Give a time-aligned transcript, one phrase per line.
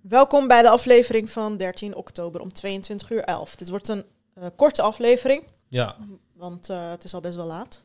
[0.00, 3.56] Welkom bij de aflevering van 13 oktober om 22 uur 11.
[3.56, 5.96] Dit wordt een eh, korte aflevering, Ja,
[6.34, 7.84] want eh, het is al best wel laat.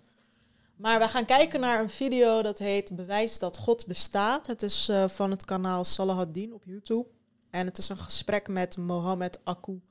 [0.76, 4.48] Maar we gaan kijken naar een video dat heet Bewijs dat God bestaat.
[4.48, 7.08] Het is eh, van het kanaal Salahaddin op YouTube.
[7.50, 9.82] En het is een gesprek met Mohammed Akku.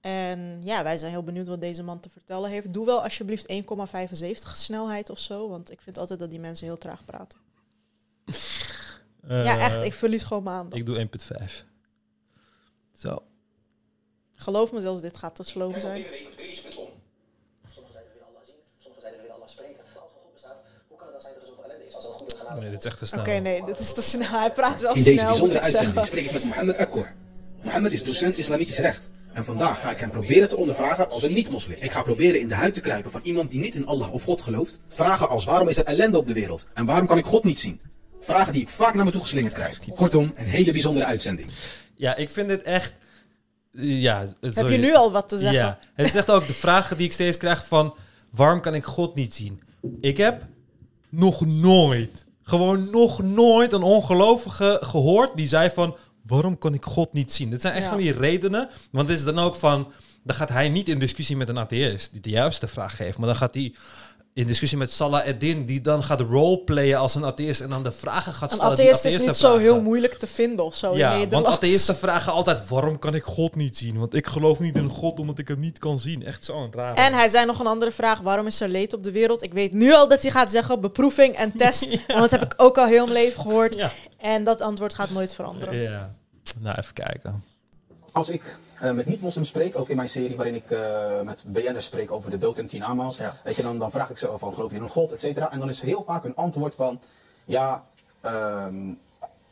[0.00, 2.72] En ja, wij zijn heel benieuwd wat deze man te vertellen heeft.
[2.72, 6.78] Doe wel alsjeblieft 1,75 snelheid of zo, want ik vind altijd dat die mensen heel
[6.78, 7.38] traag praten.
[9.28, 10.76] Ja, Eh, echt, ik verlies gewoon mijn aandacht.
[10.76, 11.64] Ik doe 1.5.
[12.92, 13.22] Zo.
[14.36, 16.04] Geloof me, zelfs dit gaat te slow zijn.
[16.04, 19.80] Sommigen zeiden we willen Allah zien, sommigen zeiden we willen Allah spreken.
[20.02, 22.04] Als er God bestaat, hoe kan het dan zijn dat er zoveel ellende is als
[22.04, 23.20] er een goede genade Nee, dit is echt te snel.
[23.20, 24.28] Oké, nee, dit is te snel.
[24.28, 26.06] Hij praat wel In deze snel, moet bijzondere ik uitzending zeggen.
[26.12, 27.14] spreek ik met Mohammed Akkour.
[27.62, 29.10] Mohammed is docent islamitisch recht.
[29.32, 31.76] En vandaag ga ik hem proberen te ondervragen als een niet-moslim.
[31.80, 34.22] Ik ga proberen in de huid te kruipen van iemand die niet in Allah of
[34.24, 34.80] God gelooft.
[34.88, 36.66] Vragen als waarom is er ellende op de wereld?
[36.74, 37.80] En waarom kan ik God niet zien?
[38.24, 39.78] Vragen die ik vaak naar me toe geslingerd krijg.
[39.94, 41.48] Kortom, een hele bijzondere uitzending.
[41.94, 42.94] Ja, ik vind dit echt...
[43.76, 45.58] Ja, Heb je nu al wat te zeggen?
[45.58, 47.94] Ja, het is echt ook de vragen die ik steeds krijg van...
[48.30, 49.62] Waarom kan ik God niet zien?
[50.00, 50.46] Ik heb
[51.08, 55.96] nog nooit, gewoon nog nooit een ongelovige gehoord die zei van...
[56.26, 57.50] Waarom kan ik God niet zien?
[57.50, 57.88] Dit zijn echt Ja.
[57.88, 58.68] van die redenen.
[58.90, 59.92] Want het is dan ook van...
[60.22, 63.18] Dan gaat hij niet in discussie met een atheïst die de juiste vraag geeft.
[63.18, 63.74] Maar dan gaat hij
[64.34, 65.64] in discussie met Salah Eddin...
[65.64, 67.60] die dan gaat roleplayen als een atheïst...
[67.60, 70.26] en dan de vragen gaat Een stellen die atheïst is niet zo heel moeilijk te
[70.26, 71.46] vinden of zo in Ja, want Nederland.
[71.46, 72.68] atheïsten vragen altijd...
[72.68, 73.98] waarom kan ik God niet zien?
[73.98, 76.24] Want ik geloof niet in God omdat ik hem niet kan zien.
[76.24, 76.94] Echt zo'n raar.
[76.94, 78.20] En hij zei nog een andere vraag.
[78.20, 79.42] Waarom is er leed op de wereld?
[79.42, 81.88] Ik weet nu al dat hij gaat zeggen beproeving en test.
[82.06, 83.74] Want dat heb ik ook al heel mijn leven gehoord.
[83.74, 83.92] Ja.
[84.18, 85.76] En dat antwoord gaat nooit veranderen.
[85.76, 86.14] ja.
[86.60, 87.44] Nou, even kijken.
[88.12, 91.84] Als ik eh, met niet-moslims spreek, ook in mijn serie waarin ik eh, met BN'ers
[91.84, 94.54] spreek over de dood en tien aanmaals, weet je, dan, dan vraag ik ze van
[94.54, 95.52] geloof je in een God, et cetera.
[95.52, 97.00] En dan is heel vaak een antwoord van,
[97.44, 97.84] ja,
[98.20, 98.92] ehm,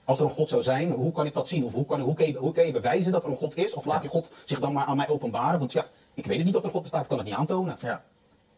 [0.04, 1.64] als er een God zou zijn, hoe kan ik dat zien?
[1.64, 3.74] Of hoe kan, hoe, kan je, hoe kan je bewijzen dat er een God is?
[3.74, 5.58] Of laat je God zich dan maar aan mij openbaren?
[5.58, 7.36] Want ja, ik weet het niet of er een God bestaat, ik kan het niet
[7.36, 7.76] aantonen.
[7.80, 8.02] Ja.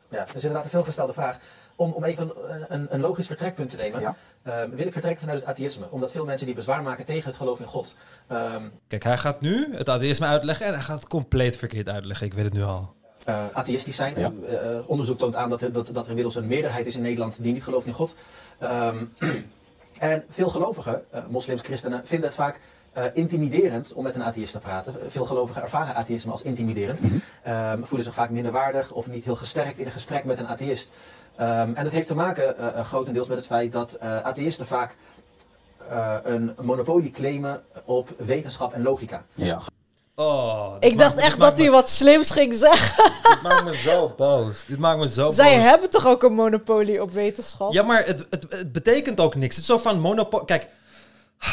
[0.08, 1.38] ja, dat is inderdaad een veelgestelde vraag.
[1.76, 4.16] Om, om even een, een, een logisch vertrekpunt te nemen, Ja.
[4.42, 5.86] ehm, wil ik vertrekken vanuit het atheïsme.
[5.90, 7.94] Omdat veel mensen die bezwaar maken tegen het geloof in God.
[8.26, 10.66] ehm, Kijk, hij gaat nu het atheïsme uitleggen...
[10.66, 12.26] en hij gaat het compleet verkeerd uitleggen.
[12.26, 12.94] Ik weet het nu al.
[13.24, 14.14] eh, atheïstisch zijn.
[14.18, 14.32] Ja.
[14.48, 17.02] Eh, eh, onderzoek toont aan dat er, dat, dat er inmiddels een meerderheid is in
[17.02, 18.14] Nederland die niet gelooft in God.
[18.58, 19.04] Ehm,
[19.98, 22.60] en veel gelovigen, eh, moslims, christenen, vinden het vaak
[22.92, 24.94] eh, intimiderend om met een atheïst te praten.
[25.10, 27.00] Veel gelovigen ervaren atheïsme als intimiderend.
[27.42, 30.90] Ehm, voelen zich vaak minderwaardig of niet heel gesterkt in een gesprek met een atheïst.
[31.36, 34.66] Ehm, en dat heeft te maken eh, eh, grotendeels met het feit dat eh, atheïsten
[34.66, 34.96] vaak
[35.90, 39.24] eh, een monopolie claimen op wetenschap en logica.
[39.34, 39.60] Ja.
[40.16, 43.04] Oh, Ik dacht me- echt dat hij me- wat slims ging zeggen.
[43.30, 44.64] Dit maakt me zo boos.
[44.64, 45.64] Dit maakt me zo Zij boos.
[45.68, 47.72] hebben toch ook een monopolie op wetenschap?
[47.72, 49.54] Ja, maar het, het, het betekent ook niks.
[49.54, 50.46] Het is zo van monopolie...
[50.46, 50.68] Kijk,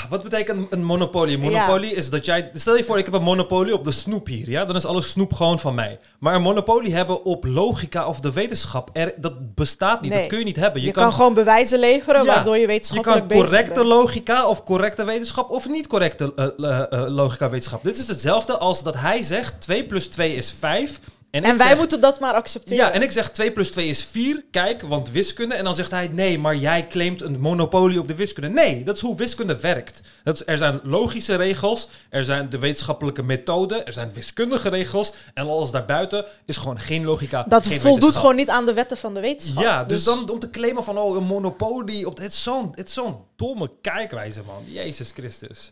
[0.09, 1.37] wat betekent een monopolie?
[1.37, 2.49] Monopolie is dat jij...
[2.53, 4.49] Stel je voor, ik heb een monopolie op de snoep hier.
[4.49, 4.65] Ja?
[4.65, 5.99] Dan is alle snoep gewoon van mij.
[6.19, 8.89] Maar een monopolie hebben op logica of de wetenschap...
[8.93, 10.11] Er, dat bestaat niet.
[10.11, 10.19] Nee.
[10.19, 10.81] Dat kun je niet hebben.
[10.81, 14.63] je, kan, gewoon bewijzen leveren Ja, waardoor je Je wetenschappelijk kan bezig correcte logica of
[14.63, 17.83] correcte wetenschap of niet correcte eh, eh, eh, logica wetenschap.
[17.83, 20.99] Dit is hetzelfde als dat hij zegt 2 plus 2 is 5.
[21.31, 22.85] En, wij zeg- moeten dat maar accepteren.
[22.85, 24.43] Ja, en ik zeg 2 plus 2 is 4.
[24.51, 25.55] Kijk, want wiskunde.
[25.55, 28.49] En dan zegt hij nee, maar jij claimt een monopolie op de wiskunde.
[28.49, 30.01] Nee, dat is hoe wiskunde werkt.
[30.23, 35.11] Dat is, er zijn logische regels, er zijn de wetenschappelijke methoden, er zijn wiskundige regels.
[35.33, 37.43] En alles daarbuiten is gewoon geen logica.
[37.47, 39.63] dat geen voldoet gewoon niet aan de wetten van de wetenschap.
[39.63, 42.07] Ja, dus, dan om te claimen van oh, een monopolie.
[42.07, 44.63] Op, het is zo'n het is zo'n domme kijkwijze, man.
[44.65, 45.71] Jezus Christus.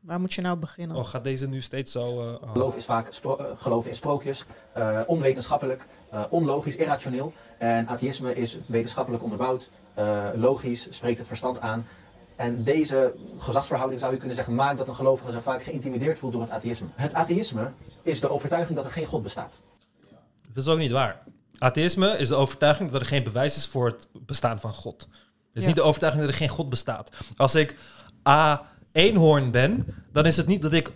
[0.00, 0.96] Waar moet je nou beginnen?
[0.96, 2.20] Oh, gaat deze nu steeds zo...
[2.20, 2.52] eh, oh.
[2.52, 7.32] Geloof is vaak spro- eh, geloven in sprookjes, eh, onwetenschappelijk, eh, onlogisch, irrationeel.
[7.58, 11.86] En atheïsme is wetenschappelijk onderbouwd, eh, logisch, spreekt het verstand aan.
[12.36, 16.32] En deze gezagsverhouding zou je kunnen zeggen, maakt dat een gelovige zich vaak geïntimideerd voelt
[16.32, 16.86] door het atheïsme.
[16.94, 17.70] Het atheïsme
[18.02, 19.60] is de overtuiging dat er geen God bestaat.
[20.48, 21.22] Dat is ook niet waar.
[21.58, 25.00] Atheïsme is de overtuiging dat er geen bewijs is voor het bestaan van God.
[25.00, 25.10] Het
[25.52, 25.66] is Ja.
[25.68, 27.10] niet de overtuiging dat er geen God bestaat.
[27.36, 27.76] Als ik
[28.28, 30.92] A, eenhoorn ben, dan is het niet dat ik 100%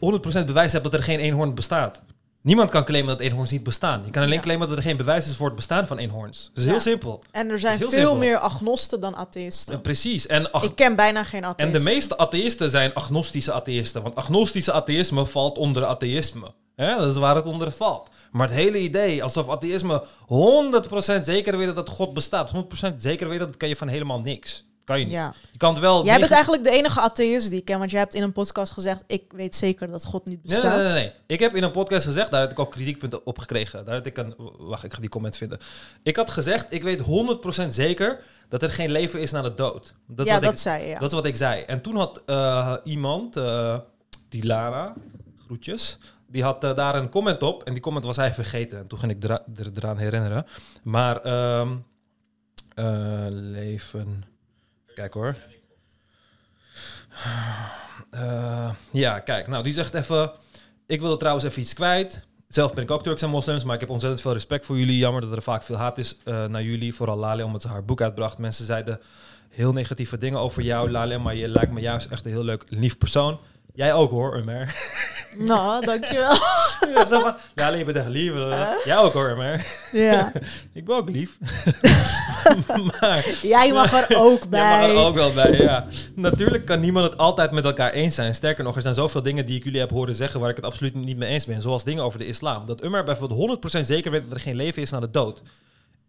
[0.46, 2.02] bewijs heb dat er geen eenhoorn bestaat.
[2.42, 4.02] Niemand kan claimen dat eenhoorns niet bestaan.
[4.04, 4.40] Je kan alleen Ja.
[4.42, 6.44] claimen dat er geen bewijs is voor het bestaan van eenhoorns.
[6.48, 6.70] Dat is Ja.
[6.70, 7.22] heel simpel.
[7.30, 8.16] En er zijn veel simpel.
[8.16, 9.74] meer agnosten dan atheïsten.
[9.74, 10.26] En precies.
[10.26, 11.84] En, Ik ken bijna geen en atheïsten.
[11.84, 14.02] de meeste atheïsten zijn agnostische atheïsten.
[14.02, 16.52] Want agnostische atheïsme valt onder atheïsme.
[16.76, 18.10] Dat is waar het onder valt.
[18.32, 22.50] Maar het hele idee, alsof atheïsme 100% zeker weten dat God bestaat.
[22.50, 24.64] 100% zeker weten, dat kan je van helemaal niks.
[24.84, 25.14] Kan je niet.
[25.14, 25.34] Ja.
[25.52, 26.04] Je kan het wel...
[26.04, 28.72] Jij bent eigenlijk de enige atheïst die ik ken, want jij hebt in een podcast
[28.72, 30.76] gezegd, ik weet zeker dat God niet Nee, bestaat.
[30.76, 31.12] nee, nee, nee.
[31.26, 33.84] Ik heb in een podcast gezegd, daar heb ik ook kritiekpunten op gekregen.
[33.84, 34.34] Daar had ik een...
[34.58, 35.58] Wacht, ik ga die comment vinden.
[36.02, 37.02] Ik had gezegd, ik weet
[37.64, 39.94] 100% zeker dat er geen leven is na de dood.
[40.06, 40.88] Dat ja, wat dat ik, zei je.
[40.88, 40.98] Ja.
[40.98, 41.62] Dat is wat ik zei.
[41.62, 43.78] En toen had eh, iemand, eh
[44.28, 44.94] die Lara,
[45.44, 47.62] groetjes, die had eh, daar een comment op.
[47.62, 48.78] En die comment was hij vergeten.
[48.78, 50.46] En toen ging ik er eraan herinneren.
[50.82, 51.76] Maar ehm,
[52.74, 54.24] eh, leven...
[54.94, 55.36] Kijken hoor.
[58.10, 59.46] Eh, ja, kijk.
[59.46, 60.32] Nou, die zegt even...
[60.86, 62.26] Ik wilde trouwens even iets kwijt.
[62.48, 64.98] Zelf ben ik ook Turks en moslims, maar ik heb ontzettend veel respect voor jullie.
[64.98, 66.94] Jammer dat er vaak veel haat is eh, naar jullie.
[66.94, 68.38] Vooral Lale, omdat ze haar boek uitbracht.
[68.38, 69.00] Mensen zeiden
[69.48, 71.18] heel negatieve dingen over jou, Lale.
[71.18, 73.40] Maar je lijkt me juist echt een heel leuk, lief persoon.
[73.74, 74.74] Jij ook hoor, Umer.
[75.38, 76.36] Nou, dankjewel.
[76.94, 78.32] Ja, Lale, je bent echt lief.
[78.84, 79.66] Jij ook hoor, Umer.
[79.92, 80.32] ja.
[80.74, 81.38] Ik ben ook lief.
[83.00, 84.60] maar Jij mag er ook bij.
[84.60, 85.86] Jij mag er ook wel bij, ja.
[86.14, 88.34] Natuurlijk kan niemand het altijd met elkaar eens zijn.
[88.34, 90.64] Sterker nog, er zijn zoveel dingen die ik jullie heb horen zeggen waar ik het
[90.64, 91.62] absoluut niet mee eens ben.
[91.62, 92.66] Zoals dingen over de islam.
[92.66, 95.42] Dat Umar bijvoorbeeld 100% zeker weet dat er geen leven is na de dood.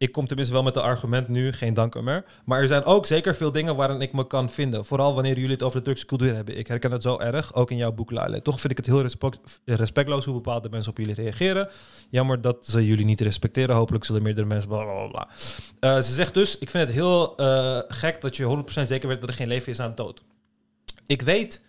[0.04, 2.26] Ik kom tenminste wel met het argument nu, geen dank Umar.
[2.46, 4.86] Maar er zijn ook zeker veel dingen waarin ik me kan vinden.
[4.86, 6.58] Vooral wanneer jullie het over de Turkse cultuur hebben.
[6.58, 8.12] Ik herken het zo erg, ook in jouw boek.
[8.44, 11.70] Toch vind ik het heel respect, respectloos hoe bepaalde mensen op jullie reageren.
[12.10, 13.76] Jammer dat ze jullie niet respecteren.
[13.76, 15.28] Hopelijk zullen meerdere mensen bla bla bla.
[15.80, 19.22] Eh, ze zegt dus, ik vind het heel eh, gek dat je 100% zeker weet
[19.22, 20.24] dat er geen leven is de dood.
[21.06, 21.62] Ik weet...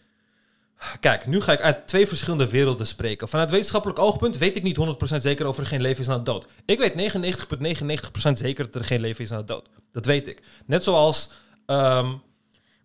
[1.01, 3.29] Kijk, nu ga ik uit twee verschillende werelden spreken.
[3.29, 4.79] Vanuit wetenschappelijk oogpunt weet ik niet
[5.13, 6.47] 100% zeker of er geen leven is na de dood.
[6.67, 9.69] Ik weet 99,99% zeker dat er geen leven is na de dood.
[9.93, 10.43] Dat weet ik.
[10.67, 11.31] Net zoals...
[11.67, 12.13] ehm,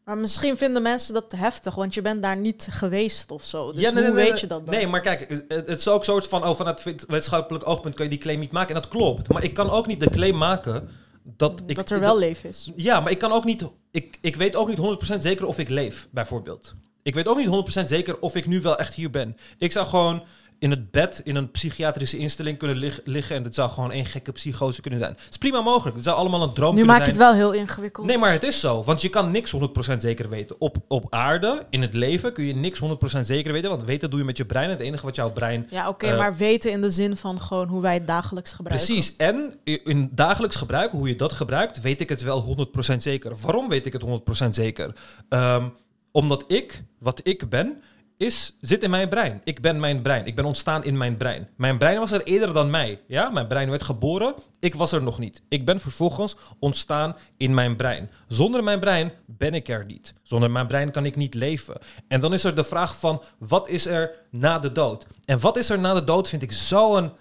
[0.03, 3.71] Maar misschien vinden mensen dat heftig, want je bent daar niet geweest of zo.
[3.71, 4.41] Dus ja, nee, hoe nee, weet nee.
[4.41, 4.75] je dat dan?
[4.75, 6.45] Nee, maar kijk, het is ook soort van...
[6.45, 8.75] Oh, vanuit wetenschappelijk oogpunt kan je die claim niet maken.
[8.75, 9.29] En dat klopt.
[9.29, 10.89] Maar ik kan ook niet de claim maken
[11.23, 11.61] dat...
[11.65, 12.71] Ik, dat er wel leven is.
[12.75, 13.69] Ja, maar ik kan ook niet.
[13.91, 16.73] Ik, ik weet ook niet 100% zeker of ik leef, bijvoorbeeld.
[17.03, 19.37] Ik weet ook niet 100% zeker of ik nu wel echt hier ben.
[19.57, 20.23] Ik zou gewoon
[20.59, 24.05] in het bed in een psychiatrische instelling kunnen lig- liggen en het zou gewoon één
[24.05, 25.11] gekke psychose kunnen zijn.
[25.11, 25.95] Het is prima mogelijk.
[25.95, 27.25] Het zou allemaal een droom Nu kunnen maak je zijn.
[27.27, 28.07] het wel heel ingewikkeld.
[28.07, 28.83] Nee, maar het is zo.
[28.83, 30.55] Want je kan niks 100% zeker weten.
[30.59, 33.69] Op, op aarde, in het leven, kun je niks 100% zeker weten.
[33.69, 34.69] Want weten doe je met je brein.
[34.69, 37.67] Het enige wat jouw brein Ja, oké, Eh, maar weten in de zin van gewoon
[37.67, 38.85] hoe wij het dagelijks gebruiken.
[38.87, 39.15] Precies.
[39.15, 43.35] En in dagelijks gebruik, hoe je dat gebruikt, weet ik het wel 100% zeker.
[43.41, 44.93] Waarom weet ik het 100% zeker?
[45.29, 45.67] Ehm,
[46.11, 47.81] omdat ik, wat ik ben,
[48.17, 49.41] is, zit in mijn brein.
[49.43, 50.25] Ik ben mijn brein.
[50.25, 51.49] Ik ben ontstaan in mijn brein.
[51.55, 53.01] Mijn brein was er eerder dan mij.
[53.07, 53.29] Ja?
[53.29, 54.33] Mijn brein werd geboren.
[54.59, 55.41] Ik was er nog niet.
[55.49, 58.09] Ik ben vervolgens ontstaan in mijn brein.
[58.27, 60.13] Zonder mijn brein ben ik er niet.
[60.23, 61.77] Zonder mijn brein kan ik niet leven.
[62.07, 65.05] En dan is er de vraag van, wat is er na de dood?
[65.25, 67.11] En wat is er na de dood vind ik zo'n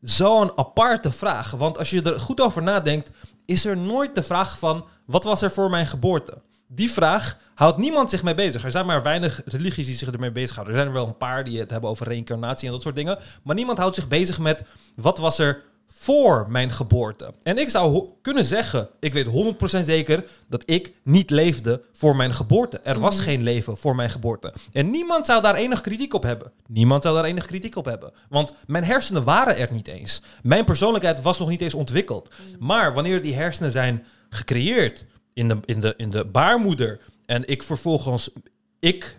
[0.00, 1.50] zo'n aparte vraag.
[1.50, 3.10] Want als je er goed over nadenkt,
[3.44, 6.42] is er nooit de vraag van wat was er voor mijn geboorte?
[6.66, 8.64] Die vraag houdt niemand zich mee bezig.
[8.64, 10.74] Er zijn maar weinig religies die zich ermee bezighouden.
[10.74, 13.18] Er zijn er wel een paar die het hebben over reïncarnatie en dat soort dingen.
[13.42, 14.62] Maar niemand houdt zich bezig met
[14.94, 17.32] wat was er voor mijn geboorte.
[17.42, 22.34] En ik zou kunnen zeggen, ik weet 100% zeker dat ik niet leefde voor mijn
[22.34, 22.78] geboorte.
[22.78, 24.52] Er was geen leven voor mijn geboorte.
[24.72, 26.52] En niemand zou daar enig kritiek op hebben.
[26.66, 28.12] Niemand zou daar enig kritiek op hebben.
[28.28, 30.22] Want mijn hersenen waren er niet eens.
[30.42, 32.34] Mijn persoonlijkheid was nog niet eens ontwikkeld.
[32.58, 35.04] Maar wanneer die hersenen zijn gecreëerd
[35.34, 38.30] in de, in de, in de baarmoeder en ik vervolgens,
[38.78, 39.18] ik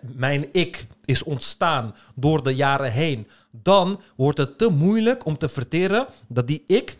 [0.00, 5.48] mijn ik is ontstaan door de jaren heen, dan wordt het te moeilijk om te
[5.48, 6.96] verteren dat die ik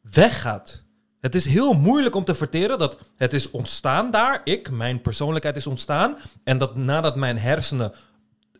[0.00, 0.82] weggaat.
[1.20, 5.56] Het is heel moeilijk om te verteren dat het is ontstaan daar, ik, mijn persoonlijkheid
[5.56, 7.92] is ontstaan, en dat nadat mijn hersenen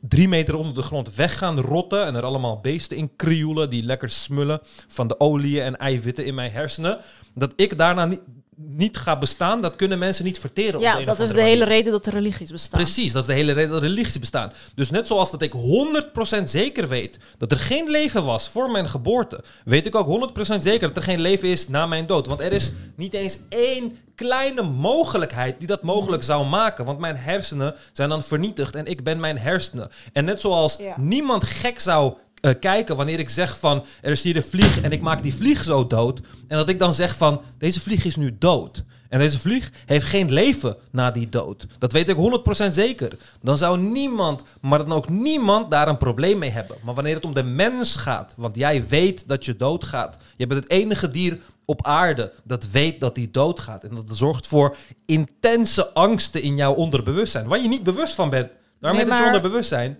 [0.00, 3.82] drie meter onder de grond weg gaan rotten en er allemaal beesten in krioelen die
[3.82, 6.98] lekker smullen van de oliën en eiwitten in mijn hersenen,
[7.34, 8.20] dat ik daarna niet,
[8.68, 10.80] niet ga bestaan, dat kunnen mensen niet verteren.
[10.80, 12.80] Ja, dat is de hele reden dat de religies bestaan.
[12.80, 14.52] Precies, dat is de hele reden dat religies bestaan.
[14.74, 18.88] Dus net zoals dat ik 100% zeker weet dat er geen leven was voor mijn
[18.88, 22.26] geboorte, weet ik ook 100% zeker dat er geen leven is na mijn dood.
[22.26, 26.84] Want er is niet eens één kleine mogelijkheid die dat mogelijk zou maken.
[26.84, 29.90] Want mijn hersenen zijn dan vernietigd en ik ben mijn hersenen.
[30.12, 30.94] En net zoals Ja.
[31.00, 34.92] niemand gek zou eh, kijken wanneer ik zeg van er is hier een vlieg en
[34.92, 36.20] ik maak die vlieg zo dood.
[36.48, 38.84] En dat ik dan zeg van deze vlieg is nu dood.
[39.08, 41.66] En deze vlieg heeft geen leven na die dood.
[41.78, 43.12] Dat weet ik 100% zeker.
[43.42, 46.76] Dan zou niemand, maar dan ook niemand daar een probleem mee hebben.
[46.84, 50.16] Maar wanneer het om de mens gaat, want jij weet dat je doodgaat.
[50.36, 53.84] Je bent het enige dier op aarde dat weet dat hij doodgaat.
[53.84, 57.46] En dat zorgt voor intense angsten in jouw onderbewustzijn.
[57.48, 58.48] Waar je niet bewust van bent.
[58.80, 59.98] Daarom Nee, het je maar- onderbewustzijn.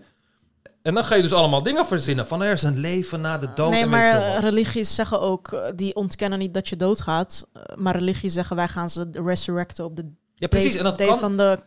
[0.83, 2.27] En dan ga je dus allemaal dingen verzinnen.
[2.27, 3.71] Van er is een leven na de dood.
[3.71, 7.47] nee, en maar eh, religies zeggen ook, eh, die ontkennen niet dat je doodgaat.
[7.53, 10.77] eh, maar religies zeggen, wij gaan ze resurrecten op de Ja, precies.
[10.77, 11.59] En dat kan, van de.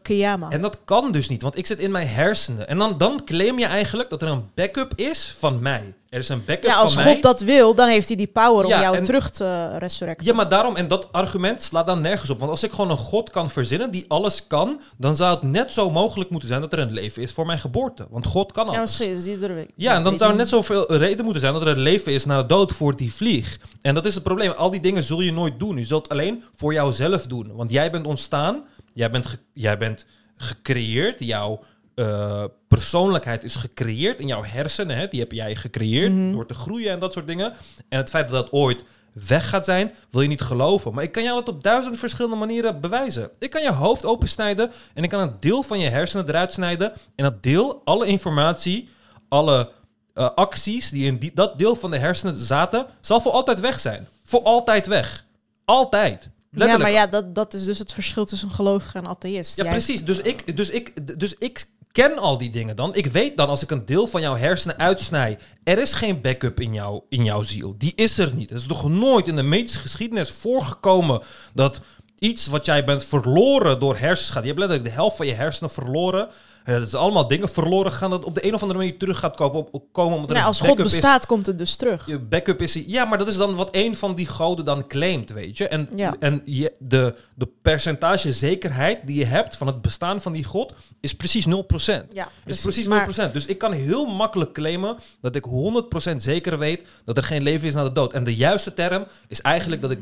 [0.50, 2.68] En dat kan dus niet, want ik zit in mijn hersenen.
[2.68, 5.94] En dan, dan claim je eigenlijk dat er een backup is van mij.
[6.10, 7.22] Er is een backup ja, als van God mij.
[7.22, 10.26] dat wil, dan heeft hij die power Ja, om jou en- terug te resurrecten.
[10.26, 12.40] Ja, maar daarom, en dat argument slaat dan nergens op.
[12.40, 15.72] Want als ik gewoon een God kan verzinnen die alles kan, dan zou het net
[15.72, 18.08] zo mogelijk moeten zijn dat er een leven is voor mijn geboorte.
[18.10, 18.82] Want God kan Ja, alles.
[18.98, 19.68] misschien is die er weer.
[19.76, 22.26] Ja, en dan zou er net zoveel reden moeten zijn dat er een leven is
[22.26, 23.60] na de dood voor die vlieg.
[23.82, 24.52] En dat is het probleem.
[24.52, 25.78] Al die dingen zul je nooit doen.
[25.78, 27.52] Je zult alleen voor jouzelf doen.
[27.56, 28.64] Want jij bent ontstaan,
[28.96, 30.06] jij bent, ge- jij bent
[30.38, 31.64] gecreëerd, jouw
[31.96, 34.98] eh, persoonlijkheid is gecreëerd in jouw hersenen.
[34.98, 35.08] Hè?
[35.08, 36.32] Die heb jij gecreëerd Mhm.
[36.32, 37.54] door te groeien en dat soort dingen.
[37.90, 38.84] En het feit dat dat ooit
[39.28, 40.94] weg gaat zijn, wil je niet geloven.
[40.94, 43.30] Maar ik kan jou dat op duizend verschillende manieren bewijzen.
[43.40, 46.94] Ik kan je hoofd opensnijden en ik kan een deel van je hersenen eruit snijden.
[47.16, 48.90] En dat deel, alle informatie,
[49.30, 49.72] alle
[50.14, 53.80] eh, acties die in die, dat deel van de hersenen zaten, zal voor altijd weg
[53.80, 54.08] zijn.
[54.24, 55.26] Voor altijd weg.
[55.66, 56.30] Altijd.
[56.56, 59.58] Ja, maar ja, dat, dat is dus het verschil tussen gelovige en atheïst.
[59.58, 60.06] Ja, Jij- precies.
[60.06, 62.96] Dus ik, dus, ik, dus ik ken al die dingen dan.
[62.96, 65.38] Ik weet dan als ik een deel van jouw hersenen uitsnij.
[65.64, 67.76] Er is geen backup in, jou, in jouw ziel.
[67.78, 68.50] Die is er niet.
[68.50, 71.22] Het is nog nooit in de medische geschiedenis voorgekomen
[71.54, 71.80] dat
[72.20, 74.42] iets wat jij bent verloren door hersenschade.
[74.42, 76.30] Je hebt letterlijk de helft van je hersenen verloren.
[76.66, 79.36] Dat is allemaal dingen verloren gaan dat op de een of andere manier terug gaat
[79.36, 80.84] komen, op, komen omdat er Nou, een als God is.
[80.92, 82.06] bestaat, komt het dus terug.
[82.08, 82.74] Je backup is...
[82.74, 85.68] Ja, maar dat is dan wat een van die goden dan claimt, weet je.
[85.68, 86.16] En, Ja.
[86.20, 90.74] en je, de, de percentage zekerheid die je hebt van het bestaan van die god
[91.00, 91.50] is precies 0%.
[92.12, 92.88] Ja, is precies 0%.
[92.88, 95.46] Maar Dus ik kan heel makkelijk claimen dat ik
[96.12, 98.14] 100% zeker weet dat er geen leven is na de dood.
[98.14, 100.00] En de juiste term is eigenlijk dat ik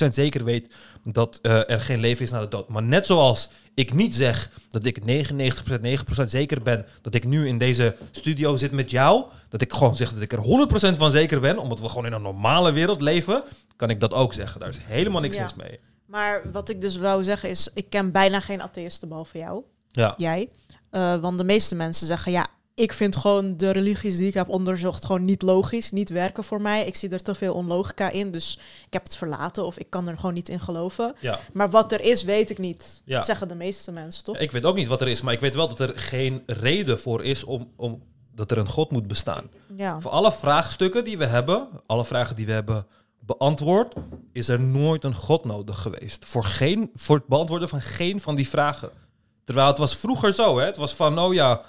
[0.00, 0.68] 99,99% zeker weet
[1.04, 2.68] dat eh, er geen leven is na de dood.
[2.68, 5.04] Maar net zoals ik niet zeg dat ik 99%
[6.20, 9.96] 9% zeker ben dat ik nu in deze studio zit met jou, dat ik gewoon
[9.96, 13.00] zeg dat ik er 100% van zeker ben, omdat we gewoon in een normale wereld
[13.00, 13.42] leven,
[13.76, 14.60] kan ik dat ook zeggen.
[14.60, 15.42] Daar is helemaal niks Ja.
[15.42, 15.78] mis mee.
[16.06, 20.14] Maar wat ik dus wou zeggen is, ik ken bijna geen atheïsten behalve jou, Ja.
[20.16, 20.48] jij.
[20.90, 24.48] Eh, want de meeste mensen zeggen, ja, ik vind gewoon de religies die ik heb
[24.48, 26.86] onderzocht gewoon niet logisch, niet werken voor mij.
[26.86, 30.08] Ik zie er te veel onlogica in, dus ik heb het verlaten of ik kan
[30.08, 31.14] er gewoon niet in geloven.
[31.18, 31.38] Ja.
[31.52, 33.02] Maar wat er is, weet ik niet.
[33.04, 33.16] Ja.
[33.16, 34.38] Dat zeggen de meeste mensen, toch?
[34.38, 37.00] Ik weet ook niet wat er is, maar ik weet wel dat er geen reden
[37.00, 38.02] voor is om, om
[38.34, 39.50] dat er een God moet bestaan.
[39.76, 40.00] Ja.
[40.00, 42.86] Voor alle vraagstukken die we hebben, alle vragen die we hebben
[43.20, 43.94] beantwoord,
[44.32, 46.24] is er nooit een God nodig geweest.
[46.24, 48.90] Voor, geen, voor het beantwoorden van geen van die vragen.
[49.44, 50.64] Terwijl het was vroeger zo, hè?
[50.64, 51.62] Het was van, oh ja,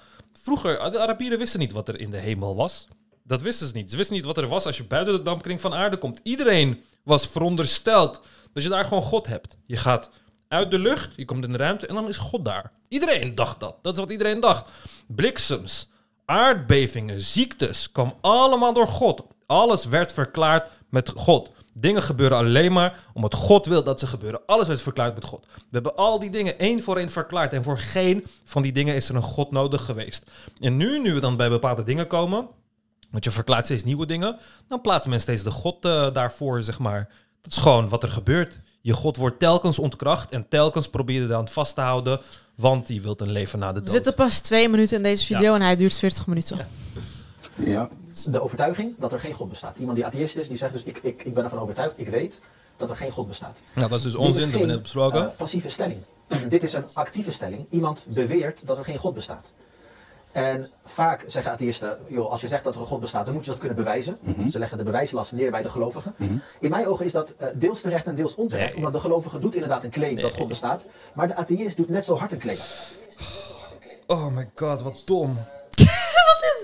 [0.44, 2.88] vroeger, de Arabieren wisten niet wat er in de hemel was.
[3.24, 3.92] Dat wisten ze niet.
[3.92, 6.20] Ze wisten niet wat er was als je buiten de dampkring van aarde komt.
[6.24, 8.22] Iedereen was verondersteld
[8.54, 9.58] dat je daar gewoon God hebt.
[9.66, 10.10] Je gaat
[10.48, 12.72] uit de lucht, je komt in de ruimte en dan is God daar.
[12.88, 13.76] Iedereen dacht dat.
[13.82, 14.70] Dat is wat iedereen dacht.
[15.08, 15.90] Bliksems,
[16.26, 19.24] aardbevingen, ziektes, kwam allemaal door God.
[19.46, 21.52] Alles werd verklaard met God.
[21.80, 24.42] Dingen gebeuren alleen maar omdat God wil dat ze gebeuren.
[24.46, 25.46] Alles werd verklaard met God.
[25.56, 27.54] We hebben al die dingen één voor één verklaard.
[27.54, 30.24] En voor geen van die dingen is er een God nodig geweest.
[30.60, 32.48] En nu, nu we dan bij bepaalde dingen komen,
[33.10, 36.80] want je verklaart steeds nieuwe dingen, dan plaatst men steeds de God eh, daarvoor, zeg
[36.80, 37.10] maar.
[37.42, 38.60] Dat is gewoon wat er gebeurt.
[38.82, 42.20] Je God wordt telkens ontkracht en telkens probeer je dan vast te houden,
[42.56, 43.94] want die wilt een leven na de We dood.
[43.94, 46.58] zitten pas twee minuten in deze video en hij duurt 40 minuten.
[46.58, 46.66] Ja.
[48.32, 49.78] De overtuiging dat er geen God bestaat.
[49.78, 52.50] Iemand die atheïst is, die zegt dus ik, ik, ik ben ervan overtuigd, ik weet
[52.78, 53.60] dat er geen God bestaat.
[53.74, 55.22] Nou, dat is dus onzin, dat hebben we net besproken.
[55.22, 56.00] eh, passieve stelling.
[56.50, 57.66] Dit is een actieve stelling.
[57.70, 59.52] Iemand beweert dat er geen God bestaat.
[60.32, 63.44] En vaak zeggen atheïsten, joh, als je zegt dat er een God bestaat, dan moet
[63.44, 64.18] je dat kunnen bewijzen.
[64.22, 64.50] Mhm.
[64.50, 66.16] Ze leggen de bewijslast neer bij de gelovigen.
[66.60, 68.68] In mijn ogen is dat eh, deels terecht en deels onterecht.
[68.68, 68.78] Nee.
[68.78, 70.88] Omdat de gelovige doet inderdaad een claim dat God bestaat.
[71.14, 72.58] Maar de atheïst doet net zo hard een claim.
[74.08, 75.38] Oh my god, wat dom.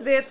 [0.04, 0.26] Dit?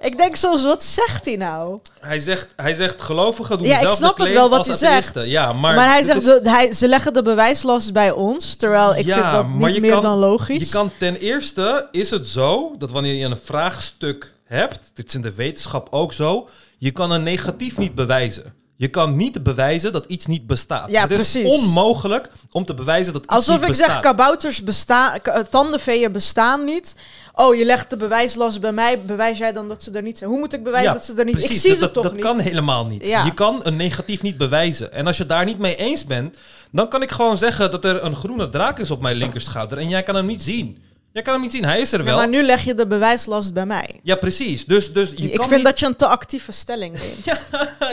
[0.00, 1.78] Ik denk soms, wat zegt hij nou?
[2.00, 5.26] Hij zegt, hij zegt gelovigen doen Ja, ik snap het wel wat hij zegt.
[5.26, 9.04] Ja, maar, Maar, hij zegt, is- hij, ze leggen de bewijslast bij ons, terwijl ik
[9.06, 10.64] Ja, vind dat niet meer kan- dan logisch.
[10.64, 15.14] Je kan ten eerste, is het zo, dat wanneer je een vraagstuk hebt, dit is
[15.14, 18.54] in de wetenschap ook zo, je kan een negatief niet bewijzen.
[18.76, 20.90] Je kan niet bewijzen dat iets niet bestaat.
[20.90, 21.50] Ja, het is precies.
[21.52, 23.90] onmogelijk om te bewijzen dat iets Alsof niet ik bestaat.
[23.90, 25.18] zeg, kabouters bestaan,
[25.50, 26.94] tandenveeën bestaan niet.
[27.34, 30.30] Oh, je legt de bewijslast bij mij, bewijs jij dan dat ze er niet zijn?
[30.30, 31.54] Hoe moet ik bewijzen Ja, dat ze er niet precies.
[31.54, 32.22] Ik zie Dus ze dat, toch dat niet?
[32.22, 33.06] kan helemaal niet.
[33.06, 33.24] Ja.
[33.24, 34.92] Je kan een negatief niet bewijzen.
[34.92, 36.36] En als je daar niet mee eens bent,
[36.72, 39.88] dan kan ik gewoon zeggen dat er een groene draak is op mijn linkerschouder en
[39.88, 40.78] jij kan hem niet zien.
[41.12, 42.16] Jij kan hem niet zien, hij is er Ja, wel.
[42.16, 44.00] maar nu leg je de bewijslast bij mij.
[44.02, 44.64] Ja, precies.
[44.64, 47.42] Dus, dus je ik kan vind niet- dat je een te actieve stelling neemt.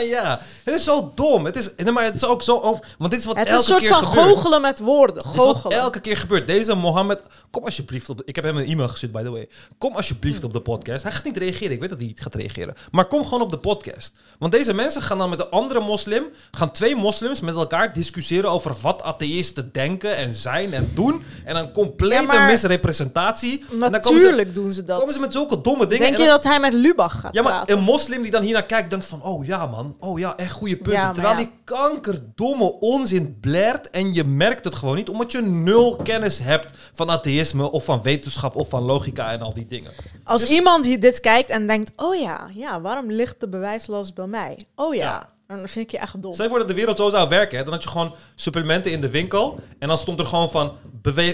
[0.08, 1.44] ja, het is zo dom.
[1.44, 2.84] Het is, nee, maar het is ook zo over...
[2.98, 4.26] Want dit is wat het is elke een soort keer van gebeurt.
[4.28, 5.16] goochelen met woorden.
[5.24, 5.78] Is Goochelen.
[5.78, 6.46] elke keer gebeurt.
[6.46, 7.20] Deze Mohammed,
[7.50, 8.22] kom alsjeblieft op.
[8.24, 9.48] Ik heb hem een e-mail gestuurd, by the way.
[9.78, 11.02] Kom alsjeblieft op de podcast.
[11.02, 11.72] Hij gaat niet reageren.
[11.72, 12.74] Ik weet dat hij niet gaat reageren.
[12.90, 14.12] Maar kom gewoon op de podcast.
[14.38, 18.50] Want deze mensen gaan dan met een andere moslim, gaan twee moslims met elkaar discussiëren
[18.50, 21.22] over wat atheïsten denken en zijn en doen.
[21.44, 23.06] En een complete Ja, maar- misrepresentatie.
[23.12, 23.60] Ze,
[23.90, 24.98] Natuurlijk doen ze dat.
[24.98, 26.02] komen ze met zulke domme dingen.
[26.04, 27.76] Denk en je dan- dat hij met Lubach gaat ja, maar praten?
[27.76, 29.22] een moslim die dan hier naar kijkt, denkt van...
[29.22, 29.96] Oh ja, man.
[30.00, 30.92] Oh ja, echt goede punten.
[30.92, 31.40] Ja, Terwijl ja.
[31.40, 35.08] die kankerdomme onzin blert en je merkt het gewoon niet.
[35.08, 39.54] Omdat je nul kennis hebt van atheïsme of van wetenschap of van logica en al
[39.54, 39.90] die dingen.
[40.24, 41.90] Als Dus- iemand hier dit kijkt en denkt...
[41.96, 44.58] Oh ja, ja, waarom ligt de bewijslast bij mij?
[44.74, 45.30] Oh ja, Ja.
[45.46, 46.32] dan vind ik je echt dom.
[46.32, 47.58] Stel je voor dat de wereld zo zou werken.
[47.58, 47.64] Hè?
[47.64, 49.58] Dan had je gewoon supplementen in de winkel.
[49.78, 50.72] En dan stond er gewoon van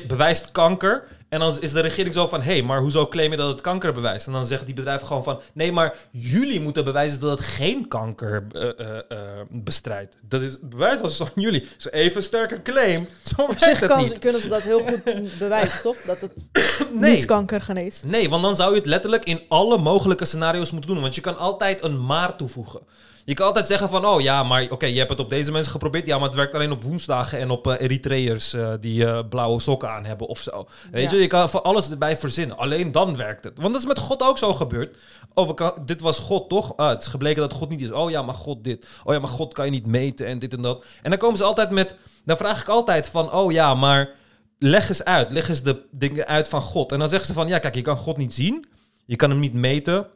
[0.07, 1.03] bewijst kanker.
[1.35, 2.43] En dan is de regering zo van...
[2.43, 4.27] Hé, hey, maar hoezo claim je dat het kanker bewijst?
[4.27, 5.41] En dan zeggen die bedrijven gewoon van...
[5.55, 9.19] Nee, maar jullie moeten bewijzen dat het geen kanker eh, eh, eh,
[9.51, 10.17] bestrijdt.
[10.21, 11.69] Dat is bewijs als van jullie.
[11.77, 13.09] Zo even sterke claim.
[13.37, 14.19] Zo Op zich het kan, niet.
[14.19, 15.03] kunnen ze dat heel goed
[15.39, 15.97] bewijzen, toch?
[16.07, 16.49] Dat het
[16.93, 17.15] Nee.
[17.15, 18.05] niet kanker geneest.
[18.05, 21.01] Nee, want dan zou je het letterlijk in alle mogelijke scenario's moeten doen.
[21.01, 22.81] Want je kan altijd een maar toevoegen.
[23.27, 25.73] Je kan altijd zeggen van, oh ja, maar oké, je hebt het op deze mensen
[25.73, 26.07] geprobeerd.
[26.07, 29.61] Ja, maar het werkt alleen op woensdagen en op eh, Eritreërs eh, die eh, blauwe
[29.61, 30.67] sokken aan hebben of zo.
[30.91, 31.17] Weet Ja.
[31.17, 32.57] je, je kan voor alles erbij verzinnen.
[32.57, 33.53] Alleen dan werkt het.
[33.59, 34.97] Want dat is met God ook zo gebeurd.
[35.35, 36.77] Oh, kan, dit was God toch?
[36.77, 37.91] Ah, het is gebleken dat God niet is.
[37.91, 38.87] Oh ja, maar God dit.
[39.05, 40.85] Oh ja, maar God kan je niet meten en dit en dat.
[41.03, 44.11] En dan komen ze altijd met, dan vraag ik altijd van, oh ja, maar
[44.59, 45.33] leg eens uit.
[45.33, 46.93] Leg eens de dingen uit van God.
[46.93, 48.67] En dan zeggen ze van, ja, kijk, je kan God niet zien.
[49.07, 50.07] Je kan hem niet meten.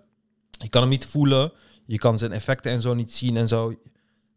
[0.50, 1.52] Je kan hem niet voelen.
[1.88, 3.75] Je kan zijn effecten en zo niet zien en zo.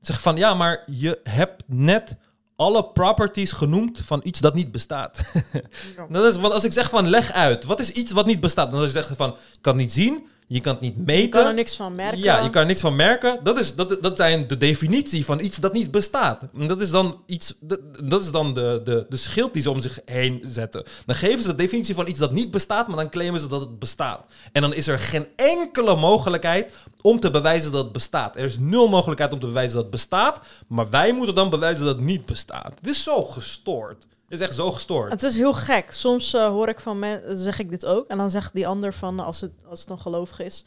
[0.02, 2.16] Zeg ik van, ja, maar je hebt net
[2.56, 5.22] alle properties genoemd van iets dat niet bestaat.
[6.10, 7.66] dat is, want als ik zeg van, leg uit.
[7.66, 8.72] Wat is iets wat niet bestaat?
[8.72, 10.28] Dan als je zegt van, je kan het niet zien.
[10.54, 11.22] Je kan het niet meten.
[11.22, 12.20] Je kan er niks van merken.
[12.20, 13.40] Ja, je kan er niks van merken.
[13.44, 16.42] Dat, is, dat, dat zijn de definitie van iets dat niet bestaat.
[16.54, 19.80] Dat is dan, iets, dat, dat is dan de, de, de schild die ze om
[19.80, 20.84] zich heen zetten.
[21.06, 23.62] Dan geven ze de definitie van iets dat niet bestaat, maar dan claimen ze dat
[23.62, 24.26] het bestaat.
[24.52, 28.36] En dan is er geen enkele mogelijkheid om te bewijzen dat het bestaat.
[28.36, 31.86] Er is nul mogelijkheid om te bewijzen dat het bestaat, maar wij moeten dan bewijzen
[31.86, 32.74] dat het niet bestaat.
[32.80, 34.06] Het is zo gestoord.
[34.32, 35.12] Het is echt zo gestoord.
[35.12, 35.92] Het is heel gek.
[35.92, 38.08] Soms eh, hoor ik van mensen, zeg ik dit ook.
[38.08, 40.64] En dan zegt die ander van, als het, als het een gelovig is...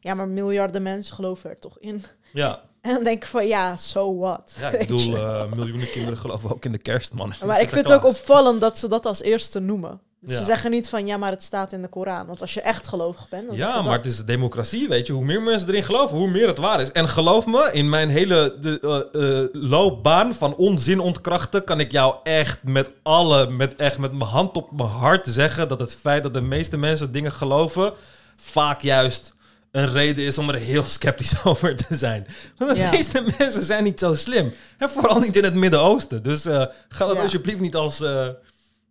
[0.00, 2.04] Ja, maar miljarden mensen geloven er toch in.
[2.32, 4.56] Ja, En dan denk ik van, ja, so what?
[4.58, 7.34] ja ik bedoel, eh, miljoenen kinderen geloven ook in de kerstman.
[7.44, 10.00] maar ik vind het ook opvallend dat ze dat als eerste noemen.
[10.20, 10.38] Dus Ja.
[10.38, 12.26] ze zeggen niet van, ja, maar het staat in de Koran.
[12.26, 13.46] Want als je echt gelovig bent...
[13.46, 14.04] Dan Ja, maar dat.
[14.04, 15.12] het is democratie, weet je.
[15.12, 16.92] Hoe meer mensen erin geloven, hoe meer het waar is.
[16.92, 18.80] En geloof me, in mijn hele de,
[19.12, 21.64] eh, eh, loopbaan van onzin ontkrachten...
[21.64, 25.68] kan ik jou echt met alle, met echt met mijn hand op mijn hart zeggen...
[25.68, 27.92] dat het feit dat de meeste mensen dingen geloven...
[28.36, 29.34] vaak juist
[29.70, 32.26] een reden is om er heel sceptisch over te zijn.
[32.56, 32.90] Want de Ja.
[32.90, 34.52] meeste mensen zijn niet zo slim.
[34.78, 36.22] En vooral niet in het Midden-Oosten.
[36.22, 37.22] Dus eh, ga dat Ja.
[37.22, 38.00] alsjeblieft niet als...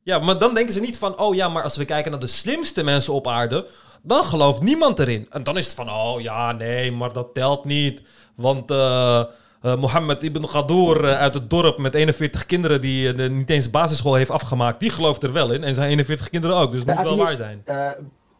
[0.07, 1.19] ja, maar dan denken ze niet van...
[1.19, 3.67] oh ja, maar als we kijken naar de slimste mensen op aarde...
[4.01, 5.27] dan gelooft niemand erin.
[5.29, 5.89] En dan is het van...
[5.89, 8.01] oh ja, nee, maar dat telt niet.
[8.35, 8.71] Want...
[8.71, 9.23] eh
[9.61, 14.15] eh, Mohammed ibn Gadour eh, uit het dorp met 41 kinderen die niet eens basisschool
[14.15, 15.63] heeft afgemaakt, die gelooft er wel in.
[15.63, 17.63] En zijn 41 kinderen ook, dus het moet wel waar zijn.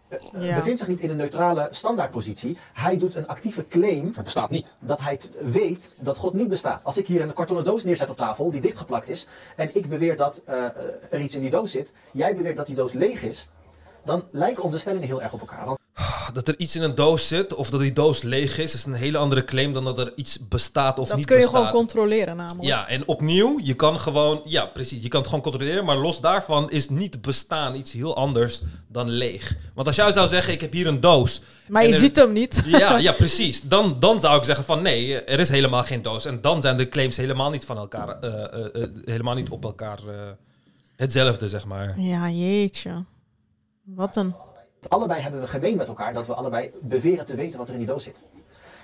[0.08, 0.56] Eh, eh, Ja.
[0.56, 2.58] bevindt zich niet in een neutrale standaardpositie.
[2.74, 4.76] Hij doet een actieve claim Het bestaat niet.
[4.80, 6.84] dat hij weet dat God niet bestaat.
[6.84, 10.17] Als ik hier een kartonnen doos neerzet op tafel die dichtgeplakt is en ik beweer
[10.17, 10.72] dat eh, eh,
[11.10, 13.50] er iets in die doos zit, jij beweert dat die doos leeg is,
[14.06, 15.65] dan lijken onze stellingen heel erg op elkaar.
[15.65, 15.77] Want
[16.38, 18.93] Dat er iets in een doos zit of dat die doos leeg is, is een
[18.93, 21.62] hele andere claim dan dat er iets bestaat of dat niet kun je bestaat.
[21.62, 22.63] gewoon controleren namelijk.
[22.63, 26.21] Ja, en opnieuw, je kan gewoon, ja precies, je kan het gewoon controleren, maar los
[26.21, 29.56] daarvan is niet bestaan iets heel anders dan leeg.
[29.73, 31.41] Want als jij zou zeggen, ik heb hier een doos.
[31.67, 32.63] Maar je er- ziet hem niet.
[32.65, 33.62] Ja, ja, precies.
[33.62, 36.26] Dan, dan zou ik zeggen van nee, er is helemaal geen doos.
[36.26, 39.63] En dan zijn de claims helemaal niet van elkaar, eh, eh, eh, helemaal niet op
[39.63, 40.00] elkaar
[40.95, 42.00] hetzelfde, zeg maar.
[42.00, 43.04] Ja, jeetje.
[43.84, 44.36] Wat een...
[44.88, 47.80] allebei hebben we gemeen met elkaar dat we allebei beweren te weten wat er in
[47.80, 48.24] die doos zit.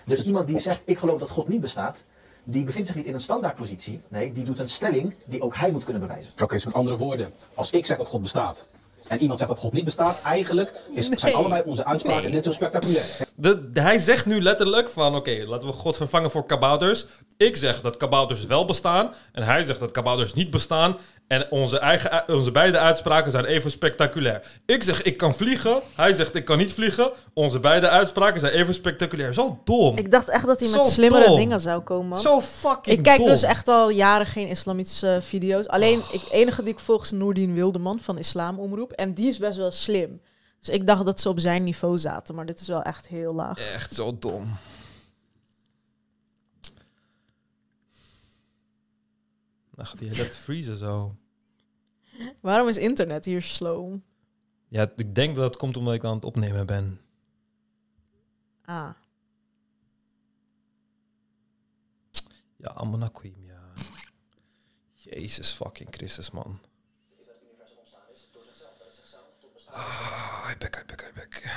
[0.05, 2.03] Dus iemand die zegt, ik geloof dat God niet bestaat,
[2.43, 4.01] die bevindt zich niet in een standaardpositie.
[4.07, 6.31] Nee, die doet een stelling die ook hij moet kunnen bewijzen.
[6.41, 7.33] Oké, dus met andere woorden.
[7.53, 8.67] Als ik zeg dat God bestaat
[9.07, 12.31] en iemand zegt dat God niet bestaat, eigenlijk is, zijn allebei onze uitspraken Nee.
[12.31, 13.05] net zo spectaculair.
[13.35, 17.05] De, de- hij zegt nu letterlijk van, oké, laten we God vervangen voor kabouters.
[17.37, 19.13] Ik zeg dat kabouters wel bestaan.
[19.31, 20.97] En hij zegt dat kabouters niet bestaan.
[21.27, 24.41] En onze, eigen, onze beide uitspraken zijn even spectaculair.
[24.65, 25.81] Ik zeg, ik kan vliegen.
[25.95, 27.11] Hij zegt, ik kan niet vliegen.
[27.33, 29.33] Onze beide uitspraken zijn even spectaculair.
[29.33, 29.97] Zo dom.
[29.97, 31.35] Ik dacht echt dat hij met Zo slimmere dom.
[31.37, 32.19] dingen zou komen.
[32.19, 33.27] Zo fucking Ik kijk dom.
[33.27, 35.67] dus echt al jaren geen islamitische video's.
[35.67, 38.91] Alleen, ik, enige die ik volg is Noordien Wildeman van Islamomroep.
[38.91, 40.21] En die is best wel slim.
[40.59, 43.33] Dus ik dacht dat ze op zijn niveau zaten, maar dit is wel echt heel
[43.33, 43.57] laag.
[43.73, 44.57] Echt zo dom.
[49.73, 51.15] Dan gaat hij heel te vriezen zo.
[52.39, 53.95] Waarom is internet hier slow?
[54.67, 57.01] Ja, ik denk dat het komt omdat ik aan het opnemen ben.
[58.65, 58.89] Ah,
[62.63, 63.83] Ja, Amonaquim, ja.
[64.93, 66.59] Jezus fucking Christus, man.
[69.71, 71.55] Ah, hij bek, hij bek, hij bek.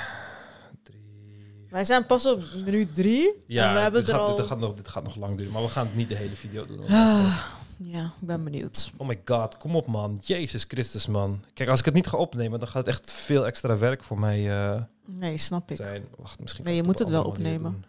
[0.83, 1.67] Drie...
[1.69, 3.43] wij zijn pas op minuut drie.
[3.47, 4.35] Ja, en we hebben dit, er gaat, al...
[4.35, 6.35] dit, gaat nog, dit gaat nog lang duren, maar we gaan het niet de hele
[6.35, 6.87] video doen.
[6.87, 7.45] Ah,
[7.81, 8.91] ja, ik ben benieuwd.
[8.97, 10.19] Oh my god, kom op man.
[10.21, 11.43] Jezus Christus, man.
[11.53, 14.19] Kijk, als ik het niet ga opnemen, dan gaat het echt veel extra werk voor
[14.19, 15.77] mij eh, Nee, snap ik.
[15.77, 16.05] zijn.
[16.17, 17.85] Wacht, misschien Nee, je moet het wel opnemen.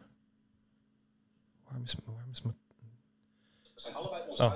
[1.64, 2.56] Waarom is, waarom is mijn...
[3.74, 4.52] Zijn allebei onze Oh.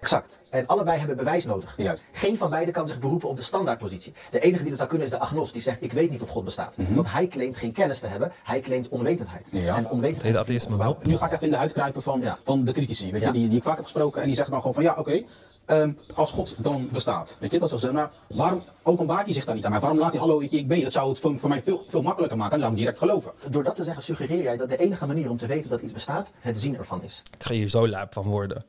[0.00, 0.40] Exact.
[0.50, 1.74] En allebei hebben bewijs nodig.
[1.76, 2.06] Juist.
[2.12, 4.12] Geen van beiden kan zich beroepen op de standaardpositie.
[4.30, 6.28] De enige die dat zou kunnen is de agnost, die zegt ik weet niet of
[6.28, 6.76] God bestaat.
[6.88, 9.52] Want hij claimt geen kennis te hebben, hij claimt onwetendheid.
[9.52, 9.62] Mhm.
[9.64, 9.76] Ja.
[9.76, 10.98] En onwetendheid atheïsme wel.
[11.02, 12.38] Nu ga ik even in de huid kruipen van, Ja.
[12.44, 13.26] van de critici, weet Ja.
[13.26, 14.20] je, die, die ik vaak heb gesproken.
[14.20, 15.22] En die zeggen dan gewoon van, ja, oké,
[15.66, 19.54] ehm, als God dan bestaat, weet je, dat is maar waarom openbaart hij zich dan
[19.54, 19.80] niet aan mij?
[19.80, 20.84] Waarom laat hij, hallo, je, ik ben je?
[20.84, 23.32] Dat zou het voor, voor mij veel, veel makkelijker maken, dan zou ik direct geloven.
[23.50, 25.92] Door dat te zeggen suggereer jij dat de enige manier om te weten dat iets
[25.92, 27.22] bestaat, het zien ervan is.
[27.38, 28.64] Ik ga hier zo lijp van worden.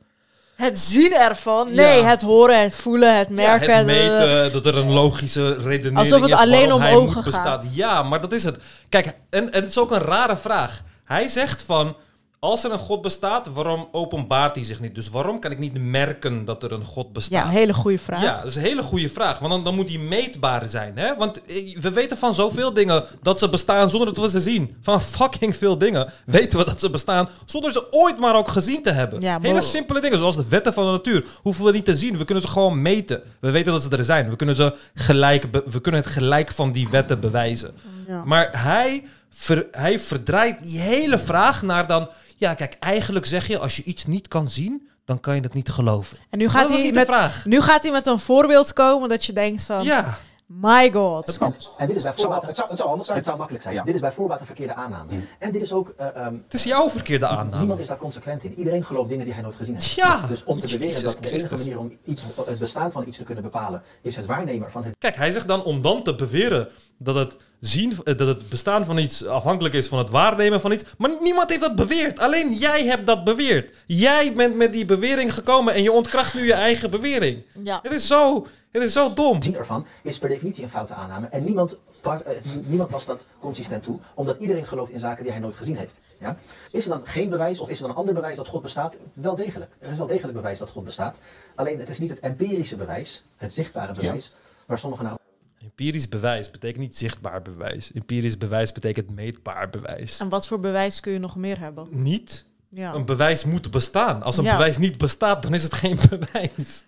[0.56, 1.74] Het zien ervan?
[1.74, 2.08] Nee, Ja.
[2.08, 3.68] het horen, het voelen, het merken.
[3.70, 7.12] Ja, het de- meten, dat er een logische redenering Alsof het is alleen om ogen
[7.12, 7.24] gaat.
[7.24, 7.60] bestaan.
[7.72, 8.58] Ja, maar dat is het.
[8.88, 10.80] Kijk, en, en het is ook een rare vraag.
[11.04, 11.96] Hij zegt van,
[12.44, 14.94] als er een God bestaat, waarom openbaart hij zich niet?
[14.94, 17.42] Dus waarom kan ik niet merken dat er een God bestaat?
[17.44, 18.22] Ja, hele goede vraag.
[18.22, 19.38] Ja, dat is een hele goede vraag.
[19.38, 20.98] Want dan, dan moet die meetbaar zijn.
[20.98, 21.16] Hè?
[21.16, 24.76] Want eh, we weten van zoveel dingen dat ze bestaan zonder dat we ze zien.
[24.80, 28.82] Van fucking veel dingen weten we dat ze bestaan zonder ze ooit maar ook gezien
[28.82, 29.20] te hebben.
[29.20, 31.24] Ja, hele simpele dingen, zoals de wetten van de natuur.
[31.42, 32.16] Hoeven we niet te zien.
[32.18, 33.22] We kunnen ze gewoon meten.
[33.40, 34.30] We weten dat ze er zijn.
[34.30, 37.74] We kunnen, ze gelijk we kunnen het gelijk van die wetten bewijzen.
[38.06, 38.22] Ja.
[38.24, 42.08] Maar hij, ver- hij verdraait die hele vraag naar dan...
[42.42, 45.54] Ja, kijk, eigenlijk zeg je als je iets niet kan zien, dan kan je het
[45.54, 46.16] niet geloven.
[46.30, 47.44] En nu Dat gaat, hij met, vraag.
[47.44, 49.84] nu gaat hij met een voorbeeld komen dat je denkt van...
[49.84, 50.18] Ja.
[50.60, 51.26] My god.
[51.26, 51.54] Het kan.
[51.78, 53.18] En dit is bij Het zou, voorbaat, het zou, het zou anders zijn.
[53.18, 53.74] het zou makkelijk zijn.
[53.76, 53.82] Ja.
[53.82, 55.20] Dit is bij voorbaat een verkeerde aanname.
[55.38, 57.58] En dit is ook, eh, ehm, Het is jouw verkeerde aanname.
[57.58, 58.54] niemand is daar consequent in.
[58.58, 59.90] Iedereen gelooft dingen die hij nooit gezien heeft.
[59.90, 61.58] Ja, Dus om te beweren Jezus dat de enige Christus.
[61.66, 64.94] manier om iets, het bestaan van iets te kunnen bepalen, is het waarnemen van het
[64.98, 68.84] Kijk, hij zegt dan om dan te beweren dat het, zien, eh, dat het bestaan
[68.84, 70.84] van iets afhankelijk is van het waarnemen van iets.
[70.98, 72.18] Maar niemand heeft dat beweerd.
[72.18, 73.76] Alleen jij hebt dat beweerd.
[73.86, 77.42] Jij bent met die bewering gekomen en je ontkracht nu je eigen bewering.
[77.64, 77.78] Ja.
[77.82, 79.42] Het is zo, het is zo dom.
[79.42, 81.26] zien ervan is per definitie een foute aanname.
[81.26, 85.32] En niemand, par- eh, niemand past dat consistent toe, omdat iedereen gelooft in zaken die
[85.32, 86.00] hij nooit gezien heeft.
[86.20, 86.36] Ja?
[86.70, 88.96] Is er dan geen bewijs of is er dan een ander bewijs dat God bestaat?
[89.12, 89.70] Wel degelijk.
[89.78, 91.20] Er is wel degelijk bewijs dat God bestaat.
[91.54, 94.32] Alleen het is niet het empirische bewijs, het zichtbare bewijs,
[94.66, 95.16] waar sommigen nou
[95.62, 97.92] Empirisch bewijs betekent niet zichtbaar bewijs.
[97.92, 100.18] Empirisch bewijs betekent meetbaar bewijs.
[100.20, 101.86] En wat voor bewijs kun je nog meer hebben?
[101.90, 102.94] Niet Ja.
[102.94, 104.22] een bewijs moet bestaan.
[104.22, 104.52] Als een Ja.
[104.52, 106.84] bewijs niet bestaat, dan is het geen bewijs.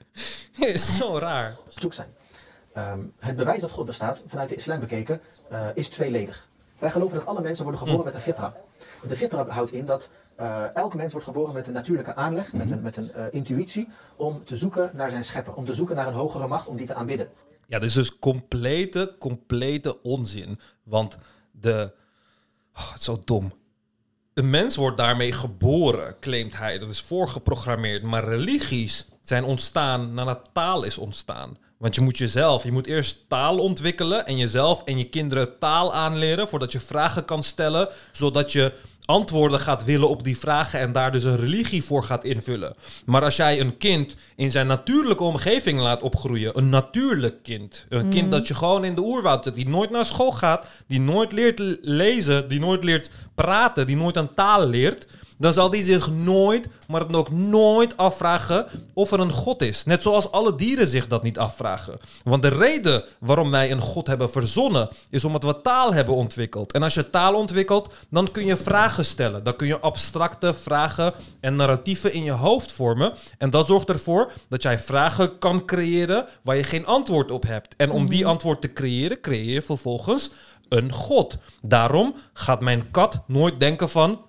[0.56, 1.56] is zo raar.
[1.66, 2.08] op zoek zijn.
[2.72, 5.20] Ehm, het bewijs dat God bestaat, vanuit de islam bekeken,
[5.50, 6.48] eh, is tweeledig.
[6.78, 8.54] Wij geloven dat alle mensen worden geboren met een fitra.
[9.08, 12.70] De fitra houdt in dat eh, elke mens wordt geboren met een natuurlijke aanleg, met
[12.70, 16.06] een, met een eh, intuïtie, om te zoeken naar zijn schepper, om te zoeken naar
[16.06, 17.28] een hogere macht, om die te aanbidden.
[17.66, 20.60] Ja, dit is dus complete, complete onzin.
[20.82, 21.16] Want
[21.50, 21.92] de...
[22.76, 23.52] Oh, het is zo dom.
[24.34, 26.78] Een mens wordt daarmee geboren, claimt hij.
[26.78, 28.02] Dat is voorgeprogrammeerd.
[28.02, 31.58] Maar religies zijn ontstaan nadat taal is ontstaan.
[31.78, 35.94] Want je moet jezelf, je moet eerst taal ontwikkelen en jezelf en je kinderen taal
[35.94, 38.72] aanleren voordat je vragen kan stellen, zodat je
[39.04, 42.74] antwoorden gaat willen op die vragen en daar dus een religie voor gaat invullen.
[43.06, 48.08] Maar als jij een kind in zijn natuurlijke omgeving laat opgroeien, een natuurlijk kind, een
[48.08, 51.32] kind dat je gewoon in de oerwoud zet, die nooit naar school gaat, die nooit
[51.32, 56.10] leert lezen, die nooit leert praten, die nooit een taal leert, dan zal die zich
[56.10, 59.84] nooit, maar dan ook nooit afvragen of er een God is.
[59.84, 61.98] Net zoals alle dieren zich dat niet afvragen.
[62.24, 66.72] Want de reden waarom wij een God hebben verzonnen, is omdat we taal hebben ontwikkeld.
[66.72, 69.44] En als je taal ontwikkelt, dan kun je vragen stellen.
[69.44, 73.12] Dan kun je abstracte vragen en narratieven in je hoofd vormen.
[73.38, 77.74] En dat zorgt ervoor dat jij vragen kan creëren waar je geen antwoord op hebt.
[77.76, 80.30] En om die antwoord te creëren, creëer je vervolgens
[80.68, 81.36] een God.
[81.62, 84.20] Daarom gaat mijn kat nooit denken van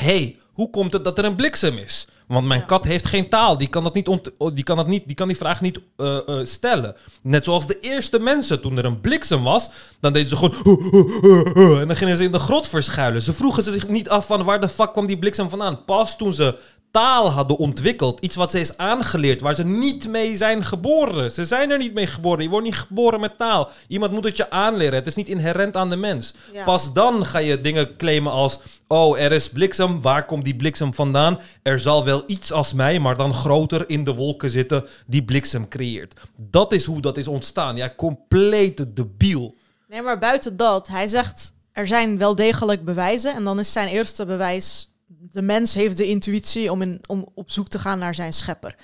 [0.00, 2.06] hey, hoe komt het dat er een bliksem is?
[2.26, 5.06] Want mijn kat heeft geen taal, die kan, dat niet oh, die, kan dat niet,
[5.06, 6.96] die kan die vraag niet eh, eh, stellen.
[7.22, 11.80] Net zoals de eerste mensen, toen er een bliksem was, dan deden ze gewoon...
[11.80, 13.22] En dan gingen ze in de grot verschuilen.
[13.22, 15.84] Ze vroegen zich niet af van waar de fuck kwam die bliksem vandaan.
[15.84, 16.58] Pas toen ze
[16.90, 18.20] taal hadden ontwikkeld.
[18.20, 21.30] Iets wat ze is aangeleerd, waar ze niet mee zijn geboren.
[21.30, 22.42] Ze zijn er niet mee geboren.
[22.42, 23.70] Je wordt niet geboren met taal.
[23.88, 24.94] Iemand moet het je aanleren.
[24.94, 26.34] Het is niet inherent aan de mens.
[26.52, 26.64] Ja.
[26.64, 28.58] Pas dan ga je dingen claimen als...
[28.86, 30.00] Oh, er is bliksem.
[30.00, 31.40] Waar komt die bliksem vandaan?
[31.62, 34.86] Er zal wel iets als mij, maar dan groter in de wolken zitten...
[35.06, 36.14] die bliksem creëert.
[36.36, 37.76] Dat is hoe dat is ontstaan.
[37.76, 39.54] Ja, complete debiel.
[39.88, 43.34] Nee, maar buiten dat, hij zegt er zijn wel degelijk bewijzen.
[43.34, 44.89] En dan is zijn eerste bewijs:
[45.32, 48.76] de mens heeft de intuïtie om, in, om op zoek te gaan naar zijn schepper.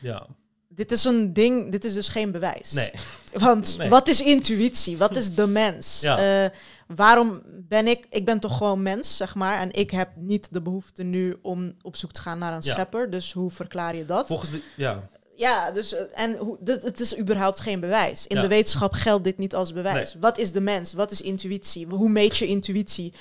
[0.00, 0.26] Ja,
[0.68, 2.72] Dit is een ding, dit is dus geen bewijs.
[2.72, 2.90] nee.
[3.32, 3.88] Want Nee.
[3.88, 4.96] wat is intuïtie?
[4.96, 6.00] Wat is de mens?
[6.00, 6.44] Ja.
[6.44, 6.50] Eh,
[6.96, 9.60] waarom ben ik, ik ben toch gewoon mens, zeg maar.
[9.60, 12.72] En ik heb niet de behoefte nu om op zoek te gaan naar een Ja.
[12.72, 13.10] schepper.
[13.10, 14.26] Dus hoe verklaar je dat?
[14.26, 14.62] Volgens de...
[14.76, 18.26] Ja, Ja, dus eh, en hoe, dit, het is überhaupt geen bewijs.
[18.26, 18.42] In Ja.
[18.42, 20.12] de wetenschap geldt dit niet als bewijs.
[20.12, 20.22] Nee.
[20.22, 20.92] Wat is de mens?
[20.92, 21.86] Wat is intuïtie?
[21.86, 23.12] Hoe meet je intuïtie?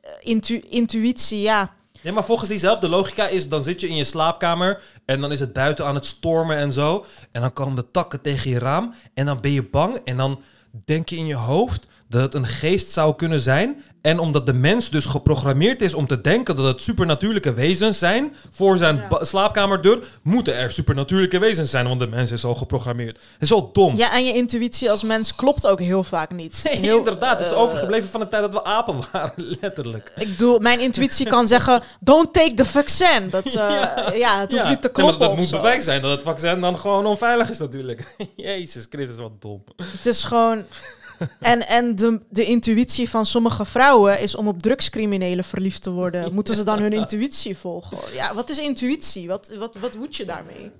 [0.00, 1.74] Eh, intu- intuïtie, ja.
[2.02, 5.40] Ja, maar volgens diezelfde logica is, dan zit je in je slaapkamer en dan is
[5.40, 7.04] het buiten aan het stormen en zo.
[7.30, 10.40] En dan komen de takken tegen je raam en dan ben je bang en dan
[10.84, 13.82] denk je in je hoofd dat het een geest zou kunnen zijn.
[14.02, 18.34] En omdat de mens dus geprogrammeerd is om te denken dat het supernatuurlijke wezens zijn
[18.50, 19.24] voor zijn Ja.
[19.24, 23.16] slaapkamerdeur, moeten er supernatuurlijke wezens zijn, want de mens is al geprogrammeerd.
[23.32, 23.96] Het is zo dom.
[23.96, 26.60] Ja, en je intuïtie als mens klopt ook heel vaak niet.
[26.64, 30.12] Nee, inderdaad, het is eh, overgebleven van de tijd dat we apen waren, letterlijk.
[30.16, 33.30] Ik bedoel, mijn intuïtie kan zeggen: don't take the vaccin.
[33.30, 33.54] Dat, eh,
[34.18, 34.40] ja.
[34.40, 34.68] het hoeft Ja.
[34.68, 35.18] niet te Nee, maar kloppen.
[35.18, 38.14] dat moet bewijs zijn dat het vaccin dan gewoon onveilig is natuurlijk.
[38.36, 39.64] Jezus Christus, wat dom.
[39.76, 40.62] Het is gewoon.
[41.40, 46.32] En, en de, de intuïtie van sommige vrouwen is om op drugscriminelen verliefd te worden.
[46.34, 47.98] Moeten ze dan hun intuïtie volgen?
[48.12, 49.28] Ja, wat is intuïtie?
[49.28, 50.70] Wat, wat, wat moet je daarmee?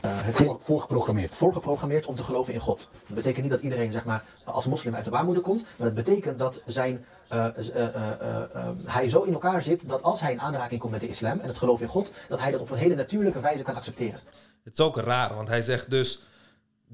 [0.00, 1.34] Eh, het Voor, voorgeprogrammeerd.
[1.34, 2.88] voorgeprogrammeerd om te geloven in God.
[3.06, 5.96] Dat betekent niet dat iedereen zeg maar, als moslim uit de baarmoeder komt, maar het
[5.96, 10.20] betekent dat zijn, eh, eh, eh, eh, eh, hij zo in elkaar zit dat als
[10.20, 12.60] hij in aanraking komt met de islam en het geloof in God, dat hij dat
[12.60, 14.20] op een hele natuurlijke wijze kan accepteren.
[14.64, 16.20] Het is ook raar, want hij zegt dus...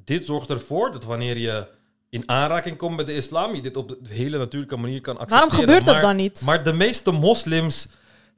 [0.05, 1.67] Dit zorgt ervoor dat wanneer je
[2.13, 3.55] in aanraking komt met de islam...
[3.55, 5.49] je dit op een hele natuurlijke manier kan accepteren.
[5.49, 6.43] Waarom gebeurt dat Maar- dan niet?
[6.45, 7.89] Maar de meeste moslims...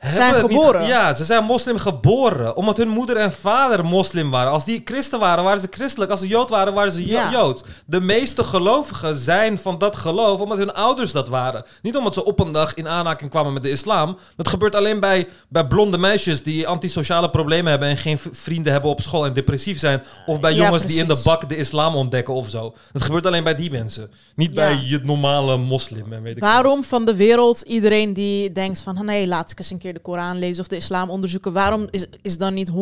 [0.00, 0.80] Zijn niet geboren.
[0.80, 2.56] ge- ja, ze zijn moslim geboren.
[2.56, 4.52] Omdat hun moeder en vader moslim waren.
[4.52, 6.10] Als die christen waren, waren ze christelijk.
[6.10, 7.30] Als ze jood waren, waren ze jo- Ja.
[7.30, 7.62] joods.
[7.86, 11.64] De meeste gelovigen zijn van dat geloof omdat hun ouders dat waren.
[11.82, 14.18] Niet omdat ze op een dag in aanraking kwamen met de islam.
[14.36, 17.88] Dat gebeurt alleen bij, bij blonde meisjes die antisociale problemen hebben...
[17.88, 20.02] en geen vrienden hebben op school en depressief zijn.
[20.26, 22.74] Of bij Ja, jongens die in de bak de islam ontdekken of zo.
[22.92, 24.10] Dat gebeurt alleen bij die mensen.
[24.34, 26.12] Niet bij je normale moslim.
[26.12, 29.04] En weet ik Waarom van de wereld iedereen die denkt van...
[29.04, 31.52] nee, laat ik eens een keer de Koran lezen of de islam onderzoeken...
[31.52, 32.72] waarom is, is dan niet 100%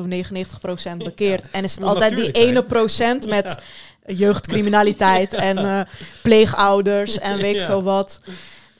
[0.00, 0.06] of
[0.92, 1.50] 99% bekeerd?
[1.50, 3.58] En is het altijd die ene procent met
[4.06, 5.80] jeugdcriminaliteit en eh,
[6.22, 8.20] pleegouders en weet ik veel wat...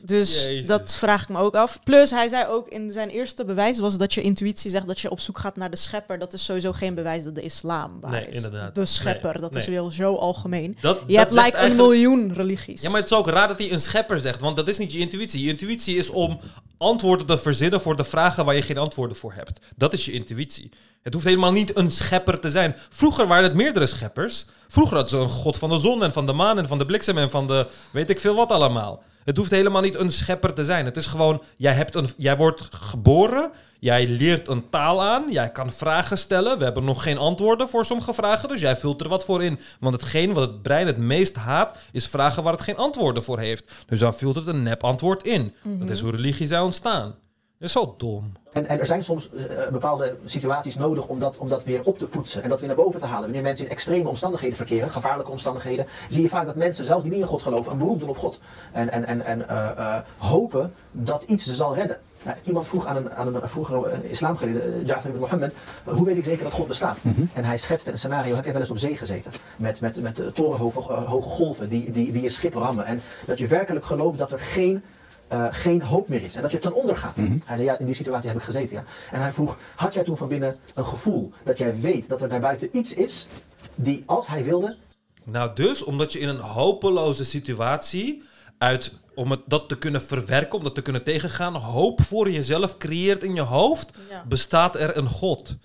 [0.03, 0.67] Dus Jezus.
[0.67, 1.81] dat vraag ik me ook af.
[1.85, 5.11] Plus, hij zei ook in zijn eerste bewijs was dat je intuïtie zegt dat je
[5.11, 6.19] op zoek gaat naar de schepper.
[6.19, 8.35] Dat is sowieso geen bewijs dat de islam waar Nee, is.
[8.35, 8.75] inderdaad.
[8.75, 10.77] De schepper, Nee, dat is wel zo algemeen.
[10.81, 12.83] Dat, Je dat hebt like een eigenlijk- miljoen religies.
[12.83, 14.93] Ja, maar het is ook raar dat hij een schepper zegt, want dat is niet
[14.93, 15.43] je intuïtie.
[15.45, 16.41] Je intuïtie is om
[16.79, 19.61] antwoorden te verzinnen voor de vragen waar je geen antwoorden voor hebt.
[19.77, 20.71] Dat is je intuïtie.
[21.03, 22.77] Het hoeft helemaal niet een schepper te zijn.
[22.91, 24.47] Vroeger waren het meerdere scheppers.
[24.69, 26.87] Vroeger hadden ze een god van de zon en van de maan en van de
[26.87, 29.03] bliksem en van de weet ik veel wat allemaal.
[29.31, 30.85] Het hoeft helemaal niet een schepper te zijn.
[30.85, 35.51] Het is gewoon, jij, hebt een, jij wordt geboren, jij leert een taal aan, jij
[35.51, 36.59] kan vragen stellen.
[36.59, 39.59] We hebben nog geen antwoorden voor sommige vragen, dus jij vult er wat voor in.
[39.81, 43.39] Want hetgeen wat het brein het meest haat, is vragen waar het geen antwoorden voor
[43.39, 43.73] heeft.
[43.87, 45.55] Dus dan vult het een nep antwoord in.
[45.79, 47.15] Dat is hoe religie zou ontstaan.
[47.61, 48.33] Dat is zo dom.
[48.53, 51.99] En, en er zijn soms eh, bepaalde situaties nodig om dat, om dat weer op
[51.99, 53.23] te poetsen en dat weer naar boven te halen.
[53.23, 57.13] Wanneer mensen in extreme omstandigheden verkeren, gevaarlijke omstandigheden, zie je vaak dat mensen, zelfs die
[57.13, 58.41] niet in God geloven, een beroep doen op God.
[58.73, 61.99] En, en, en, en eh, eh, hopen dat iets ze zal redden.
[62.23, 66.17] Nou, iemand vroeg aan een, aan een vroegere eh, islamgeleerde, Ja'far ibn Mohammed, hoe weet
[66.17, 66.99] ik zeker dat God bestaat?
[67.33, 69.33] En hij schetste een scenario, heb je wel eens op zee gezeten?
[69.57, 72.85] Met, met, met torenhoge hoge golven die, die, die je schip rammen.
[72.85, 74.83] En dat je werkelijk gelooft dat er geen
[75.31, 77.17] eh, geen hoop meer is en dat je ten onder gaat.
[77.17, 78.85] Hij zei, ja, in die situatie heb ik gezeten, ja.
[79.11, 82.29] En hij vroeg, had jij toen van binnen een gevoel dat jij weet dat er
[82.29, 83.27] daarbuiten iets is
[83.75, 84.77] die, als hij wilde,
[85.25, 88.23] Nou, dus omdat je in een hopeloze situatie
[88.59, 92.77] uit om het, dat te kunnen verwerken, om dat te kunnen tegengaan, hoop voor jezelf
[92.77, 94.25] creëert in je hoofd, Ja.
[94.29, 95.57] bestaat er een God.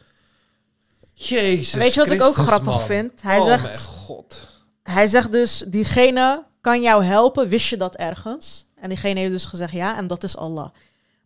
[1.13, 1.73] Jezus.
[1.73, 2.81] Weet je wat ik ook grappig man.
[2.81, 3.21] vind?
[3.21, 4.47] Hij oh, zegt- mijn God.
[4.83, 8.65] Hij zegt dus, diegene kan jou helpen, wist je dat ergens?
[8.85, 10.67] En diegene heeft dus gezegd ja, en dat is Allah.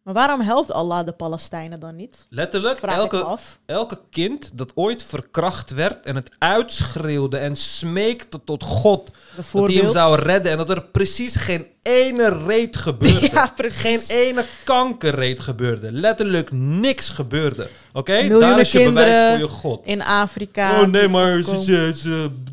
[0.03, 2.25] Maar waarom helpt Allah de Palestijnen dan niet?
[2.29, 9.11] Letterlijk, elke, elke kind dat ooit verkracht werd en het uitschreeuwde en smeekte tot God
[9.35, 13.29] dat hij hem zou redden en dat er precies geen ene reet gebeurde.
[13.31, 13.53] Ja.
[13.57, 15.91] Geen ene kankerreet gebeurde.
[15.91, 17.69] Letterlijk niks gebeurde.
[17.93, 18.27] Oké?
[18.27, 19.85] Daar is je bewijs kinderen voor je God.
[19.85, 20.81] In Afrika.
[20.81, 21.85] Oh nee, maar het is, komen.
[21.85, 22.05] het is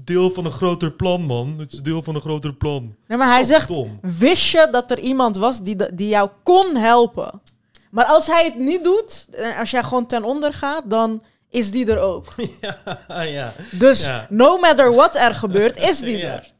[0.04, 1.54] deel van een groter plan, man.
[1.58, 2.94] Het is deel van een groter plan.
[3.08, 3.98] Nee, maar hij zegt, dom.
[4.18, 7.40] wist je dat er iemand was die, die jou kon helpen?
[7.90, 9.26] Maar als hij het niet doet,
[9.58, 12.24] als jij gewoon ten onder gaat, dan is die er ook.
[13.08, 13.54] ja, ja.
[13.70, 14.26] Dus Ja.
[14.30, 16.32] no matter what er gebeurt, is die Ja.
[16.32, 16.52] er.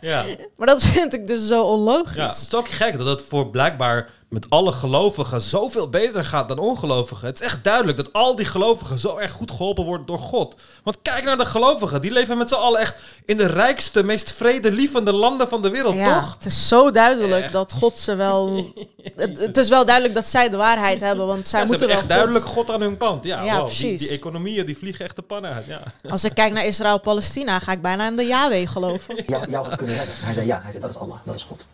[0.00, 0.24] ja.
[0.56, 2.16] Maar dat vind ik dus zo onlogisch.
[2.16, 6.48] Ja, het is ook gek dat het voor blijkbaar met alle gelovigen zoveel beter gaat
[6.48, 7.26] dan ongelovigen.
[7.26, 10.54] Het is echt duidelijk dat al die gelovigen zo erg goed geholpen worden door God.
[10.82, 12.00] Want kijk naar de gelovigen.
[12.00, 12.94] Die leven met z'n allen echt
[13.24, 16.34] in de rijkste, meest vredelievende landen van de wereld, Ja, toch?
[16.34, 17.52] het is zo duidelijk Echt.
[17.52, 18.72] dat God ze wel...
[19.14, 21.88] het, het is wel duidelijk dat zij de waarheid hebben, want zij Ja, ze moeten
[21.88, 23.24] hebben wel echt God- duidelijk God aan hun kant.
[23.24, 23.98] Ja, Ja, wow, precies.
[24.00, 25.66] die economieën die vliegen echt de pannen uit.
[25.66, 25.80] Ja.
[26.10, 29.22] Als ik kijk naar Israël-Palestina, ga ik bijna in de Yahweh geloven.
[29.26, 30.14] jou, jou had kunnen redden.
[30.18, 31.66] Hij zei ja, hij zei dat is Allah, dat is God.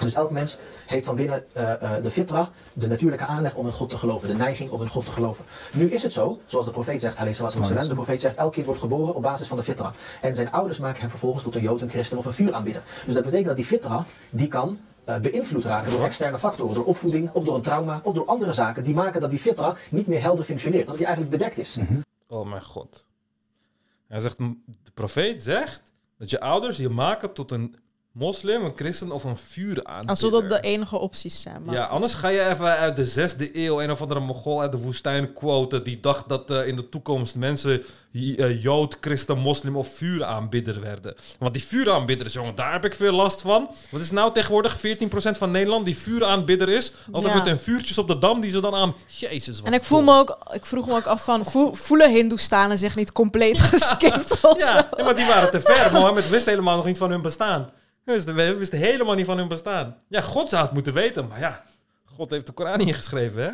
[0.00, 0.56] Dus elk mens
[0.90, 4.28] heeft van binnen eh, eh, de fitra, de natuurlijke aanleg om in God te geloven,
[4.28, 5.44] de neiging om in God te geloven.
[5.72, 9.14] Nu is het zo, zoals de profeet zegt, de profeet zegt, elk kind wordt geboren
[9.14, 9.92] op basis van de fitra.
[10.20, 12.82] En zijn ouders maken hem vervolgens tot een jood, een christen of een vuuraanbidder.
[13.04, 16.84] Dus dat betekent dat die fitra, die kan eh, beïnvloed raken door externe factoren, door
[16.84, 20.06] opvoeding of door een trauma of door andere zaken die maken dat die fitra niet
[20.06, 21.78] meer helder functioneert, dat die eigenlijk bedekt is.
[22.26, 23.06] Oh mijn god.
[24.06, 25.82] Hij zegt, de profeet zegt
[26.18, 27.76] dat je ouders je maken tot een
[28.12, 30.10] moslim, een christen of een vuuraanbidder.
[30.10, 31.64] Alsof dat de enige opties zijn.
[31.64, 34.72] Maar Ja, anders ga je even uit de zesde eeuw een of andere mogol uit
[34.72, 39.76] de woestijn quoten die dacht dat eh, in de toekomst mensen eh, jood, christen, moslim
[39.76, 41.14] of vuuraanbidder werden.
[41.38, 43.70] Want die vuuraanbidders, jongen, daar heb ik veel last van.
[43.90, 44.80] Wat is nou tegenwoordig 14%
[45.30, 46.92] van Nederland die vuuraanbidder is?
[47.12, 47.38] Altijd Ja.
[47.38, 48.94] met hun vuurtjes op de dam die ze dan aan...
[49.06, 52.10] Jezus, wat En ik, voel me ook, ik vroeg me ook af van, voel- voelen
[52.10, 55.92] Hindoestanen zich niet compleet geskipt of Ja, ja, maar die waren te ver.
[55.92, 57.70] Mohammed wist helemaal nog niet van hun bestaan.
[58.10, 59.96] Hij wist, hij wist helemaal niet van hun bestaan.
[60.08, 61.62] Ja, God zou het moeten weten, maar ja,
[62.04, 63.50] God heeft de Koran niet geschreven, hè?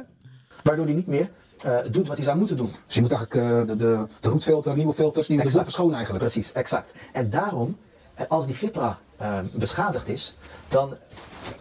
[0.62, 1.30] Waardoor hij niet meer
[1.62, 2.74] eh, doet wat hij zou moeten doen.
[2.86, 5.66] Dus je moet eigenlijk eh, de, de, de roetfilter, nieuwe filters, nieuwe de Exact.
[5.66, 6.24] verschonen eigenlijk.
[6.24, 6.94] Precies, exact.
[7.12, 7.78] En daarom,
[8.14, 10.34] eh, als die fitra eh, beschadigd is,
[10.68, 10.96] dan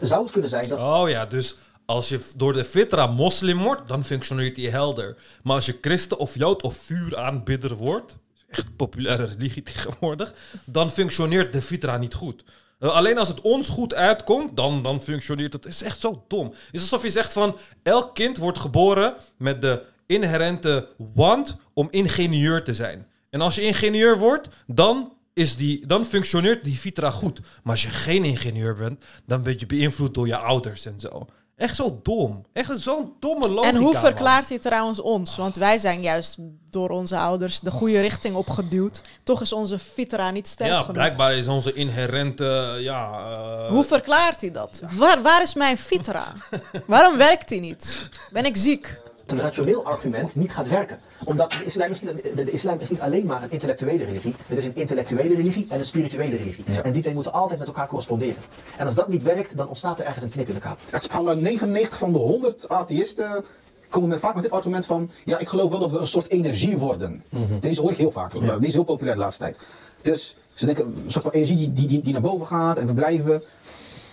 [0.01, 3.87] zou het kunnen zijn dat Oh ja, dus als je door de fitra moslim wordt,
[3.87, 5.15] dan functioneert die helder.
[5.43, 8.15] Maar als je christen of jood of vuuraanbidder wordt,
[8.49, 10.33] echt een populaire religie tegenwoordig,
[10.65, 12.43] dan functioneert de fitra niet goed.
[12.85, 15.63] Eh, Alleen als het ons goed uitkomt, dan, dan functioneert het.
[15.63, 16.45] Het is echt zo dom.
[16.47, 21.87] Het is alsof je zegt van, elk kind wordt geboren met de inherente want om
[21.91, 23.07] ingenieur te zijn.
[23.29, 27.39] En als je ingenieur wordt, dan, is die, dan functioneert die fitra goed.
[27.39, 31.27] Maar als je geen ingenieur bent, dan ben je beïnvloed door je ouders en zo.
[31.55, 32.45] Echt zo dom.
[32.53, 33.67] Echt zo'n domme logica.
[33.73, 34.01] En hoe man.
[34.01, 35.35] verklaart hij trouwens ons?
[35.37, 36.37] Want wij zijn juist
[36.69, 39.01] door onze ouders de goede richting opgeduwd.
[39.23, 40.93] Toch is onze fitra niet sterk Ja, genoeg.
[40.93, 42.77] blijkbaar is onze inherente...
[42.79, 44.81] Ja, eh, Hoe verklaart hij dat?
[44.91, 46.33] Waar, waar is mijn fitra?
[46.87, 48.09] Waarom werkt hij niet?
[48.31, 49.01] Ben ik ziek?
[49.31, 50.99] Een rationeel argument niet gaat werken.
[51.23, 54.35] Omdat de islam is, niet- de, islam is niet alleen maar een intellectuele religie.
[54.47, 56.65] Het is een intellectuele religie en een spirituele religie.
[56.83, 58.35] En die twee moeten altijd met elkaar corresponderen.
[58.77, 60.79] En als dat niet werkt, dan ontstaat er ergens een knip in de kaap.
[60.93, 63.45] Subhanallah, 99 van de 100 atheïsten
[63.89, 65.11] komen met, vaak met dit argument van...
[65.25, 67.23] Ja, ik geloof wel dat we een soort energie worden.
[67.61, 68.31] Deze hoor ik heel vaak.
[68.59, 69.59] Die is heel populair de laatste tijd.
[70.01, 72.87] Dus ze denken, een soort van energie die, die, die, die naar boven gaat en
[72.87, 73.43] we blijven.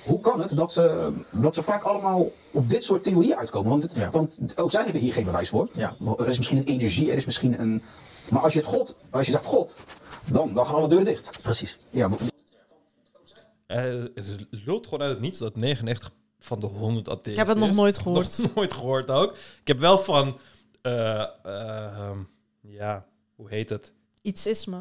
[0.05, 3.71] Hoe kan het dat ze, dat ze vaak allemaal op dit soort theorieën uitkomen?
[3.71, 4.11] Want, het- Ja.
[4.11, 5.69] want ook zij hebben hier geen bewijs voor.
[5.73, 5.97] Ja.
[6.19, 7.83] Er is misschien een energie, er is misschien een...
[8.31, 9.77] Maar als je, het God, als je zegt God,
[10.27, 11.43] dan, dan gaan alle deuren dicht.
[11.43, 11.79] Precies.
[11.91, 12.19] Ja, maar-
[13.67, 17.47] eh, het lult gewoon uit het niets dat 99 van de 100 atheïsten Ik heb
[17.47, 18.39] het nog nooit gehoord.
[18.39, 19.33] Nog nooit gehoord ook.
[19.61, 20.39] Ik heb wel van...
[20.83, 22.19] eh, eh, ehm,
[22.61, 23.93] ja, hoe heet het?
[24.23, 24.81] Iets is me.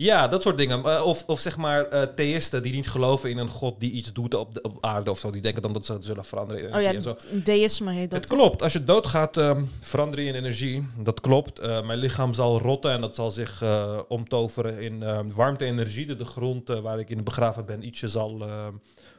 [0.00, 0.84] Ja, dat soort dingen.
[0.84, 4.12] Eh, Of, of zeg maar eh, theïsten die niet geloven in een god die iets
[4.12, 5.30] doet op, de, op aarde of zo.
[5.30, 7.16] Die denken dan dat ze het zullen veranderen in Oh ja, en zo.
[7.32, 8.20] deïsme heet dat.
[8.20, 8.62] Het klopt.
[8.62, 10.86] Als je doodgaat, ehm verander je in energie.
[10.96, 11.58] Dat klopt.
[11.58, 13.64] Eh, mijn lichaam zal rotten en dat zal zich
[14.08, 16.06] omtoveren in ehm warmte-energie.
[16.06, 18.42] De, de grond waar ik in begraven ben, ietsje zal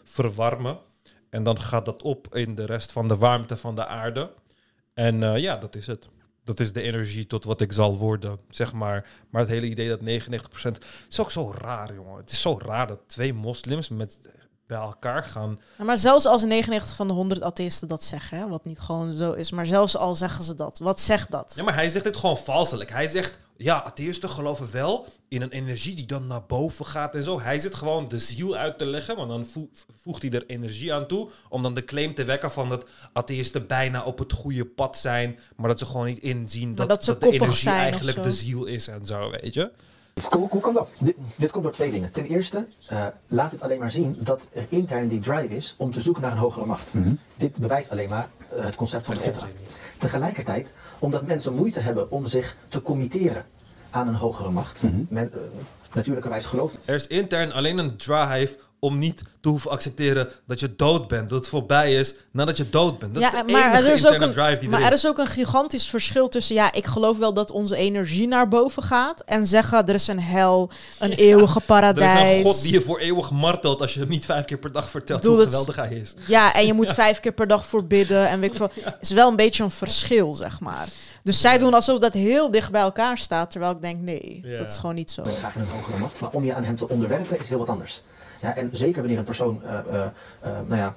[0.04, 0.78] verwarmen.
[1.30, 4.30] En dan gaat dat op in de rest van de warmte van de aarde.
[4.94, 6.06] En ja, dat is het.
[6.50, 9.08] Dat is de energie tot wat ik zal worden, zeg maar.
[9.30, 10.04] Maar het hele idee dat 99%
[11.10, 12.18] is ook zo raar, jongen.
[12.18, 14.20] Het is zo raar dat twee moslims met
[14.68, 18.48] bij elkaar gaan Ja, Maar zelfs als 99 van de 100 atheïsten dat zeggen, hè,
[18.48, 21.54] wat niet gewoon zo is, maar zelfs al zeggen ze dat, wat zegt dat?
[21.56, 22.92] Ja, maar hij zegt dit gewoon valselijk.
[22.92, 27.24] Hij zegt, ja, atheïsten geloven wel in een energie die dan naar boven gaat en
[27.24, 27.39] zo.
[27.41, 30.93] Hij zit gewoon de ziel uit te leggen, maar dan vo- voegt hij er energie
[30.93, 31.30] aan toe.
[31.50, 35.39] Om dan de claim te wekken van dat atheïsten bijna op het goede pad zijn.
[35.56, 39.32] Maar dat ze gewoon niet inzien dat, de energie eigenlijk de ziel is en zo,
[39.41, 39.72] weet je.
[40.30, 40.93] Hoe, hoe kan dat?
[41.00, 42.12] Dit, dit komt door twee dingen.
[42.12, 45.91] Ten eerste eh, laat het alleen maar zien dat er intern die drive is om
[45.91, 46.93] te zoeken naar een hogere macht.
[47.38, 49.48] Dit bewijst alleen maar het concept van de fitra.
[49.98, 53.46] Tegelijkertijd, omdat mensen moeite hebben om zich te committeren
[53.90, 54.84] aan een hogere macht.
[55.10, 55.40] Men, eh,
[55.94, 60.75] natuurlijkerwijs gelooft Er is intern alleen een drive om niet te hoeven accepteren dat je
[60.75, 61.30] dood bent.
[61.30, 63.13] Dat het voorbij is nadat je dood bent.
[63.13, 65.08] Dat is de maar enige er is ook een, drive die maar er er is.
[65.08, 69.23] ook een gigantisch verschil tussen, ja, ik geloof wel dat onze energie naar boven gaat.
[69.25, 70.69] En zeggen, er is een hel,
[71.00, 72.38] een eeuwige Er is paradijs.
[72.38, 74.90] een God die je voor eeuwig martelt als je hem niet vijf keer per dag
[74.90, 76.13] vertelt Doe hoe het- geweldig hij is.
[76.27, 78.27] Ja, en je moet vijf keer per dag voor bidden.
[78.30, 78.71] En weet ik veel.
[79.02, 80.88] is wel een beetje een verschil, zeg maar.
[81.23, 83.52] Dus zij doen alsof dat heel dicht bij elkaar staat.
[83.52, 84.58] Terwijl ik denk, nee, Ja.
[84.58, 85.21] dat is gewoon niet zo.
[85.21, 86.19] ben graag een hogere macht.
[86.19, 88.02] Maar om je aan hem te onderwerpen is heel wat anders.
[88.42, 90.06] Ja, en zeker wanneer een persoon eh, eh,
[90.42, 90.96] eh, nou ja,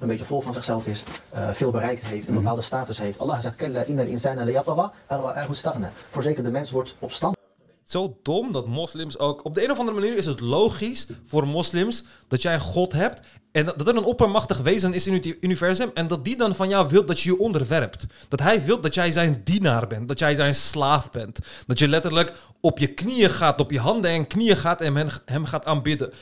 [0.00, 1.04] een beetje vol van zichzelf is,
[1.50, 3.18] veel bereikt heeft, een bepaalde status heeft.
[3.18, 7.39] Allah zegt, "Kalla inna al-insana liyatgha an ra'ahu istaghna." Voorzeker, de mens wordt opstandig.
[7.90, 9.44] Zo dom dat moslims ook...
[9.44, 12.92] Op de een of andere manier is het logisch voor moslims dat jij een God
[12.92, 13.20] hebt...
[13.52, 15.90] en dat er een oppermachtig wezen is in het universum...
[15.94, 18.06] en dat die dan van jou wil dat je je onderwerpt.
[18.28, 21.38] Dat hij wil dat jij zijn dienaar bent, dat jij zijn slaaf bent.
[21.66, 24.80] Dat je letterlijk op je knieën gaat, op je handen en knieën gaat...
[24.80, 26.12] en hem, hem gaat aanbidden.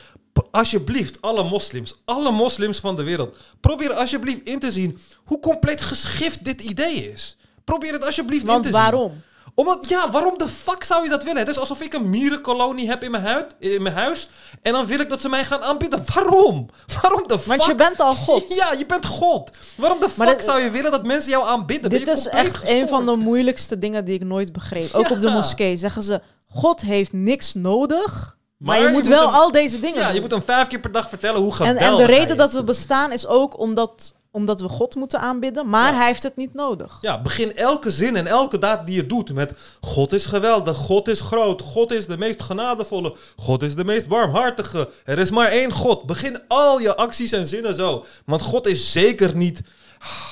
[0.51, 3.37] Alsjeblieft, alle moslims, alle moslims van de wereld...
[3.59, 7.37] probeer alsjeblieft in te zien hoe compleet geschift dit idee is.
[7.63, 8.73] Probeer het alsjeblieft in te Want zien.
[8.73, 9.21] waarom?
[9.59, 11.39] Omdat, ja, waarom de fuck zou je dat willen?
[11.39, 14.29] Het is alsof ik een mierenkolonie heb in mijn, huid, in mijn huis.
[14.61, 16.03] En dan wil ik dat ze mij gaan aanbidden.
[16.13, 16.69] Waarom?
[17.01, 17.47] Waarom de fuck?
[17.47, 18.53] Want je bent al God.
[18.61, 19.51] Ja, je bent God.
[19.77, 21.89] Waarom de fuck dit- zou je willen dat mensen jou aanbidden?
[21.89, 24.93] Dit is echt een van de moeilijkste dingen die ik nooit begreep.
[24.93, 28.37] Ook op de moskee zeggen ze, God heeft niks nodig.
[28.57, 30.13] Maar, Maar je moet je moet wel al deze dingen Ja, doen.
[30.13, 32.37] je moet hem vijf keer per dag vertellen hoe en, geweldig en de hij reden
[32.37, 35.69] dat we bestaan is ook omdat, omdat we God moeten aanbidden.
[35.69, 35.97] Maar Ja.
[35.97, 36.97] hij heeft het niet nodig.
[37.01, 41.07] Ja, begin elke zin en elke daad die je doet met God is geweldig, God
[41.07, 44.89] is groot, God is de meest genadevolle, God is de meest barmhartige.
[45.05, 46.03] Er is maar één God.
[46.05, 48.05] Begin al je acties en zinnen zo.
[48.25, 49.61] Want God is zeker niet,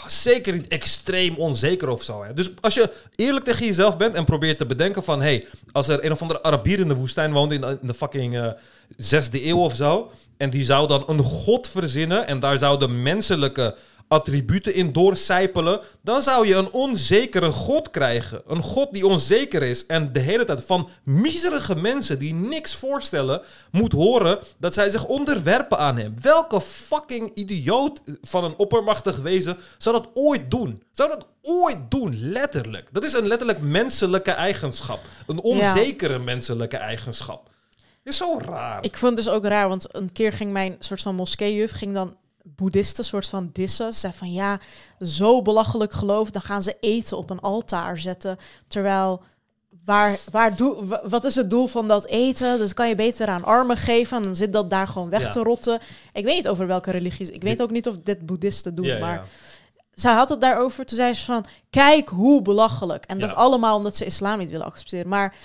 [0.07, 2.23] zeker niet extreem onzeker of zo.
[2.23, 2.33] Hè.
[2.33, 5.21] Dus als je eerlijk tegen jezelf bent en probeert te bedenken van...
[5.21, 7.93] hey, als er een of andere Arabier in de woestijn woont in de, in de
[7.93, 8.47] fucking eh,
[8.97, 10.11] zesde eeuw of zo...
[10.37, 13.75] en die zou dan een God verzinnen en daar zouden menselijke
[14.07, 18.41] attributen in doorcijpelen, dan zou je een onzekere God krijgen.
[18.47, 23.41] Een God die onzeker is en de hele tijd van miserige mensen die niks voorstellen,
[23.71, 26.13] moet horen dat zij zich onderwerpen aan hem.
[26.21, 30.83] Welke fucking idioot van een oppermachtig wezen zou dat ooit doen?
[30.91, 32.89] Zou dat ooit doen, letterlijk?
[32.91, 34.99] Dat is een letterlijk menselijke eigenschap.
[35.27, 37.49] Een onzekere menselijke eigenschap.
[38.03, 38.83] Is zo raar.
[38.83, 41.93] Ik vond het dus ook raar, want een keer ging mijn soort van moskeejuf ging
[41.93, 42.15] dan
[42.55, 43.93] boeddhisten soort van dissen.
[43.93, 44.59] Ze van ja,
[44.99, 48.37] zo belachelijk geloof, dan gaan ze eten op een altaar zetten.
[48.67, 49.21] Terwijl,
[49.85, 52.59] waar, waar doe, wa- wat is het doel van dat eten?
[52.59, 55.29] Dat kan je beter aan armen geven en dan zit dat daar gewoon weg Ja.
[55.29, 55.79] te rotten.
[56.13, 58.99] Ik weet niet over welke religies, ik weet ook niet of dit boeddhisten doen, Ja,
[58.99, 59.23] maar ja.
[59.93, 60.85] zij had het daarover.
[60.85, 63.05] Toen zei ze van, kijk hoe belachelijk.
[63.05, 65.07] En dat allemaal omdat ze islam niet willen accepteren.
[65.07, 65.35] Maar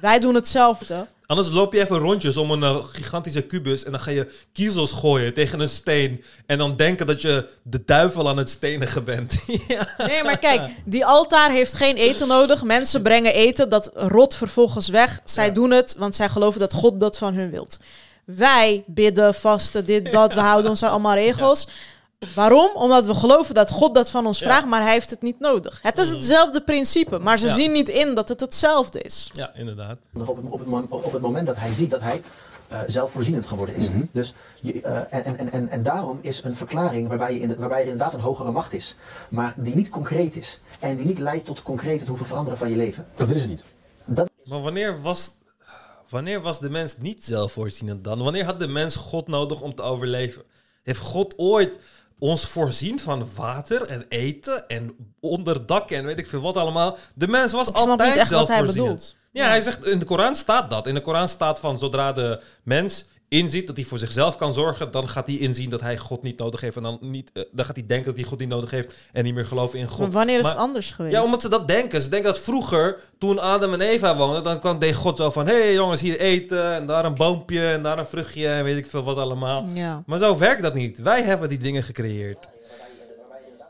[0.00, 1.06] wij doen hetzelfde.
[1.32, 4.92] Anders loop je even rondjes om een eh, gigantische kubus en dan ga je kiezels
[4.92, 6.24] gooien tegen een steen.
[6.46, 9.38] En dan denken dat je de duivel aan het stenigen bent.
[9.68, 9.88] ja.
[10.06, 12.62] Nee, maar kijk, die altaar heeft geen eten nodig.
[12.62, 15.20] Mensen brengen eten, dat rot vervolgens weg.
[15.24, 15.52] Zij Ja.
[15.52, 17.76] doen het, want zij geloven dat God dat van hun wilt.
[18.24, 20.34] Wij bidden, vasten, dit, dat.
[20.34, 21.68] We houden ons aan allemaal regels.
[22.34, 22.70] Waarom?
[22.74, 24.46] Omdat we geloven dat God dat van ons Ja.
[24.46, 25.78] vraagt, maar hij heeft het niet nodig.
[25.82, 27.52] Het is hetzelfde principe, maar ze Ja.
[27.52, 29.30] zien niet in dat het hetzelfde is.
[29.32, 29.98] ja, inderdaad.
[30.14, 32.22] Op het, op, het, op het moment dat hij ziet dat hij
[32.68, 33.88] eh, zelfvoorzienend geworden is.
[34.12, 34.96] Dus je, eh,
[35.26, 38.14] en, en, en, en daarom is een verklaring waarbij, je in de- waarbij er inderdaad
[38.14, 38.96] een hogere macht is,
[39.30, 42.70] maar die niet concreet is en die niet leidt tot concreet het hoeven veranderen van
[42.70, 43.06] je leven.
[43.16, 43.64] Dat willen ze niet.
[44.04, 45.30] Dat Maar wanneer was,
[46.08, 48.22] wanneer was de mens niet zelfvoorzienend dan?
[48.22, 50.42] Wanneer had de mens God nodig om te overleven?
[50.82, 51.78] Heeft God ooit
[52.22, 56.96] ons voorzien van water en eten en onderdak en weet ik veel wat allemaal?
[57.14, 58.98] De mens was Ik altijd niet echt wat hij.
[59.32, 60.86] Ja, hij zegt, in de Koran staat dat.
[60.86, 64.90] In de Koran staat van, zodra de mens inziet dat hij voor zichzelf kan zorgen,
[64.90, 66.76] dan gaat hij inzien dat hij God niet nodig heeft.
[66.76, 69.24] En dan, niet, eh, dan gaat hij denken dat hij God niet nodig heeft en
[69.24, 69.98] niet meer geloven in God.
[69.98, 71.14] Maar wanneer is Maar- het anders geweest?
[71.14, 72.02] ja, omdat ze dat denken.
[72.02, 75.46] Ze denken dat vroeger, toen Adam en Eva woonden, dan kwam deed God zo van:
[75.46, 76.74] hé hey, jongens, hier eten.
[76.74, 79.64] En daar een boompje en daar een vruchtje en weet ik veel wat allemaal.
[79.74, 80.02] Ja.
[80.06, 80.98] Maar zo werkt dat niet.
[80.98, 82.48] Wij hebben die dingen gecreëerd.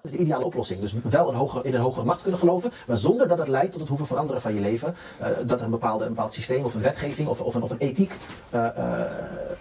[0.02, 0.80] Is de ideale oplossing.
[0.80, 3.70] Dus wel een hogere, in een hogere macht kunnen geloven, maar zonder dat het leidt
[3.70, 4.94] tot het hoeven veranderen van je leven.
[5.18, 7.70] Eh, dat er een, bepaalde, een bepaald systeem of een wetgeving of, of, een, of
[7.70, 8.12] een ethiek
[8.50, 9.10] eh, eh,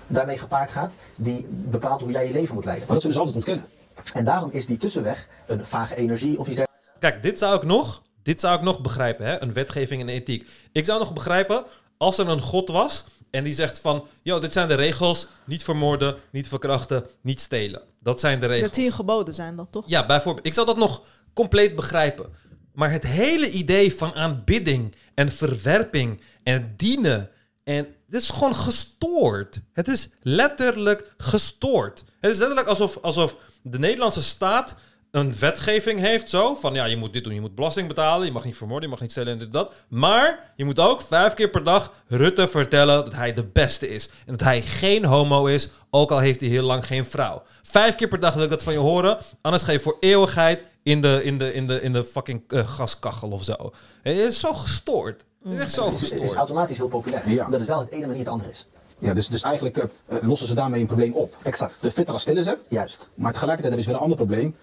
[0.08, 2.86] daarmee gepaard gaat, die bepaalt hoe jij je leven moet leiden.
[2.86, 3.66] Maar dat zullen ze altijd ontkennen.
[4.14, 6.88] En daarom is die tussenweg een vage energie of iets dergelijks.
[7.00, 9.42] Kijk, dit zou ik nog, dit zou ik nog begrijpen, hè?
[9.42, 10.48] een wetgeving en ethiek.
[10.72, 11.64] Ik zou nog begrijpen
[11.98, 15.64] als er een God was en die zegt van, yo, dit zijn de regels, niet
[15.64, 17.91] vermoorden, niet verkrachten, niet stelen.
[18.04, 18.72] Dat zijn de De regels.
[18.72, 19.84] tien geboden zijn dat toch?
[19.88, 20.46] Ja, bijvoorbeeld.
[20.46, 21.02] Ik zou dat nog
[21.34, 22.30] compleet begrijpen.
[22.74, 27.30] Maar het hele idee van aanbidding en verwerping en dienen.
[27.64, 29.60] En dit is gewoon gestoord.
[29.74, 32.04] Het is letterlijk gestoord.
[32.20, 34.76] Het is letterlijk alsof, alsof de Nederlandse staat
[35.12, 36.56] een wetgeving heeft zo.
[36.56, 37.34] Van ja, je moet dit doen.
[37.34, 38.26] Je moet belasting betalen.
[38.26, 38.84] Je mag niet vermoorden.
[38.84, 39.74] Je mag niet stelen en dit dat.
[39.88, 44.10] Maar je moet ook vijf keer per dag Rutte vertellen dat hij de beste is.
[44.26, 45.70] En dat hij geen homo is.
[45.90, 47.42] Ook al heeft hij heel lang geen vrouw.
[47.64, 49.18] Vijf keer per dag wil ik dat van je horen.
[49.42, 52.68] Anders ga je voor eeuwigheid in de, in de, in de, in de fucking eh,
[52.68, 53.56] gaskachel of zo.
[54.02, 55.24] Het is zo gestoord.
[55.44, 56.34] Het is echt zo Het is, is gestoord.
[56.34, 57.30] automatisch heel populair.
[57.30, 57.46] Ja.
[57.46, 58.68] Omdat het wel het ene, maar niet het andere is.
[59.00, 61.36] Ja, dus, dus eigenlijk eh, eh, lossen ze daarmee een probleem op.
[61.44, 61.78] Exact.
[61.82, 63.10] De fitra stillen ze, Juist.
[63.14, 64.56] maar tegelijkertijd er is weer een ander probleem.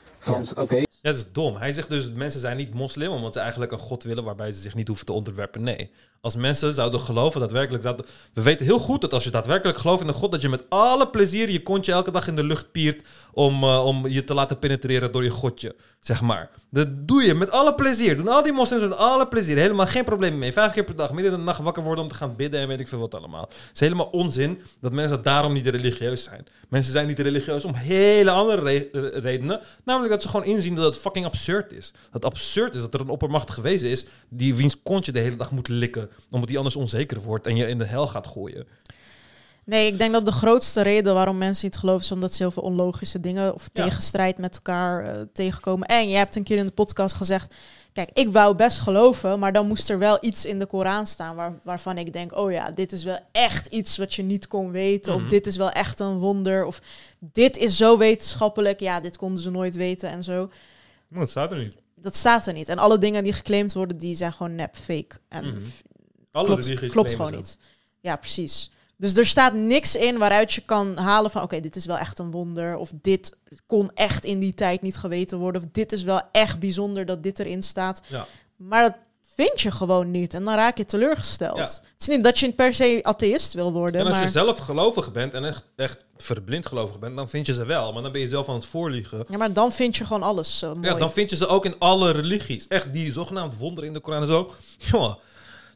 [1.00, 1.56] Ja, dat is dom.
[1.56, 4.60] Hij zegt dus, mensen zijn niet moslim omdat ze eigenlijk een god willen waarbij ze
[4.60, 5.62] zich niet hoeven te onderwerpen.
[5.62, 5.90] Nee.
[6.20, 8.06] Als mensen zouden geloven, daadwerkelijk zouden...
[8.34, 10.64] We weten heel goed dat als je daadwerkelijk gelooft in een god, dat je met
[10.68, 14.34] alle plezier je kontje elke dag in de lucht piert om, eh, om je te
[14.34, 16.50] laten penetreren door je godje, zeg maar.
[16.70, 18.16] Dat doe je met alle plezier.
[18.16, 19.56] Doen al die moslims met alle plezier.
[19.56, 20.52] Helemaal geen probleem mee.
[20.52, 22.68] Vijf keer per dag, midden in de nacht wakker worden om te gaan bidden en
[22.68, 23.48] weet ik veel wat allemaal.
[23.50, 26.46] Het is helemaal onzin dat mensen daarom niet religieus zijn.
[26.68, 29.60] Mensen zijn niet religieus om hele andere re- redenen.
[29.84, 31.90] Namelijk dat ze gewoon inzien dat het fucking absurd is.
[31.90, 35.36] Dat het absurd is dat er een oppermachtige wezen is die wiens kontje de hele
[35.36, 36.07] dag moet likken.
[36.30, 38.66] Omdat die anders onzeker wordt en je in de hel gaat gooien.
[39.64, 42.50] Nee, ik denk dat de grootste reden waarom mensen niet geloven is omdat ze heel
[42.50, 43.84] veel onlogische dingen of Ja.
[43.84, 45.88] tegenstrijd met elkaar eh, tegenkomen.
[45.88, 47.54] En je hebt een keer in de podcast gezegd,
[47.92, 51.36] kijk, ik wou best geloven, maar dan moest er wel iets in de Koran staan
[51.36, 54.70] waar, waarvan ik denk, oh ja, dit is wel echt iets wat je niet kon
[54.70, 55.12] weten.
[55.14, 55.22] Mhm.
[55.24, 56.64] Of dit is wel echt een wonder.
[56.64, 56.80] Of
[57.18, 58.80] dit is zo wetenschappelijk.
[58.80, 60.50] Ja, dit konden ze nooit weten en zo.
[61.08, 61.74] Maar dat staat er niet.
[61.94, 62.68] Dat staat er niet.
[62.68, 65.08] En alle dingen die geclaimd worden, die zijn gewoon nep, fake.
[65.28, 65.60] En Mhm.
[66.30, 67.58] Alle klopt, religies klopt gewoon niet.
[68.00, 68.70] Ja, precies.
[68.96, 71.42] Dus er staat niks in waaruit je kan halen van...
[71.42, 72.76] oké, dit is wel echt een wonder.
[72.76, 75.62] Of dit kon echt in die tijd niet geweten worden.
[75.62, 78.02] Of dit is wel echt bijzonder dat dit erin staat.
[78.06, 78.26] Ja.
[78.56, 78.94] Maar dat
[79.34, 80.34] vind je gewoon niet.
[80.34, 81.56] En dan raak je teleurgesteld.
[81.56, 81.62] Ja.
[81.62, 84.00] Het is niet dat je per se atheïst wil worden.
[84.00, 84.24] En als maar...
[84.24, 87.92] je zelf gelovig bent en echt, echt verblind gelovig bent, dan vind je ze wel.
[87.92, 89.24] Maar dan ben je zelf aan het voorliegen.
[89.28, 90.86] Ja, maar dan vind je gewoon alles zo mooi.
[90.86, 92.66] Ja, dan vind je ze ook in alle religies.
[92.68, 94.52] Echt, die zogenaamd wonderen in de Koran en zo.
[94.90, 95.18] Jongen,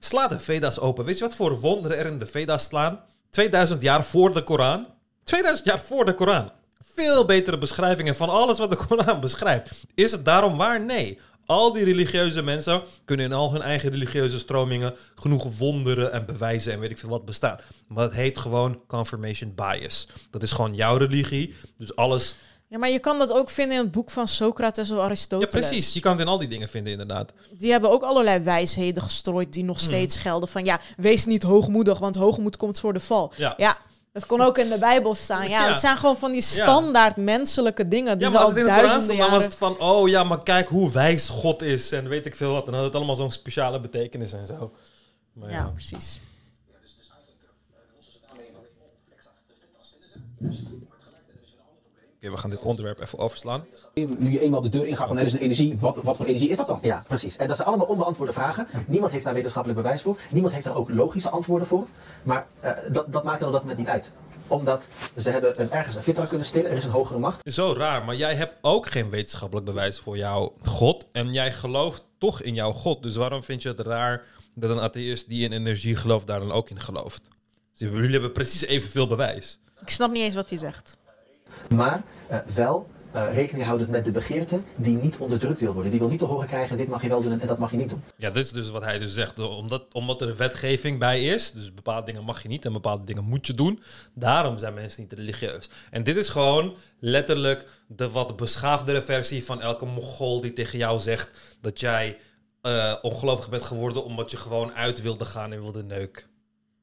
[0.05, 1.05] sla de Veda's open.
[1.05, 3.01] Weet je wat voor wonderen er in de Veda's slaan?
[3.31, 4.87] 2000 jaar voor de Koran.
[5.25, 6.51] 2000 jaar voor de Koran.
[6.81, 9.85] Veel betere beschrijvingen van alles wat de Koran beschrijft.
[9.95, 10.81] Is het daarom waar?
[10.81, 11.19] Nee.
[11.47, 16.73] Al die religieuze mensen kunnen in al hun eigen religieuze stromingen genoeg wonderen en bewijzen
[16.73, 17.59] en weet ik veel wat bestaan.
[17.87, 20.09] Maar het heet gewoon confirmation bias.
[20.31, 21.55] Dat is gewoon jouw religie.
[21.79, 22.35] Dus alles
[22.73, 25.49] Ja, maar je kan dat ook vinden in het boek van Socrates of ja, Aristoteles.
[25.69, 25.93] precies.
[25.93, 27.33] Je kan het in al die dingen vinden, inderdaad.
[27.59, 29.87] Die hebben ook allerlei wijsheden gestrooid die nog Hmm.
[29.87, 30.49] steeds gelden.
[30.49, 33.33] Van ja, wees niet hoogmoedig, want hoogmoed komt voor de val.
[33.37, 33.55] Ja.
[33.57, 33.77] Ja,
[34.13, 35.49] dat kon ook in de Bijbel staan.
[35.49, 35.71] Ja, Ja.
[35.71, 38.19] het zijn gewoon van die standaard menselijke dingen.
[38.19, 39.79] Die Ja, maar al als het in de Koran duizenden stond, dan was het van...
[39.89, 41.93] Oh ja, maar kijk hoe wijs God is.
[41.93, 42.65] En weet ik veel wat.
[42.65, 44.73] Dan had het allemaal zo'n speciale betekenis en zo.
[45.33, 45.57] Maar ja.
[45.57, 46.21] Ja, precies.
[52.23, 53.65] Oké, we gaan dit onderwerp even overslaan.
[53.95, 56.49] nu je eenmaal de deur ingaat van er is een energie, wat, wat voor energie
[56.49, 56.79] is dat dan?
[56.83, 57.37] Ja, precies.
[57.37, 58.67] En dat zijn allemaal onbeantwoorde vragen.
[58.87, 60.19] Niemand heeft daar wetenschappelijk bewijs voor.
[60.31, 61.87] Niemand heeft daar ook logische antwoorden voor.
[62.23, 64.13] Maar eh, dat, dat maakt er op dat moment niet uit.
[64.49, 66.71] Omdat ze hebben een, ergens een fitra kunnen stillen.
[66.71, 67.53] Er is een hogere macht.
[67.53, 71.07] Zo raar, maar jij hebt ook geen wetenschappelijk bewijs voor jouw God.
[71.13, 73.03] En jij gelooft toch in jouw God.
[73.03, 76.53] Dus waarom vind je het raar dat een atheïst die in energie gelooft, daar dan
[76.53, 77.29] ook in gelooft?
[77.79, 79.59] Dus jullie hebben precies evenveel bewijs.
[79.81, 81.01] Ik snap niet eens wat hij zegt.
[81.69, 85.91] Maar eh, wel eh, rekening houdend met de begeerte die niet onderdrukt wil worden.
[85.91, 87.77] Die wil niet te horen krijgen, dit mag je wel doen en dat mag je
[87.77, 88.03] niet doen.
[88.17, 89.39] Ja, dit is dus wat hij dus zegt.
[89.39, 93.05] Omdat, omdat er een wetgeving bij is, dus bepaalde dingen mag je niet en bepaalde
[93.05, 93.83] dingen moet je doen.
[94.15, 95.71] Daarom zijn mensen niet religieus.
[95.91, 100.99] En dit is gewoon letterlijk de wat beschaafdere versie van elke mogol die tegen jou
[100.99, 101.31] zegt
[101.61, 102.19] dat jij
[102.61, 106.29] eh, ongelovig bent geworden omdat je gewoon uit wilde gaan en wilde neuk.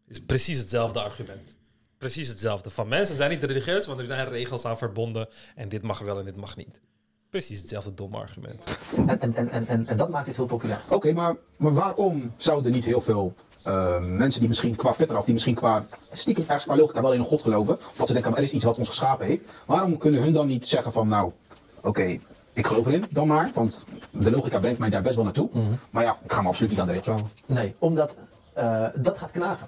[0.07, 1.57] is precies hetzelfde argument.
[1.99, 2.69] Precies hetzelfde.
[2.69, 6.19] Van mensen zijn niet religieus, want er zijn regels aan verbonden en dit mag wel
[6.19, 6.81] en dit mag niet.
[7.29, 8.63] Precies hetzelfde domme argument.
[9.07, 10.81] En, en, en, en, en, dat maakt dit heel populair.
[10.89, 13.33] Oké, maar, maar waarom zouden niet heel veel
[13.63, 17.13] eh, mensen die misschien qua fitra of die misschien qua stiekem ergens qua logica wel
[17.13, 19.43] in een god geloven, of dat ze denken, er is iets wat ons geschapen heeft,
[19.65, 21.31] waarom kunnen hun dan niet zeggen van nou,
[21.81, 22.19] oké,
[22.53, 25.49] ik geloof erin dan maar, want de logica brengt mij daar best wel naartoe,
[25.89, 27.31] maar ja, ik ga me absoluut niet aan de regels houden.
[27.45, 28.17] Nee, omdat
[28.53, 29.67] eh, dat gaat knagen.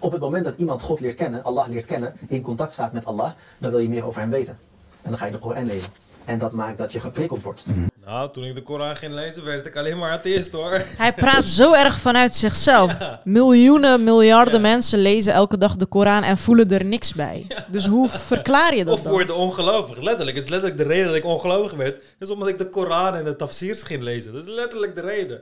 [0.00, 3.04] Op het moment dat iemand God leert kennen, Allah leert kennen, in contact staat met
[3.04, 4.58] Allah, dan wil je meer over hem weten.
[5.02, 5.90] En dan ga je de Koran lezen.
[6.24, 7.64] En dat maakt dat je geprikkeld wordt.
[8.04, 10.82] Nou, toen ik de Koran ging lezen, werd ik alleen maar atheïst hoor.
[10.96, 12.98] Hij praat zo erg vanuit zichzelf.
[12.98, 13.20] Ja.
[13.24, 14.60] Miljoenen, miljarden Ja.
[14.60, 17.46] mensen lezen elke dag de Koran en voelen er niks bij.
[17.68, 19.12] Dus hoe verklaar je dat Of dan?
[19.12, 20.00] word ongelovig.
[20.00, 20.36] Letterlijk.
[20.36, 22.02] Het is letterlijk de reden dat ik ongelovig werd.
[22.18, 24.32] is omdat ik de Koran en de tafsirs ging lezen.
[24.32, 25.40] Dat is letterlijk de reden.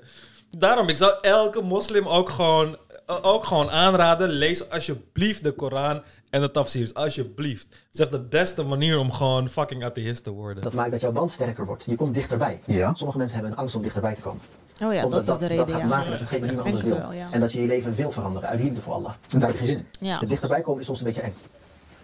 [0.51, 2.77] Daarom, ik zou elke moslim ook gewoon,
[3.07, 4.29] ook gewoon aanraden.
[4.29, 6.95] Lees alsjeblieft de Koran en de tafsirs.
[6.95, 7.63] Alsjeblieft.
[7.69, 10.63] Het is echt de beste manier om gewoon fucking atheïst te worden.
[10.63, 11.85] Dat maakt dat jouw band sterker wordt.
[11.85, 12.61] Je komt dichterbij.
[12.65, 12.95] Ja.
[12.95, 14.41] Sommige mensen hebben een angst om dichterbij te komen.
[14.83, 15.87] Oh ja, Omdat dat is de reden, Dat gaat ja.
[15.89, 17.09] maken dat je hetgeen niemand Denk anders wil.
[17.09, 17.29] wel, ja.
[17.33, 19.13] En dat je je leven wilt veranderen uit liefde voor Allah.
[19.31, 20.07] En daar heb je geen zin in.
[20.07, 20.19] Ja.
[20.19, 21.35] Het dichterbij komen is soms een beetje eng.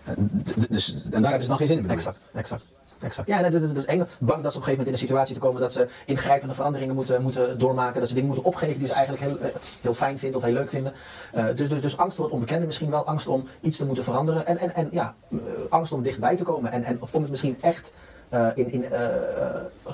[0.05, 1.91] En Dus, en daar hebben ze dan geen zin in.
[1.91, 2.63] Exact, exact.
[3.03, 3.29] Exact.
[3.29, 4.07] Ja, dat, is, dat is eng.
[4.19, 6.55] Bang dat ze op een gegeven moment in een situatie te komen dat ze ingrijpende
[6.55, 8.01] veranderingen moeten, moeten doormaken.
[8.01, 10.55] Dat ze dingen moeten opgeven die ze eigenlijk heel, eh, heel fijn vinden of heel
[10.55, 10.93] leuk vinden.
[11.33, 13.07] Eh, dus, dus, dus angst voor het onbekende misschien wel.
[13.07, 14.47] Angst om iets te moeten veranderen.
[14.47, 15.39] En, en, en ja, eh,
[15.69, 16.73] angst om dichtbij te komen.
[16.73, 17.95] En, en om het misschien echt
[18.29, 18.85] eh, in, in,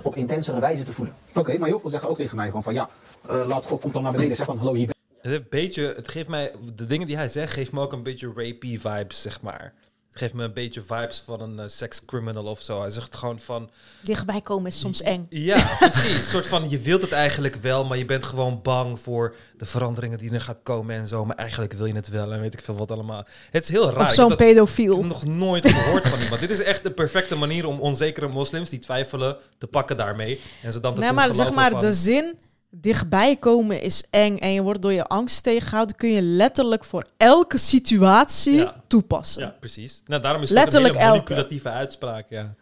[0.02, 1.14] op intensere wijze te voelen.
[1.34, 2.88] Oké, maar heel veel zeggen ook tegen mij gewoon van ja,
[3.28, 4.36] eh, laat God komt dan naar beneden.
[4.36, 7.28] Zeg van hallo hier ben Het, een beetje, het geeft mij, de dingen die hij
[7.28, 9.72] zegt, geeft me ook een beetje rapey vibes, zeg maar.
[10.18, 12.80] Geeft me een beetje vibes van een eh, sex criminal of zo.
[12.80, 13.70] Hij zegt gewoon van,
[14.02, 15.26] Dichtbij komen is soms eng.
[15.30, 16.16] Ja, precies.
[16.18, 19.66] Een soort van, je wilt het eigenlijk wel, maar je bent gewoon bang voor de
[19.66, 21.24] veranderingen die er gaat komen en zo.
[21.24, 23.24] Maar eigenlijk wil je het wel en weet ik veel wat allemaal.
[23.50, 24.06] Het is heel raar.
[24.06, 24.96] Of zo'n dat- Ik pedofiel.
[24.96, 26.40] heb nog nooit gehoord van iemand.
[26.40, 30.40] Dit is echt de perfecte manier om onzekere moslims die twijfelen te pakken daarmee.
[30.62, 32.38] En ze dan te Nee, maar zeg maar, van- de zin
[32.70, 37.04] dichtbij komen is eng en je wordt door je angst tegengehouden, kun je letterlijk voor
[37.16, 38.74] elke situatie Ja.
[38.86, 39.42] toepassen.
[39.42, 40.02] Ja, precies.
[40.06, 41.22] Nou, daarom is het Letterlijk een hele elke.
[41.32, 42.54] manipulatieve uitspraak, ja.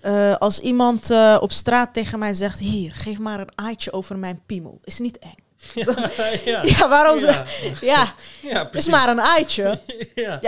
[0.00, 4.18] Eh, als iemand eh, op straat tegen mij zegt, hier, geef maar een aaitje over
[4.18, 4.78] mijn piemel.
[4.84, 5.34] Is niet eng.
[6.44, 6.62] ja.
[6.62, 7.44] Ja, waarom Ja.
[7.46, 7.72] ze...
[7.86, 8.14] Ja,
[8.52, 9.80] Ja, is maar een aaitje.
[10.14, 10.38] Ja.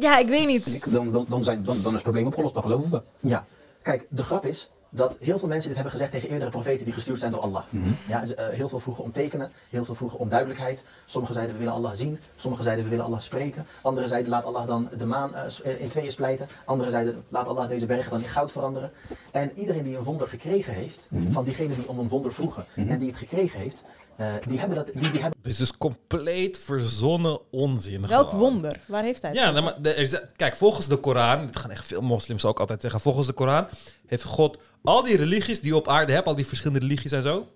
[0.00, 0.92] Ja, ik weet niet.
[0.92, 3.02] Dan, dan, dan, zijn, dan, dan is het probleem opgelost, dan geloven we.
[3.28, 3.46] Ja,
[3.82, 6.94] kijk, de grap is dat heel veel mensen dit hebben gezegd tegen eerdere profeten die
[6.94, 7.62] gestuurd zijn door Allah.
[8.08, 10.84] ja, ze, eh, heel veel vroegen om tekenen, heel veel vroegen om duidelijkheid.
[11.06, 13.66] Sommigen zeiden we willen Allah zien, sommigen zeiden we willen Allah spreken.
[13.82, 16.46] Anderen zeiden laat Allah dan de maan eh, eh, in tweeën splijten.
[16.64, 18.90] Anderen zeiden laat Allah deze bergen dan in goud veranderen.
[19.32, 22.98] En iedereen die een wonder gekregen heeft, van diegenen die om een wonder vroegen en
[22.98, 23.82] die het gekregen heeft,
[24.16, 28.06] eh, die hebben dat, die, die hebben Het is dus compleet verzonnen onzin.
[28.06, 28.50] Welk gewoon.
[28.52, 28.80] wonder?
[28.86, 31.70] Waar heeft hij het Ja, nou, maar de- er kijk, volgens de Koran, dit gaan
[31.70, 33.66] echt veel moslims ook altijd zeggen, volgens de Koran
[34.06, 37.22] heeft God al die religies die je op aarde hebt, al die verschillende religies en
[37.22, 37.48] zo,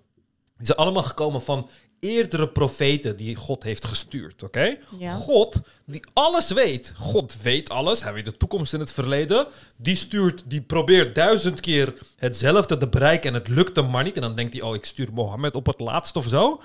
[0.57, 1.69] die zijn allemaal gekomen van
[1.99, 4.77] eerdere profeten die God heeft gestuurd, oké?
[4.99, 5.13] Ja.
[5.13, 6.93] God, die alles weet.
[6.97, 9.47] God weet alles, hij weet de toekomst en het verleden.
[9.77, 14.15] Die stuurt, die probeert duizend keer hetzelfde te bereiken en het lukt hem maar niet.
[14.15, 16.61] En dan denkt hij, oh, ik stuur Mohammed op het laatst of zo.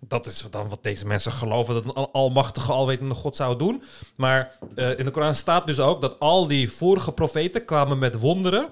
[0.00, 3.82] Dat is dan wat deze mensen geloven dat een al- almachtige, alwetende God zou doen.
[4.16, 8.18] Maar eh, in de Koran staat dus ook dat al die vorige profeten kwamen met
[8.18, 8.68] wonderen.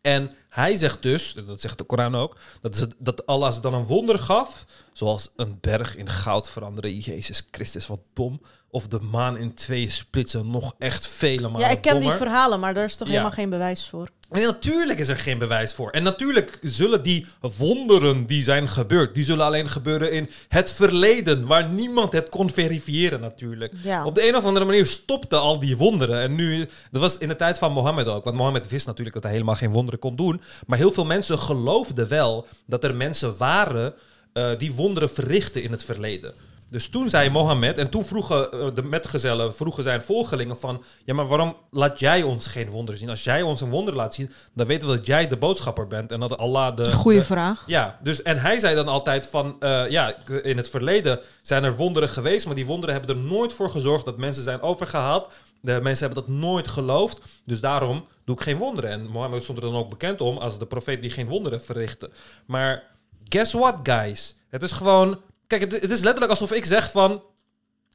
[0.00, 3.74] En hij zegt dus, en dat zegt de Koran ook, dat, dat Allah ze dan
[3.74, 6.98] een wonder gaf, zoals een berg in goud veranderen.
[6.98, 8.40] Jezus Christus, wat dom.
[8.74, 12.60] Of de maan in twee splitsen, nog echt vele malen Ja, ik ken die verhalen,
[12.60, 13.12] maar daar is toch Ja.
[13.12, 14.08] helemaal geen bewijs voor.
[14.30, 15.90] En natuurlijk is er geen bewijs voor.
[15.90, 21.46] En natuurlijk zullen die wonderen die zijn gebeurd, die zullen alleen gebeuren in het verleden,
[21.46, 23.72] waar niemand het kon verifiëren natuurlijk.
[23.82, 24.04] Ja.
[24.04, 26.20] Op de een of andere manier stopten al die wonderen.
[26.20, 29.22] En nu, dat was in de tijd van Mohammed ook, want Mohammed wist natuurlijk dat
[29.22, 30.40] hij helemaal geen wonderen kon doen.
[30.66, 33.94] Maar heel veel mensen geloofden wel dat er mensen waren
[34.32, 36.34] eh, die wonderen verrichten in het verleden.
[36.72, 40.84] Dus toen zei Mohammed, en toen vroegen eh, de metgezellen, vroegen zijn volgelingen van...
[41.04, 43.08] Ja, maar waarom laat jij ons geen wonderen zien?
[43.08, 46.12] Als jij ons een wonder laat zien, dan weten we dat jij de boodschapper bent.
[46.12, 46.92] En dat Allah de...
[46.92, 47.62] Goeie de- vraag.
[47.66, 51.76] ja, dus en hij zei dan altijd van, eh, ja, in het verleden zijn er
[51.76, 55.32] wonderen geweest, maar die wonderen hebben er nooit voor gezorgd dat mensen zijn overgehaald.
[55.60, 58.90] De mensen hebben dat nooit geloofd, dus daarom doe ik geen wonderen.
[58.90, 62.10] En Mohammed stond er dan ook bekend om als de profeet die geen wonderen verrichtte.
[62.46, 62.82] Maar
[63.28, 64.34] guess what, guys?
[64.48, 65.18] Het is gewoon,
[65.58, 67.22] kijk, het, het is letterlijk alsof ik zeg van...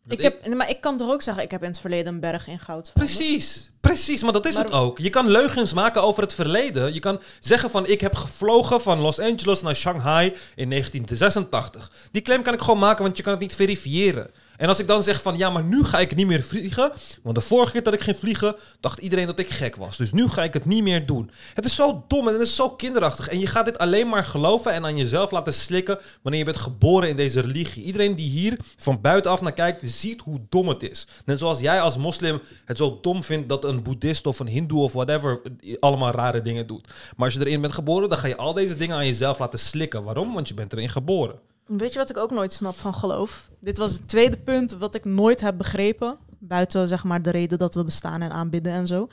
[0.10, 2.48] Ik heb, maar ik kan toch ook zeggen, ik heb in het verleden een berg
[2.48, 3.18] in goud veranderd.
[3.18, 4.98] Precies, precies, maar dat is Maar- het ook.
[4.98, 6.94] Je kan leugens maken over het verleden.
[6.94, 11.92] Je kan zeggen van ik heb gevlogen van Los Angeles naar Shanghai in 1986.
[12.12, 14.32] Die claim kan ik gewoon maken, want je kan het niet verifiëren.
[14.58, 16.92] En als ik dan zeg van ja, maar nu ga ik niet meer vliegen.
[17.24, 19.98] Want de vorige keer dat ik ging vliegen, dacht iedereen dat ik gek was.
[19.98, 21.32] Dus nu ga ik het niet meer doen.
[21.54, 23.28] Het is zo dom en het is zo kinderachtig.
[23.28, 26.58] En je gaat dit alleen maar geloven en aan jezelf laten slikken wanneer je bent
[26.58, 27.84] geboren in deze religie.
[27.84, 31.08] Iedereen die hier van buitenaf naar kijkt, ziet hoe dom het is.
[31.26, 34.82] Net zoals jij als moslim het zo dom vindt dat een boeddhist of een hindoe
[34.82, 35.42] of whatever
[35.80, 36.88] allemaal rare dingen doet.
[37.16, 39.60] Maar als je erin bent geboren, dan ga je al deze dingen aan jezelf laten
[39.60, 40.04] slikken.
[40.04, 40.34] Waarom?
[40.34, 41.40] Want je bent erin geboren.
[41.68, 43.50] Weet je wat ik ook nooit snap van geloof?
[43.62, 46.18] Dit was het tweede punt wat ik nooit heb begrepen.
[46.40, 49.08] Buiten zeg maar de reden dat we bestaan en aanbidden en zo.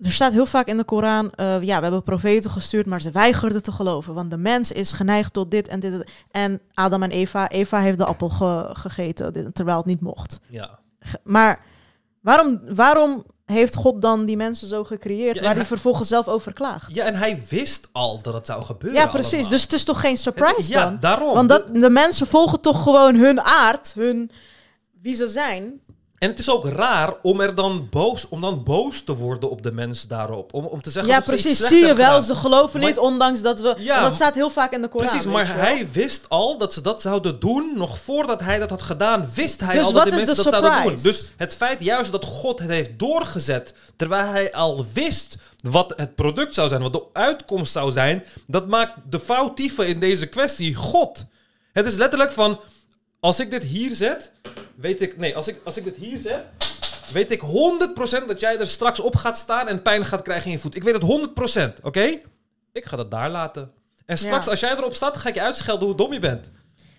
[0.00, 3.10] er staat heel vaak in de Koran, eh, ja, we hebben profeten gestuurd, maar ze
[3.10, 4.14] weigerden te geloven.
[4.14, 6.10] Want de mens is geneigd tot dit en dit.
[6.30, 10.40] En Adam en Eva, Eva heeft de appel ge- gegeten, terwijl het niet mocht.
[10.48, 10.78] Ja.
[11.22, 11.64] Maar
[12.20, 16.28] waarom, waarom heeft God dan die mensen zo gecreëerd, Ja, waar hij hij- vervolgens zelf
[16.28, 16.94] over klaagt?
[16.94, 19.00] ja, en hij wist al dat het zou gebeuren.
[19.00, 19.32] Ja, precies.
[19.32, 19.50] allemaal.
[19.50, 21.00] Dus het is toch geen surprise Het- ja, dan?
[21.00, 21.34] daarom.
[21.34, 24.30] Want dat, de mensen volgen toch gewoon hun aard, hun
[25.02, 25.80] wie ze zijn.
[26.18, 29.62] En het is ook raar om er dan boos, om dan boos te worden op
[29.62, 30.54] de mens daarop.
[30.54, 31.66] Om, om te zeggen Ja, dat ze iets precies.
[31.66, 32.22] Zie je wel, gedaan.
[32.22, 33.74] ze geloven Maar- niet, ondanks dat we...
[33.78, 35.06] Ja, dat staat heel vaak in de Koran.
[35.06, 37.72] Precies, maar hij wist al dat ze dat zouden doen.
[37.76, 40.52] Nog voordat hij dat had gedaan, wist hij Dus al dat de mensen de dat
[40.52, 40.80] zouden doen.
[40.98, 41.02] surprise?
[41.18, 46.14] Dus het feit juist dat God het heeft doorgezet, terwijl hij al wist wat het
[46.14, 50.74] product zou zijn, wat de uitkomst zou zijn, dat maakt de foutieve in deze kwestie
[50.74, 51.24] God.
[51.72, 52.60] Het is letterlijk van,
[53.24, 54.30] als ik dit hier zet,
[54.74, 56.44] weet ik, nee, als ik, als ik dit hier zet,
[57.12, 60.52] weet ik 100% dat jij er straks op gaat staan en pijn gaat krijgen in
[60.52, 60.76] je voet.
[60.76, 61.02] Ik weet het
[61.78, 62.18] 100%, oké?
[62.72, 63.72] Ik ga dat daar laten.
[64.06, 64.50] En straks, Ja.
[64.50, 66.50] als jij erop staat, ga ik je uitschelden hoe dom je bent.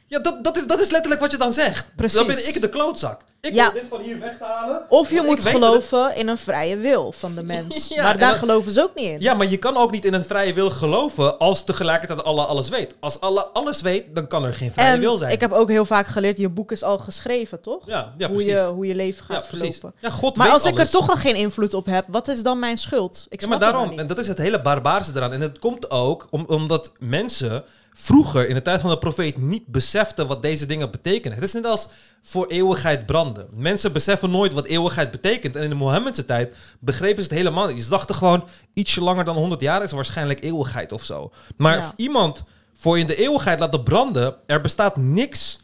[0.07, 1.85] Ja, dat, dat, is, dat is letterlijk wat je dan zegt.
[1.95, 2.17] Precies.
[2.17, 3.21] Dan ben ik de klootzak.
[3.41, 3.71] Ik Ja.
[3.71, 4.85] wil dit van hier weg te halen.
[4.89, 7.87] Of je moet het- geloven in een vrije wil van de mens.
[7.95, 9.19] Ja, maar daar geloven ze ook niet in.
[9.19, 12.69] Ja, maar je kan ook niet in een vrije wil geloven als tegelijkertijd Allah alles
[12.69, 12.93] weet.
[12.99, 15.31] Als Allah alles weet, dan kan er geen vrije en wil zijn.
[15.31, 17.83] ik heb ook heel vaak geleerd, je boek is al geschreven, toch?
[17.85, 19.93] Ja, ja hoe, je, hoe je leven ja, gaat verlopen.
[19.99, 22.43] Ja, God Maar weet als ik er toch al geen invloed op heb, wat is
[22.43, 23.25] dan mijn schuld?
[23.29, 25.33] Ik Ja, snap maar het daarom, maar en dat is het hele barbaarse eraan.
[25.33, 27.63] En het komt ook om, omdat mensen
[27.97, 31.37] vroeger, in de tijd van de profeet, niet beseften wat deze dingen betekenen.
[31.37, 31.87] Het is net als
[32.21, 33.47] voor eeuwigheid branden.
[33.51, 35.55] Mensen beseffen nooit wat eeuwigheid betekent.
[35.55, 37.83] En in de Mohammedse tijd begrepen ze het helemaal niet.
[37.83, 38.43] Ze dachten gewoon,
[38.73, 41.31] ietsje langer dan 100 jaar is waarschijnlijk eeuwigheid of zo.
[41.57, 41.93] Maar Ja.
[41.95, 42.43] iemand
[42.73, 45.59] voor in de eeuwigheid laten branden, er bestaat niks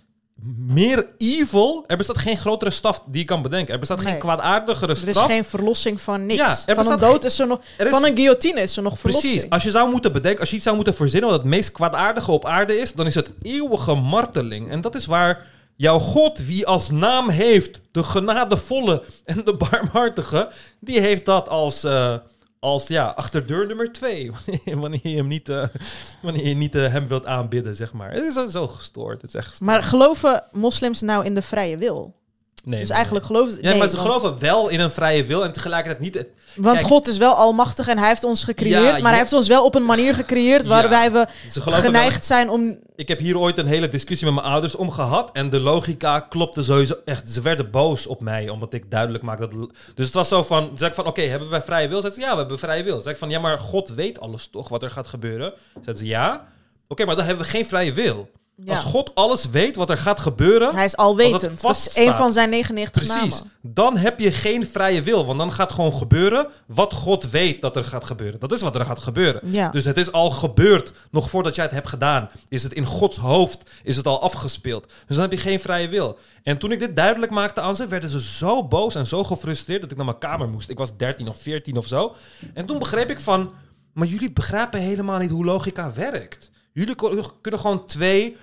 [0.58, 1.84] meer evil.
[1.88, 3.74] Er bestaat geen grotere straf die je kan bedenken.
[3.74, 5.26] Er bestaat geen kwaadaardigere Er is straf.
[5.30, 6.40] geen verlossing van niks.
[6.40, 7.60] Ja, er van een dood is er nog...
[7.78, 9.32] er is- Van een guillotine is er nog verlossing.
[9.34, 9.50] Precies.
[9.50, 12.32] Als je zou moeten bedenken, als je iets zou moeten verzinnen wat het meest kwaadaardige
[12.32, 14.72] op aarde is, dan is het eeuwige marteling.
[14.72, 20.50] En dat is waar jouw God, wie als naam heeft de genadevolle en de barmhartige,
[20.80, 22.14] die heeft dat als, eh,
[22.64, 24.32] als ja, achterdeur nummer twee.
[24.66, 25.64] Wanneer, je hem niet, eh,
[26.22, 28.12] wanneer je niet eh, hem wilt aanbidden, zeg maar.
[28.12, 29.22] Het is zo- zo gestoord.
[29.22, 29.70] Het is echt gestoord.
[29.72, 32.20] Maar geloven moslims nou in de vrije wil?
[32.64, 33.58] Nee, dus nee, eigenlijk geloven.
[33.62, 36.26] Ja, nee, maar ze want- geloven wel in een vrije wil en tegelijkertijd niet...
[36.56, 38.96] Want Kijk- God is wel almachtig en hij heeft ons gecreëerd.
[38.96, 41.28] Ja, maar hij heeft ons wel op een manier gecreëerd waarbij we
[41.66, 42.78] wel- geneigd zijn om...
[42.96, 45.30] Ik heb hier ooit een hele discussie met mijn ouders om gehad.
[45.34, 47.30] En de logica klopte sowieso echt.
[47.30, 49.70] Ze werden boos op mij, omdat ik duidelijk maakte dat...
[49.96, 50.72] Dus het was zo van...
[50.74, 52.02] Zei ik van, oké, hebben wij vrije wil?
[52.02, 53.02] Zei ze, ja, we hebben vrije wil.
[53.02, 55.54] Zei ik van, ja, maar God weet alles toch, wat er gaat gebeuren?
[55.82, 56.48] Zei ze, ja.
[56.88, 58.30] Oké, maar dan hebben we geen vrije wil.
[58.66, 60.76] Ja, Als God alles weet wat er gaat gebeuren...
[60.76, 61.62] hij is alwetend.
[61.62, 63.40] Dat is een van zijn 99 Precies.
[63.40, 63.52] namen.
[63.62, 65.26] Dan heb je geen vrije wil.
[65.26, 68.40] Want dan gaat gewoon gebeuren wat God weet dat er gaat gebeuren.
[68.40, 69.42] Dat is wat er gaat gebeuren.
[69.52, 69.70] Ja.
[69.70, 70.92] Dus het is al gebeurd.
[71.12, 72.30] Nog voordat jij het hebt gedaan.
[72.50, 73.70] Is het in Gods hoofd.
[73.84, 74.86] Is het al afgespeeld.
[74.86, 76.18] Dus dan heb je geen vrije wil.
[76.44, 77.88] En toen ik dit duidelijk maakte aan ze.
[77.88, 79.82] Werden ze zo boos en zo gefrustreerd.
[79.82, 80.70] Dat ik naar mijn kamer moest.
[80.70, 82.16] Ik was 13 of 14 of zo.
[82.54, 83.52] En toen begreep ik van.
[83.94, 86.50] Maar jullie begrijpen helemaal niet hoe logica werkt.
[86.74, 86.96] Jullie
[87.42, 88.38] kunnen gewoon twee,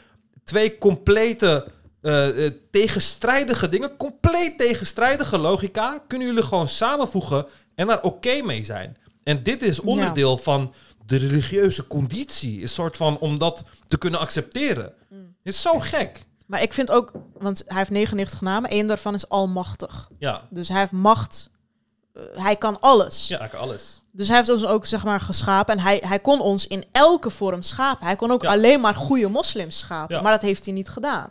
[0.49, 1.67] twee complete
[2.01, 8.65] eh, eh, tegenstrijdige dingen, compleet tegenstrijdige logica, kunnen jullie gewoon samenvoegen en daar oké mee
[8.65, 8.97] zijn.
[9.25, 10.75] En dit is onderdeel van
[11.07, 14.93] de religieuze conditie, een soort van om dat te kunnen accepteren.
[15.09, 15.35] Mm.
[15.43, 16.25] Is zo gek.
[16.47, 17.13] Maar ik vind ook...
[17.39, 18.71] Want hij heeft 99 namen.
[18.71, 20.11] één daarvan is almachtig.
[20.19, 21.51] Ja, Dus hij heeft macht.
[22.13, 23.29] eh, hij kan alles.
[23.29, 24.03] ja, eigenlijk alles.
[24.19, 25.75] Dus hij heeft ons ook zeg maar geschapen.
[25.75, 28.07] En hij, hij kon ons in elke vorm schapen.
[28.07, 28.51] Hij kon ook Ja.
[28.51, 30.17] alleen maar goede moslims schapen.
[30.17, 30.23] Ja.
[30.23, 31.29] Maar dat heeft hij niet gedaan.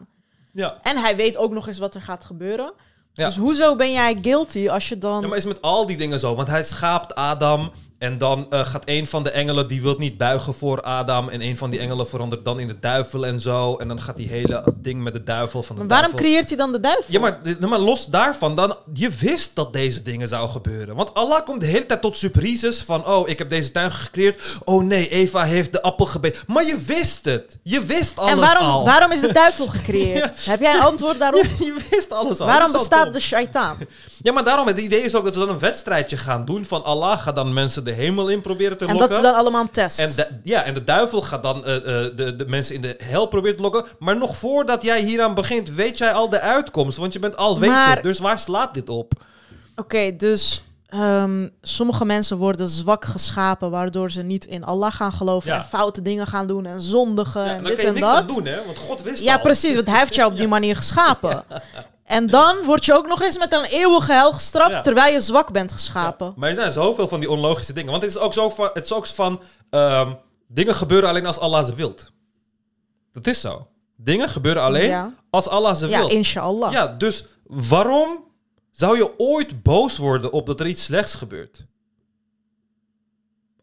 [0.52, 0.78] Ja.
[0.82, 2.74] En hij weet ook nog eens wat er gaat gebeuren.
[3.14, 3.26] Ja.
[3.26, 5.22] Dus hoezo ben jij guilty als je dan...
[5.22, 6.36] Ja, maar is met al die dingen zo.
[6.36, 7.72] Want hij schaapt Adam.
[7.98, 11.30] En dan eh, gaat een van de engelen, die wil niet buigen voor Adam.
[11.30, 13.76] En een van die engelen verandert dan in de duivel en zo.
[13.76, 16.30] En dan gaat die hele ding met de duivel van de maar waarom duivel.
[16.30, 17.04] creëert hij dan de duivel?
[17.14, 20.96] Ja, maar, dit- maar los daarvan, dan, je wist dat deze dingen zouden gebeuren.
[20.96, 23.06] Want Allah komt de hele tijd tot surprises van...
[23.08, 24.42] Oh, ik heb deze tuin gecreëerd.
[24.64, 26.42] Oh nee, Eva heeft de appel gebeten.
[26.48, 27.58] Maar je wist het.
[27.64, 28.86] Je wist alles en waarom, al.
[28.86, 30.46] waarom is de duivel gecreëerd?
[30.46, 31.44] Heb jij een antwoord daarop?
[31.44, 32.46] Ja, je wist alles al.
[32.48, 33.78] waarom al bestaat de shaitaan?
[34.22, 36.66] Ja, maar daarom, het idee is ook dat ze dan een wedstrijdje gaan doen...
[36.66, 39.10] van Allah gaat dan mensen de hemel in proberen te En lokken.
[39.10, 40.00] dat is dan allemaal een test.
[40.00, 41.84] En de, ja, en de duivel gaat dan eh, eh,
[42.16, 43.86] de, de mensen in de hel proberen te lokken.
[44.00, 46.98] Maar nog voordat jij hieraan begint, weet jij al de uitkomst.
[46.98, 47.78] Want je bent al wetend.
[47.78, 49.12] Maar- Dus waar slaat dit op?
[49.76, 53.70] Oké, dus ehm, sommige mensen worden zwak geschapen...
[53.72, 55.52] waardoor ze niet in Allah gaan geloven...
[55.52, 55.58] Ja.
[55.58, 58.04] en foute dingen gaan doen en zondigen Ja, en dit en dat.
[58.04, 58.66] aan doen, hè?
[58.66, 59.42] Want God wist Ja, al.
[59.42, 61.44] precies, want hij heeft jou op die manier geschapen.
[62.08, 64.82] En dan word je ook nog eens met een eeuwige hel gestraft Ja.
[64.82, 66.34] terwijl je zwak bent geschapen.
[66.36, 67.92] Maar er zijn zoveel van die onlogische dingen.
[67.92, 70.14] Want het is ook zo van, het is ook van ehm,
[70.48, 72.12] dingen gebeuren alleen als Allah ze wilt.
[73.12, 73.68] Dat is zo.
[73.96, 75.14] Dingen gebeuren alleen Ja.
[75.30, 76.10] als Allah ze Ja, wil.
[76.10, 76.72] inshallah.
[76.72, 78.24] Ja, dus waarom
[78.72, 81.66] zou je ooit boos worden op dat er iets slechts gebeurt?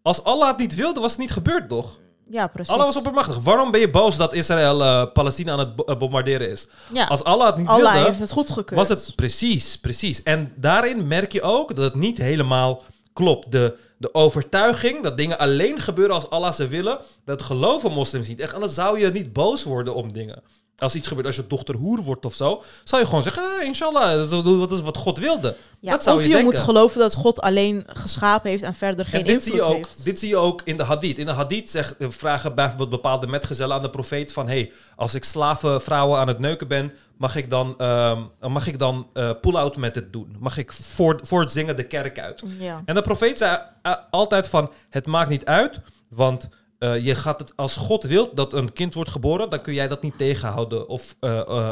[0.03, 1.99] Als Allah het niet wilde, was het niet gebeurd, toch?
[2.31, 2.73] Ja, precies.
[2.73, 3.37] Allah was oppermachtig.
[3.39, 6.67] Waarom ben je boos dat Israël eh, Palestina aan het bo- eh, bombarderen is?
[6.93, 7.05] ja.
[7.05, 8.81] Als Allah het niet Allah wilde, heeft het goedgekeurd.
[8.81, 10.23] was het precies, precies.
[10.23, 13.53] En daarin merk je ook dat het niet helemaal klopt.
[13.53, 18.41] De, de overtuiging dat dingen alleen gebeuren als Allah ze willen, dat geloven moslims niet.
[18.41, 20.43] Echt, anders zou je niet boos worden om dingen.
[20.79, 23.63] Als iets gebeurt, als je dochter hoer wordt of zo, zou je gewoon zeggen, ah,
[23.63, 24.31] inshallah,
[24.69, 25.57] dat is, wat God wilde.
[25.81, 29.05] Ja, dat zou of je, je, moet geloven dat God alleen geschapen heeft en verder
[29.05, 30.05] geen En dit invloed zie, je ook, heeft.
[30.05, 31.19] dit zie je ook in de hadith.
[31.19, 34.49] In de hadith zegt, eh, vragen bijvoorbeeld bepaalde metgezellen aan de profeet van...
[34.49, 38.79] hey, als ik slaven vrouwen aan het neuken ben, mag ik dan, ehm, mag ik
[38.79, 40.37] dan eh, pull-out met het doen?
[40.39, 42.43] Mag ik voor, voor het zingen de kerk uit?
[42.59, 42.83] Ja.
[42.85, 46.49] En de profeet zei eh, altijd van, het maakt niet uit, want
[46.85, 49.89] eh, je gaat het, als God wil dat een kind wordt geboren, dan kun jij
[49.89, 50.89] dat niet tegenhouden.
[50.89, 51.71] Of eh, eh,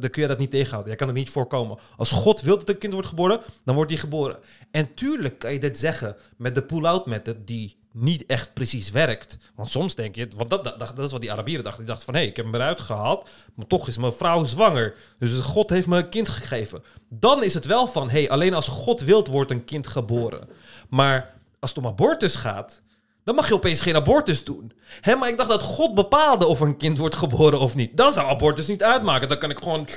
[0.00, 0.88] dan kun je dat niet tegenhouden.
[0.88, 1.78] Jij kan het niet voorkomen.
[1.96, 4.38] Als God wil dat een kind wordt geboren, dan wordt die geboren.
[4.70, 9.38] En tuurlijk kan je dit zeggen met de pull-out method die niet echt precies werkt.
[9.54, 11.84] Want soms denk je, want dat, dat, dat is wat die Arabieren dachten.
[11.84, 14.44] Die dachten van, hé, hey, ik heb hem eruit gehaald, maar toch is mijn vrouw
[14.44, 14.94] zwanger.
[15.18, 16.82] Dus God heeft me een kind gegeven.
[17.08, 20.48] Dan is het wel van, hé, hey, alleen als God wilt wordt een kind geboren.
[20.88, 22.82] Maar als het om abortus gaat,
[23.30, 24.72] dan mag je opeens geen abortus doen.
[25.00, 27.96] Hé, maar ik dacht dat God bepaalde of een kind wordt geboren of niet.
[27.96, 29.28] Dan zou abortus niet uitmaken.
[29.28, 29.88] Dan kan ik gewoon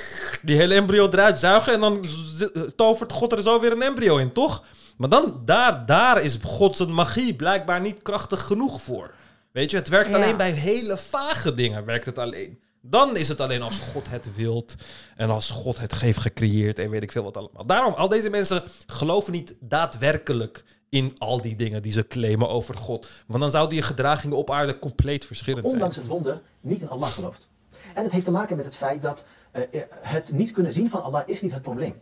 [0.42, 2.04] die hele embryo eruit zuigen en dan
[2.36, 4.64] z- tovert God er zo weer een embryo in, toch?
[4.96, 9.14] Maar dan, daar, daar is Gods magie blijkbaar niet krachtig genoeg voor.
[9.52, 10.16] Weet je, het werkt Ja.
[10.16, 12.58] alleen bij hele vage dingen, werkt het alleen.
[12.80, 14.74] Dan is het alleen als God het wilt
[15.16, 17.66] en als God het heeft gecreëerd en weet ik veel wat allemaal.
[17.66, 20.64] Daarom, al deze mensen geloven niet daadwerkelijk
[20.94, 23.10] in al die dingen die ze claimen over God.
[23.26, 25.74] Want dan zouden je gedragingen op aarde compleet verschillend zijn.
[25.74, 27.50] ondanks het wonder niet in Allah gelooft.
[27.94, 30.90] En het heeft te maken met het feit dat eh, eh, het niet kunnen zien
[30.90, 31.94] van Allah is niet het probleem.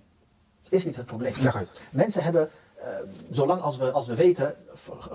[0.69, 1.33] Is niet het probleem.
[1.55, 1.73] Uit.
[1.91, 2.87] Mensen hebben, eh,
[3.31, 4.55] zolang als we, als we weten,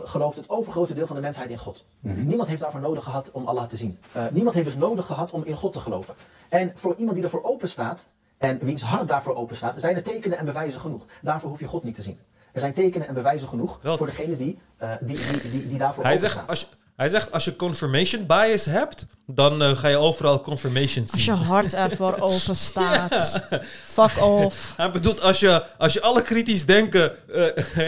[0.03, 1.85] gelooft het overgrote deel van de mensheid in God.
[1.99, 3.99] Niemand heeft daarvoor nodig gehad om Allah te zien.
[4.11, 6.15] Eh, niemand heeft dus nodig gehad om in God te geloven.
[6.49, 8.07] En voor iemand die ervoor open staat,
[8.37, 11.05] en wiens hart daarvoor open staat, zijn er tekenen en bewijzen genoeg.
[11.21, 12.19] Daarvoor hoef je God niet te zien.
[12.57, 16.03] Er zijn tekenen en bewijzen genoeg voor degene die, eh, die, die, die, die daarvoor
[16.03, 19.97] Hij zegt, als je, hij zegt, als je confirmation bias hebt, dan eh, ga je
[19.97, 21.13] overal confirmation zien.
[21.13, 23.41] Als je hart ervoor open staat.
[23.83, 24.73] Fuck off.
[24.77, 27.43] Hij bedoelt, als je, als je alle kritisch denken eh,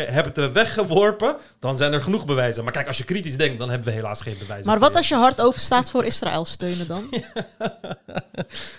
[0.18, 2.64] hebt weggeworpen, dan zijn er genoeg bewijzen.
[2.64, 4.66] Maar kijk, als je kritisch denkt, dan hebben we helaas geen bewijzen.
[4.68, 4.98] Maar wat je.
[4.98, 7.08] als je hart open staat voor Israël steunen dan?
[7.10, 7.24] Nee,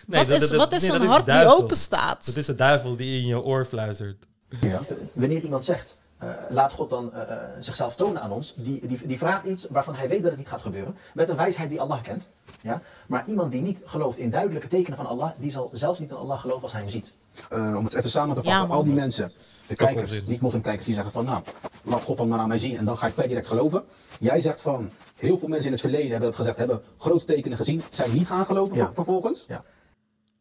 [0.07, 2.27] wat dat- is, dat- wat is nee, een hart die open staat?
[2.27, 4.29] Dat is de duivel die in je oor fluistert.
[4.61, 4.81] Ja.
[5.13, 9.07] Wanneer iemand zegt, eh, laat God dan eh, eh, zichzelf tonen aan ons, die, die,
[9.07, 11.81] die vraagt iets waarvan hij weet dat het niet gaat gebeuren, met een wijsheid die
[11.81, 12.29] Allah kent.
[12.61, 12.83] Ja?
[13.07, 16.17] Maar iemand die niet gelooft in duidelijke tekenen van Allah, die zal zelfs niet in
[16.17, 17.13] Allah geloven als hij hem ziet.
[17.51, 19.33] Eh, om het even samen te vatten, al die mensen,
[19.67, 21.43] de kijkers, niet-moslimkijkers, die zeggen van nou,
[21.85, 23.85] laat God dan maar aan mij zien en dan ga ik per direct geloven.
[24.21, 27.57] Jij zegt van, heel veel mensen in het verleden hebben dat gezegd, hebben grote tekenen
[27.59, 28.93] gezien, zijn niet gaan geloven Ja.
[28.93, 29.45] vervolgens.
[29.49, 29.65] Ja.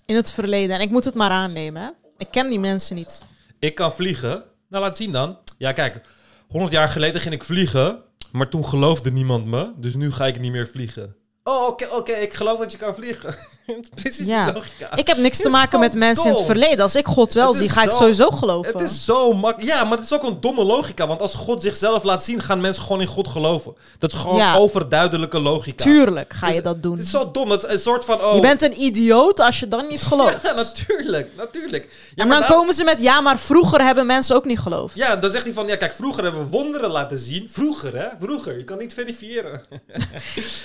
[0.06, 0.76] In het verleden.
[0.76, 1.82] En ik moet het maar aannemen.
[1.82, 1.90] Hè?
[2.18, 3.22] Ik ken die mensen niet.
[3.60, 4.44] Ik kan vliegen.
[4.70, 5.38] Nou, laat zien dan.
[5.58, 6.02] Ja, kijk.
[6.48, 8.02] 100 jaar geleden ging ik vliegen.
[8.32, 9.72] Maar toen geloofde niemand me.
[9.78, 11.16] Dus nu ga ik niet meer vliegen.
[11.44, 12.12] Oh, oké, oké.
[12.12, 13.36] ik geloof dat je kan vliegen.
[14.02, 14.46] Precies Ja.
[14.46, 14.96] die logica.
[14.96, 16.80] Ik heb niks te maken met mensen in het verleden.
[16.80, 18.72] Als ik God wel zie, ga ik sowieso geloven.
[18.74, 19.72] Het is zo makkelijk.
[19.74, 21.08] Ja, maar het is ook een domme logica.
[21.08, 23.74] Want als God zichzelf laat zien, gaan mensen gewoon in God geloven.
[24.00, 24.56] Dat is gewoon Ja.
[24.56, 25.84] overduidelijke logica.
[25.84, 26.96] Tuurlijk ga je Dus dat doen.
[26.98, 27.52] Het is zo dom.
[27.52, 28.22] Het is een soort van...
[28.24, 30.38] Oh, Je bent een idioot als je dan niet gelooft.
[30.44, 31.30] Ja, natuurlijk.
[31.38, 31.88] Natuurlijk.
[32.16, 34.96] Ja, en maar dan komen ze met, ja, maar vroeger hebben mensen ook niet geloofd.
[34.96, 37.48] Ja, dan zegt hij van, ja kijk, vroeger hebben we wonderen laten zien.
[37.52, 38.08] Vroeger, hè?
[38.20, 38.58] Vroeger.
[38.58, 39.62] Je kan niet verifiëren.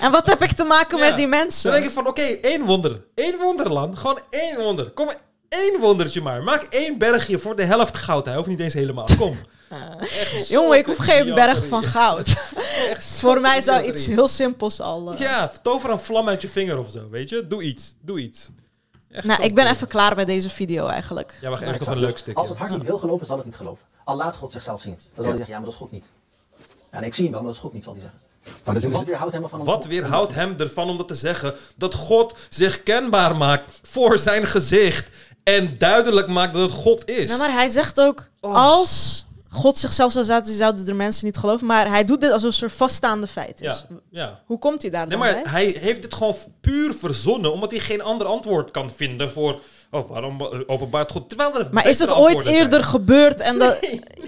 [0.00, 1.72] En wat heb ik te maken met die Dan mensen?
[1.72, 2.93] denk ik van, oké, één wonder.
[3.14, 3.98] Eén wonderland.
[3.98, 4.90] Gewoon één wonder.
[4.90, 5.08] Kom,
[5.48, 6.42] één wondertje maar.
[6.42, 8.24] Maak één bergje voor de helft goud.
[8.24, 9.06] Hij hoeft niet eens helemaal.
[9.18, 9.36] Kom.
[10.00, 12.28] Echt Jongen, ik hoef geen berg van goud.
[12.90, 15.12] Echt Voor mij zou iets heel simpels al...
[15.12, 17.46] eh, Ja, tover een vlam uit je vinger of zo, weet je?
[17.46, 17.94] Doe iets.
[18.00, 18.50] Doe iets.
[19.10, 21.38] Echt Nou, ik ben even klaar met deze video eigenlijk.
[21.40, 22.40] Ja, wacht, Maar nog een leuk stukje.
[22.40, 23.86] Als het hart niet wil geloven, zal het niet geloven.
[24.04, 24.92] Al laat God zichzelf zien.
[24.92, 26.10] Dan zal hij zeggen, ja, maar dat is God niet.
[26.92, 28.20] Ja, nee, ik zie hem wel, maar dat is God niet, zal hij zeggen.
[28.64, 29.66] Maar zullen Wat weerhoudt hem ervan om...
[29.66, 31.54] Wat weerhoudt hem ervan om dat te zeggen?
[31.76, 35.08] Dat God zich kenbaar maakt voor zijn gezicht.
[35.42, 37.26] En duidelijk maakt dat het God is.
[37.28, 38.54] Nou, maar hij zegt ook, Oh.
[38.54, 41.66] als God zichzelf zou zaten, zouden er mensen niet geloven.
[41.66, 43.58] Maar hij doet dit als een soort vaststaande feit.
[43.58, 44.40] Dus ja.
[44.46, 45.52] hoe komt hij daar Nee, dan maar bij?
[45.52, 49.60] hij heeft dit gewoon puur verzonnen, omdat hij geen ander antwoord kan vinden voor...
[49.90, 51.28] Oh, waarom openbaart God?
[51.28, 52.54] Terwijl er Maar is het ooit zijn.
[52.54, 53.40] eerder gebeurd?
[53.40, 53.80] En dat,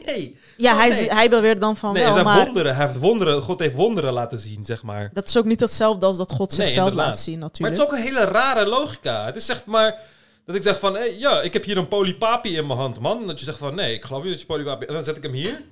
[0.06, 0.36] nee.
[0.56, 1.08] Ja, Oh, hij, nee.
[1.08, 2.76] hij beweert dan van Nee, wel, zijn maar wonderen.
[2.76, 3.42] Hij heeft wonderen.
[3.42, 5.10] God heeft wonderen laten zien, zeg maar.
[5.12, 7.76] dat is ook niet hetzelfde als dat God zichzelf laat zien Maar natuurlijk.
[7.76, 9.24] het is ook een hele rare logica.
[9.24, 9.98] Het is zeg maar
[10.44, 13.26] dat ik zeg van, hey, ja, ik heb hier een polypapi in mijn hand, man.
[13.26, 14.86] Dat je zegt van, nee, ik geloof niet dat je polypapi...
[14.86, 15.62] En dan zet ik hem hier.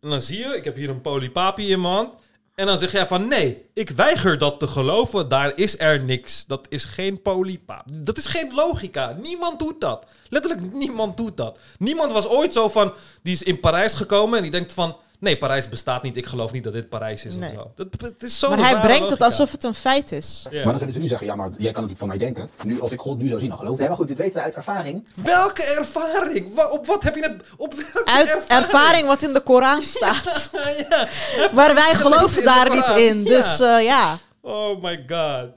[0.00, 2.10] En dan zie je, ik heb hier een polypapi in mijn hand.
[2.54, 5.28] En dan zeg jij van, nee, ik weiger dat te geloven.
[5.28, 6.44] Daar is er niks.
[6.46, 7.90] Dat is geen polypapi.
[7.94, 9.16] Dat is geen logica.
[9.22, 10.06] Niemand doet dat.
[10.28, 11.58] Letterlijk, niemand doet dat.
[11.78, 12.92] Niemand was ooit zo van,
[13.22, 14.96] die is in Parijs gekomen en die denkt van...
[15.22, 16.16] Nee, Parijs bestaat niet.
[16.16, 17.48] Ik geloof niet dat dit Parijs is Nee.
[17.50, 17.72] of zo.
[17.74, 20.46] Dat, het is zo maar hij brengt het alsof het een feit is.
[20.50, 20.56] Ja.
[20.56, 22.50] Maar dan zullen ze nu zeggen, ja, maar jij kan het niet van mij denken.
[22.64, 23.88] Nu, als ik God nu zou zien, dan geloof Nee, ik.
[23.88, 25.08] maar goed, dit weten we uit ervaring.
[25.14, 26.54] Welke ervaring?
[26.54, 27.42] Wa- op wat heb je net...
[27.56, 30.50] Op welke Uit ervaring wat in de Koran staat.
[30.90, 31.08] ja.
[31.54, 33.18] Maar wij geloven daar niet in.
[33.24, 33.28] Ja.
[33.28, 35.48] Dus eh, ja, Oh my god.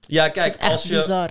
[0.00, 1.30] Ja, kijk, echt als je, bizar.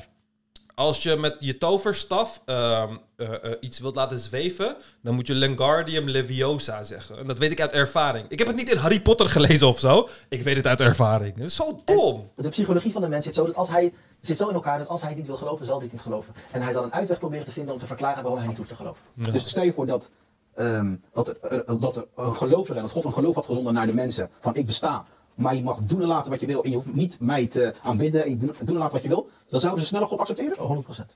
[0.76, 5.34] Als je met je toverstaf ehm, eh, eh, iets wilt laten zweven, dan moet je
[5.34, 7.18] Lengardium Leviosa zeggen.
[7.18, 8.26] En dat weet ik uit ervaring.
[8.30, 10.10] Ik heb het niet in Harry Potter gelezen of zo.
[10.30, 11.36] Ik weet het uit ervaring.
[11.36, 12.32] Het is zo dom.
[12.36, 14.88] De psychologie van de mens zit zo, dat als hij, zit zo in elkaar dat
[14.88, 16.34] als hij het niet wil geloven, zal hij het niet geloven.
[16.52, 18.70] En hij zal een uitweg proberen te vinden om te verklaren waarom hij niet hoeft
[18.70, 19.02] te geloven.
[19.14, 20.12] Dus stel je voor dat,
[20.56, 23.46] ehm, dat, er, er- dat er een geloof zou zijn, dat God een geloof had
[23.46, 24.30] gezonden naar de mensen.
[24.40, 25.06] Van ik besta,
[25.36, 26.64] maar je mag doen en laten wat je wil.
[26.64, 29.10] En je hoeft niet mij te aanbidden en je doen, doen en laten wat je
[29.10, 29.30] wil.
[29.50, 30.60] Dan zouden ze sneller God accepteren?
[30.60, 31.16] Oh, 100%.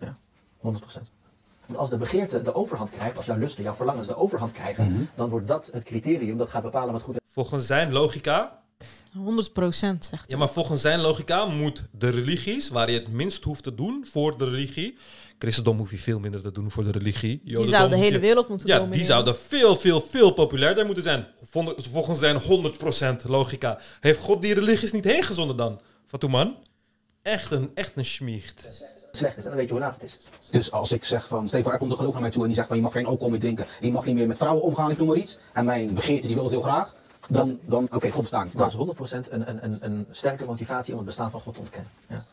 [0.00, 0.16] Ja,
[0.58, 1.10] 100%.
[1.66, 5.08] Want als de begeerte de overhand krijgt, als jouw lusten, jouw verlangens de overhand krijgen,
[5.14, 7.20] dan wordt dat het criterium dat gaat bepalen wat goed is.
[7.26, 8.62] Volgens zijn logica
[9.12, 10.38] 100 procent, zegt Ja, hij.
[10.38, 14.38] maar volgens zijn logica moet de religies, waar je het minst hoeft te doen voor
[14.38, 14.98] de religie.
[15.38, 17.40] Christendom hoef je veel minder te doen voor de religie.
[17.44, 19.00] Die zou de hele je- wereld moeten Ja, domineren.
[19.02, 21.26] die zouden veel, veel, veel populairder moeten zijn.
[21.42, 23.78] Vol- Volgens zijn 100% logica.
[24.00, 25.80] Heeft God die religies niet heen gezonden dan?
[26.06, 26.56] Fatouman?
[27.22, 28.68] Echt een, echt een schmiecht.
[29.12, 30.18] Slecht is, en dan weet je hoe laat het is.
[30.50, 32.56] Dus als ik zeg van, voor, er komt een geloof naar mij toe en die
[32.56, 33.64] zegt van je mag geen alcohol meer drinken.
[33.80, 35.38] En je mag niet meer met vrouwen omgaan, ik noem maar iets.
[35.52, 36.94] En mijn begeerte die wil het heel graag.
[37.28, 38.58] Dan, dan oké, God bestaat niet.
[38.58, 41.60] Dat is 100% een, een, een, een sterke motivatie om het bestaan van God te
[41.60, 41.90] ontkennen.
[42.08, 42.24] Ja.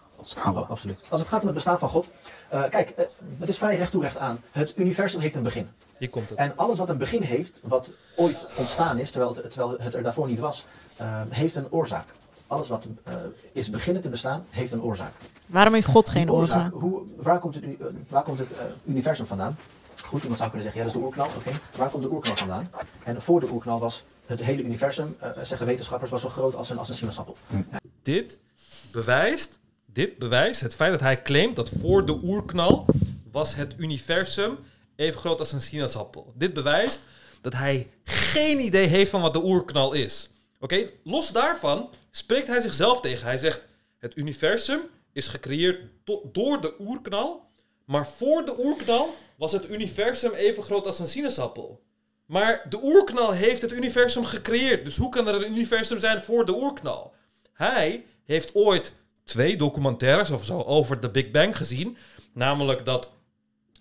[0.48, 1.00] Oh, absoluut.
[1.10, 2.08] Als het gaat om het bestaan van God,
[2.50, 3.06] eh, kijk, eh,
[3.40, 4.40] het is vrij recht toe recht aan.
[4.52, 5.70] Het universum heeft een begin.
[5.98, 6.38] Hier komt het.
[6.38, 10.04] En alles wat een begin heeft, wat ooit ontstaan is, terwijl het, terwijl het er
[10.04, 10.66] daarvoor niet was,
[10.98, 12.06] eh, heeft een oorzaak.
[12.48, 13.14] Alles wat eh,
[13.52, 15.12] is beginnen te bestaan, heeft een oorzaak.
[15.48, 16.74] Waarom heeft God geen oorzaak?
[16.74, 17.78] Hoe, waar komt het, u-
[18.10, 18.54] waar komt het
[18.86, 19.58] universum vandaan?
[20.06, 21.28] Goed, iemand zou kunnen zeggen, ja, dat is de oerknal.
[21.38, 22.70] Oké, waar komt de oerknal vandaan?
[23.04, 26.70] En voor de oerknal was het hele universum, eh, zeggen wetenschappers, was zo groot als
[26.70, 27.36] een, als een sinaasappel.
[28.04, 28.40] Dit
[28.92, 29.60] bewijst,
[29.94, 32.86] dit bewijst het feit dat hij claimt dat voor de oerknal
[33.32, 34.58] was het universum
[34.96, 36.34] even groot als een sinaasappel.
[36.38, 37.00] Dit bewijst
[37.42, 40.30] dat hij geen idee heeft van wat de oerknal is.
[40.60, 43.26] Oké, los daarvan spreekt hij zichzelf tegen.
[43.26, 43.66] Hij zegt:
[43.98, 44.82] Het universum
[45.14, 47.50] is gecreëerd do- door de oerknal,
[47.86, 51.82] maar voor de oerknal was het universum even groot als een sinaasappel.
[52.26, 54.86] Maar de oerknal heeft het universum gecreëerd.
[54.86, 57.14] Dus hoe kan er een universum zijn voor de oerknal?
[57.54, 61.98] Hij heeft ooit twee documentaires of zo over de Big Bang gezien.
[62.34, 63.12] Namelijk dat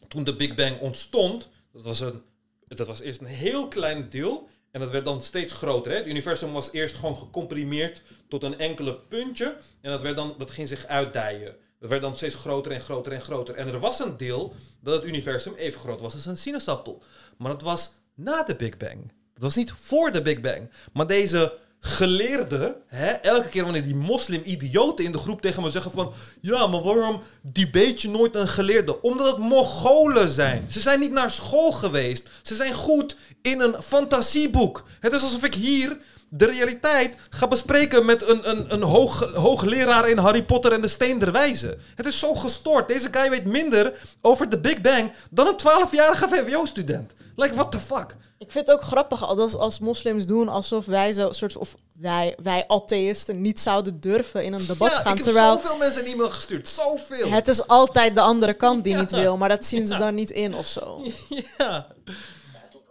[0.09, 2.22] toen de Big Bang ontstond, dat was, een,
[2.68, 4.49] dat was eerst een heel klein deel.
[4.70, 5.93] En dat werd dan steeds groter.
[5.93, 5.99] Hè?
[5.99, 9.57] Het universum was eerst gewoon gecomprimeerd tot een enkele puntje.
[9.80, 11.57] En dat, werd dan, dat ging zich uitdijen.
[11.78, 13.55] Dat werd dan steeds groter en groter en groter.
[13.55, 17.03] En er was een deel dat het universum even groot was als een sinaasappel.
[17.38, 19.12] Maar dat was na de Big Bang.
[19.34, 20.70] Dat was niet voor de Big Bang.
[20.93, 25.91] Maar deze geleerden, hè, elke keer wanneer die moslim-idioten in de groep tegen me zeggen
[25.91, 26.12] van...
[26.41, 29.01] Ja, maar waarom debate je nooit een geleerde?
[29.03, 30.66] Omdat het Mongolen zijn.
[30.70, 32.28] Ze zijn niet naar school geweest.
[32.43, 34.85] Ze zijn goed in een fantasieboek.
[35.01, 40.09] Het is alsof ik hier de realiteit ga bespreken met een, een, een hoog, hoogleraar
[40.09, 41.78] in Harry Potter en de Steen der Wijze.
[41.95, 42.89] Het is zo gestoord.
[42.89, 47.14] Deze guy weet minder over de Big Bang dan een 12-jarige VWO-student.
[47.37, 48.16] Like, what the fuck?
[48.43, 52.36] Ik vind het ook grappig als, als moslims doen alsof wij zo soort of wij,
[52.43, 55.11] wij atheïsten niet zouden durven in een debat ja, gaan.
[55.12, 56.68] ik heb Terwijl zoveel mensen een e-mail gestuurd.
[56.68, 57.30] Zoveel.
[57.30, 58.99] het is altijd de andere kant die Ja.
[59.01, 61.03] niet wil, maar dat zien ze dan niet in of zo.
[61.59, 61.86] Ja.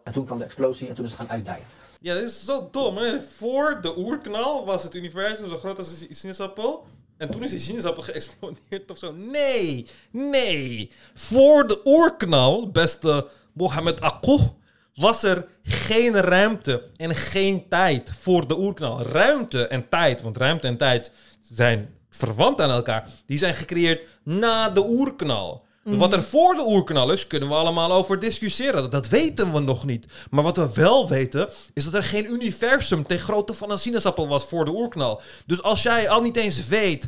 [0.03, 1.65] En toen kwam de explosie en toen is het gaan uitdijen.
[2.01, 2.97] ja, dit is zo dom.
[2.97, 3.21] Hè?
[3.37, 6.85] Voor de oerknal was het universum zo groot als een sinaasappel.
[7.17, 9.11] En toen is die sinaasappel geëxplodeerd of zo.
[9.11, 10.91] Nee, nee.
[11.13, 14.55] Voor de oerknal, beste Mohammed Akko,
[15.01, 19.01] was er geen ruimte en geen tijd voor de oerknal.
[19.01, 21.11] Ruimte en tijd, want ruimte en tijd
[21.53, 23.09] zijn verwant aan elkaar.
[23.25, 25.63] Die zijn gecreëerd na de oerknal.
[25.83, 28.81] Dus Wat er voor de oerknal is, kunnen we allemaal over discussiëren.
[28.81, 30.05] Dat, dat weten we nog niet.
[30.29, 34.27] Maar wat we wel weten, is dat er geen universum ten grootte van een sinaasappel
[34.27, 35.21] was voor de oerknal.
[35.45, 37.07] Dus als jij al niet eens weet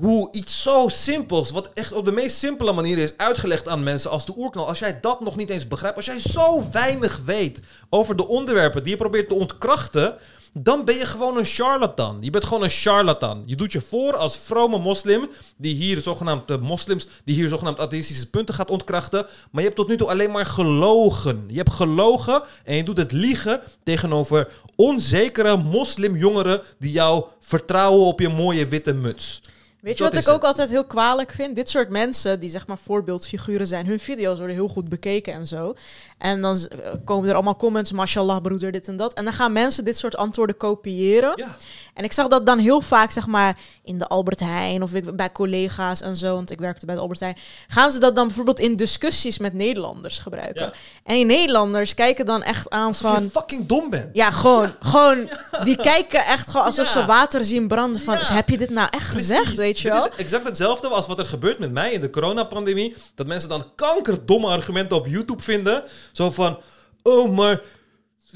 [0.00, 4.10] hoe iets zo simpels, wat echt op de meest simpele manier is uitgelegd aan mensen
[4.10, 7.60] als de oerknal, als jij dat nog niet eens begrijpt, als jij zo weinig weet
[7.90, 10.16] over de onderwerpen die je probeert te ontkrachten,
[10.52, 12.18] dan ben je gewoon een charlatan.
[12.20, 13.42] Je bent gewoon een charlatan.
[13.46, 17.80] Je doet je voor als vrome moslim, die hier zogenaamd de moslims, die hier zogenaamd
[17.80, 19.22] atheïstische punten gaat ontkrachten.
[19.22, 21.44] Maar je hebt tot nu toe alleen maar gelogen.
[21.46, 28.20] Je hebt gelogen en je doet het liegen tegenover onzekere moslimjongeren die jou vertrouwen op
[28.20, 29.40] je mooie witte muts.
[29.80, 30.44] Weet je Dat wat ik ook het.
[30.44, 31.56] altijd heel kwalijk vind?
[31.56, 35.46] Dit soort mensen die zeg maar voorbeeldfiguren zijn, hun video's worden heel goed bekeken en
[35.46, 35.74] zo.
[36.18, 39.12] En dan eh, komen er allemaal comments, mashallah broeder, dit en dat.
[39.12, 41.32] En dan gaan mensen dit soort antwoorden kopiëren.
[41.36, 41.56] Ja.
[41.94, 45.16] En ik zag dat dan heel vaak, zeg maar, in de Albert Heijn of ik,
[45.16, 47.36] bij collega's en zo, want ik werkte bij de Albert Heijn,
[47.68, 50.62] gaan ze dat dan bijvoorbeeld in discussies met Nederlanders gebruiken.
[50.62, 50.72] Ja.
[51.04, 53.22] En die Nederlanders kijken dan echt aan Alsof van...
[53.22, 54.08] je fucking dom bent.
[54.12, 55.30] Ja, gewoon, gewoon,
[55.64, 59.10] die kijken echt gewoon alsof ze water zien branden van, heb je dit nou echt
[59.10, 59.56] gezegd.
[59.70, 60.10] Weet je Dit wel?
[60.12, 62.94] is exact hetzelfde als wat er gebeurt met mij in de coronapandemie.
[63.14, 65.82] Dat mensen dan kankerdomme argumenten op YouTube vinden.
[66.12, 66.58] Zo van,
[67.02, 67.60] oh, maar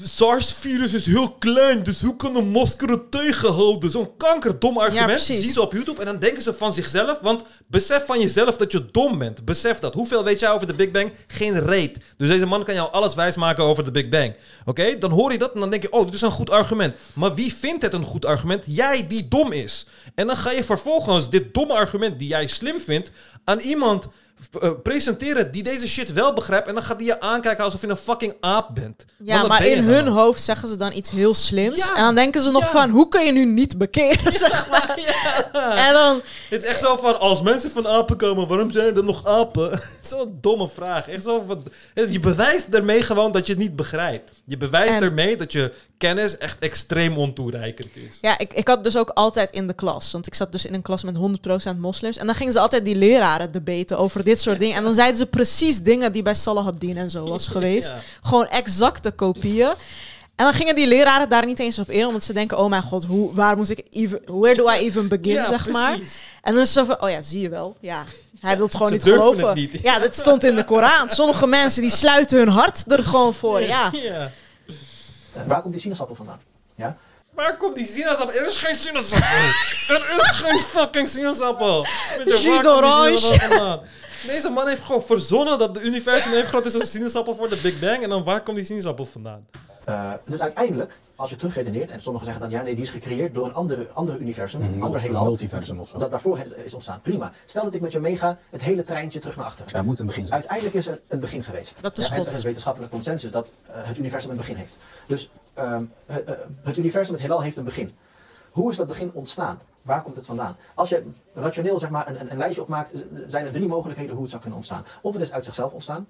[0.03, 3.91] SARS-virus is heel klein, dus hoe kan een masker het tegenhouden?
[3.91, 5.41] Zo'n kankerdom argument precies.
[5.41, 7.19] zien ze op YouTube en dan denken ze van zichzelf.
[7.19, 9.45] Want besef van jezelf dat je dom bent.
[9.45, 9.93] Besef dat.
[9.93, 11.11] Hoeveel weet jij over de Big Bang?
[11.27, 11.97] Geen reet.
[12.17, 14.35] Dus deze man kan jou alles wijsmaken over de Big Bang.
[14.65, 14.97] Oké?
[14.97, 16.95] Dan hoor je dat en dan denk je, oh, dit is een goed argument.
[17.13, 18.63] Maar wie vindt het een goed argument?
[18.67, 19.85] Jij die dom is.
[20.15, 23.11] En dan ga je vervolgens dit domme argument die jij slim vindt
[23.43, 24.07] aan iemand
[24.83, 26.67] presenteren die deze shit wel begrijpt.
[26.67, 29.05] En dan gaat die je aankijken alsof je een fucking aap bent.
[29.17, 31.77] Ja, maar ben in hun hoofd zeggen ze dan iets heel slims.
[31.85, 31.95] Ja.
[31.95, 32.67] En dan denken ze nog Ja.
[32.69, 34.99] van, hoe kun je nu niet bekeren, zeg maar.
[35.87, 38.93] En dan, Het is echt zo van, als mensen van apen komen, waarom zijn er
[38.95, 39.79] dan nog apen?
[40.09, 41.07] Zo'n domme vraag.
[41.07, 41.63] Echt zo van,
[42.09, 44.31] je bewijst ermee gewoon dat je het niet begrijpt.
[44.45, 48.17] Je bewijst En- ermee dat je kennis echt extreem ontoereikend is.
[48.21, 50.73] ja, ik, ik had dus ook altijd in de klas, want ik zat dus in
[50.73, 51.15] een klas met
[51.73, 52.17] 100% moslims.
[52.17, 54.75] En dan gingen ze altijd die leraren debaten over dit soort dingen.
[54.75, 57.89] En dan zeiden ze precies dingen die bij Salah ad-Din en zo was geweest.
[57.89, 57.99] Ja.
[58.21, 59.73] Gewoon exacte kopieën.
[60.35, 62.81] En dan gingen die leraren daar niet eens op in, omdat ze denken, oh mijn
[62.83, 65.99] god, hoe, waar moet ik even, where do I even begin, Ja, zeg maar.
[66.41, 67.77] En dan is zo van, oh ja, zie je wel.
[67.79, 68.03] Ja,
[68.39, 69.45] hij wil het gewoon Ze niet geloven.
[69.47, 69.79] het niet.
[69.83, 71.09] Ja, dat stond in de Koran.
[71.09, 73.61] Sommige mensen die sluiten hun hart er gewoon voor.
[73.75, 73.89] Ja.
[73.93, 74.31] ja.
[75.35, 76.39] Eh, waar komt die sinaasappel vandaan?
[76.75, 76.97] Ja?
[77.33, 78.35] Waar komt die sinaasappel?
[78.35, 79.37] Er is geen sinaasappel.
[79.95, 81.83] er is geen fucking sinaasappel.
[81.83, 83.81] Je, Jus die d'orange.
[84.27, 87.49] Deze man heeft gewoon verzonnen dat de universum even groot is als een sinaasappel voor
[87.49, 88.03] de Big Bang.
[88.03, 89.47] En dan waar komt die sinaasappel vandaan?
[89.85, 93.33] Eh, dus uiteindelijk, als je terugredeneert, en sommigen zeggen dan ja, nee, die is gecreëerd
[93.33, 95.97] door een andere, andere universum, een ander Een heelal, multiversum of zo.
[95.97, 97.01] dat daarvoor is ontstaan.
[97.01, 97.31] Prima.
[97.45, 99.71] Stel dat ik met je meega het hele treintje terug naar achteren.
[99.75, 100.39] Ja, moet een begin zijn.
[100.39, 101.81] Uiteindelijk is er een begin geweest.
[101.81, 102.15] Dat is Ja.
[102.15, 104.75] Er is wetenschappelijk consensus dat eh, het universum een begin heeft.
[105.07, 106.15] Dus ehm, eh,
[106.63, 107.95] het universum, het heelal, heeft een begin.
[108.51, 109.59] Hoe is dat begin ontstaan?
[109.85, 110.57] Waar komt het vandaan?
[110.75, 112.93] Als je rationeel zeg maar, een, een, een lijstje opmaakt,
[113.27, 114.85] zijn er drie mogelijkheden hoe het zou kunnen ontstaan.
[115.01, 116.07] Of het is uit zichzelf ontstaan,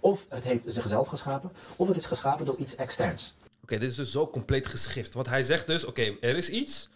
[0.00, 3.36] of het heeft zichzelf geschapen, of het is geschapen door iets externs.
[3.62, 5.14] Oké, dit is dus zo compleet geschift.
[5.14, 6.88] Want hij zegt dus, oké, er is iets.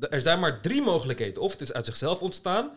[0.00, 1.42] Er zijn maar drie mogelijkheden.
[1.42, 2.70] Of het is uit zichzelf ontstaan,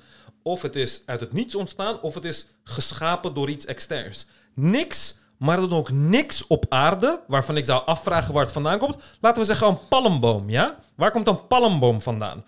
[0.44, 4.28] of het is uit het niets ontstaan, of het is geschapen door iets externs.
[4.54, 8.96] Niks, maar dan ook niks op aarde, waarvan ik zou afvragen waar het vandaan komt.
[9.22, 10.78] Laten we zeggen een palmboom, ja?
[10.96, 12.44] Waar komt een palmboom vandaan?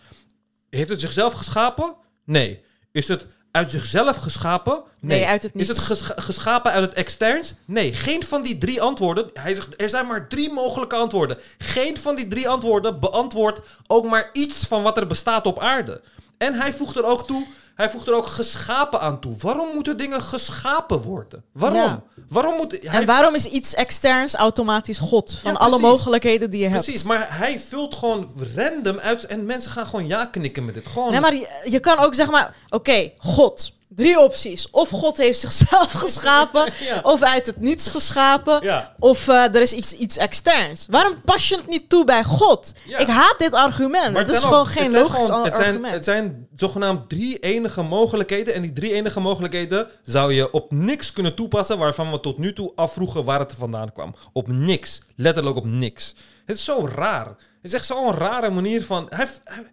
[0.75, 1.95] Heeft het zichzelf geschapen?
[2.25, 2.63] Nee.
[2.91, 4.81] Is het uit zichzelf geschapen?
[4.99, 5.87] Nee, uit het Is het niets.
[5.89, 7.53] gescha- geschapen uit het externs?
[7.65, 9.29] Nee, geen van die drie antwoorden.
[9.33, 11.37] Hij zegt, er zijn maar drie mogelijke antwoorden.
[11.57, 16.01] Geen van die drie antwoorden beantwoordt ook maar iets van wat er bestaat op aarde.
[16.37, 17.45] En hij voegt er ook toe,
[17.75, 19.35] hij voegt er ook geschapen aan toe.
[19.39, 21.43] Waarom moeten dingen geschapen worden?
[21.51, 21.79] Waarom?
[21.79, 22.01] Ja.
[22.29, 22.71] Waarom moet...
[22.81, 25.37] Hij En waarom is iets externs automatisch God?
[25.41, 26.83] Van Ja, alle mogelijkheden die je hebt.
[26.83, 30.87] Precies, maar hij vult gewoon random uit en mensen gaan gewoon ja knikken met dit.
[30.87, 31.11] Gewoon...
[31.11, 33.73] Nee, maar je, je kan ook zeg maar, oké, God.
[33.95, 34.69] Drie opties.
[34.71, 36.99] Of God heeft zichzelf geschapen, Ja.
[37.01, 38.93] of uit het niets geschapen, Ja.
[38.99, 40.85] of eh, er is iets, iets externs.
[40.89, 42.71] Waarom pas je het niet toe bij God?
[42.85, 42.97] Ja.
[42.97, 44.17] Ik haat dit argument.
[44.17, 45.93] Het is gewoon geen logisch gewoon- het zijn, argument.
[45.93, 48.53] Het zijn zogenaamd drie enige mogelijkheden.
[48.53, 52.53] En die drie enige mogelijkheden zou je op niks kunnen toepassen waarvan we tot nu
[52.53, 54.15] toe afvroegen waar het vandaan kwam.
[54.33, 55.01] Op niks.
[55.15, 56.15] Letterlijk op niks.
[56.45, 57.25] Het is zo raar.
[57.27, 59.05] Het is echt zo'n rare manier van...
[59.09, 59.71] Hij, hij-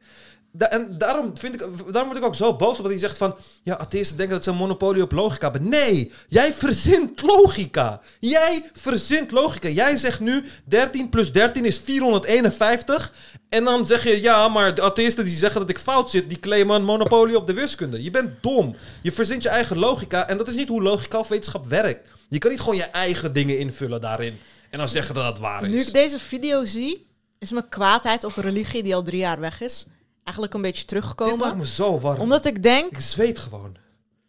[0.52, 3.36] Da- en daarom, vind ik, daarom word ik ook zo boos omdat hij zegt van...
[3.62, 5.68] Ja, atheïsten denken dat ze een monopolie op logica hebben.
[5.70, 8.00] Nee, jij verzint logica.
[8.18, 9.68] Jij verzint logica.
[9.68, 13.12] Jij zegt nu 13 plus 13 is 451.
[13.48, 16.28] En dan zeg je, ja, maar de atheïsten die zeggen dat ik fout zit...
[16.28, 18.02] die claimen een monopolie op de wiskunde.
[18.02, 18.76] Je bent dom.
[19.02, 20.28] Je verzint je eigen logica.
[20.28, 22.08] En dat is niet hoe logica of wetenschap werkt.
[22.28, 24.38] Je kan niet gewoon je eigen dingen invullen daarin.
[24.70, 25.70] En dan zeggen dat dat waar is.
[25.70, 27.06] Nu ik deze video zie,
[27.38, 29.86] is mijn kwaadheid op een religie die al drie jaar weg is,
[30.24, 31.56] eigenlijk een beetje Dit maakt teruggekomen.
[31.56, 32.20] me zo warm.
[32.20, 33.76] Omdat ik denk, Ik zweet gewoon.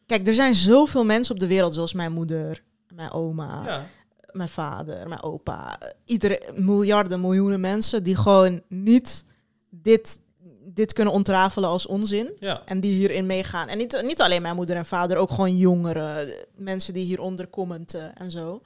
[0.06, 2.64] kijk, er zijn zoveel mensen op de wereld, zoals mijn moeder,
[2.94, 3.86] mijn oma, Ja.
[4.32, 9.26] mijn vader, mijn opa, iedere miljarden, miljoenen mensen die gewoon niet
[9.70, 10.20] dit,
[10.64, 12.32] dit kunnen ontrafelen als onzin.
[12.40, 12.62] Ja.
[12.66, 13.68] En die hierin meegaan.
[13.68, 16.34] En niet, niet alleen mijn moeder en vader, ook gewoon jongeren.
[16.56, 18.62] Mensen die hieronder commenten en zo.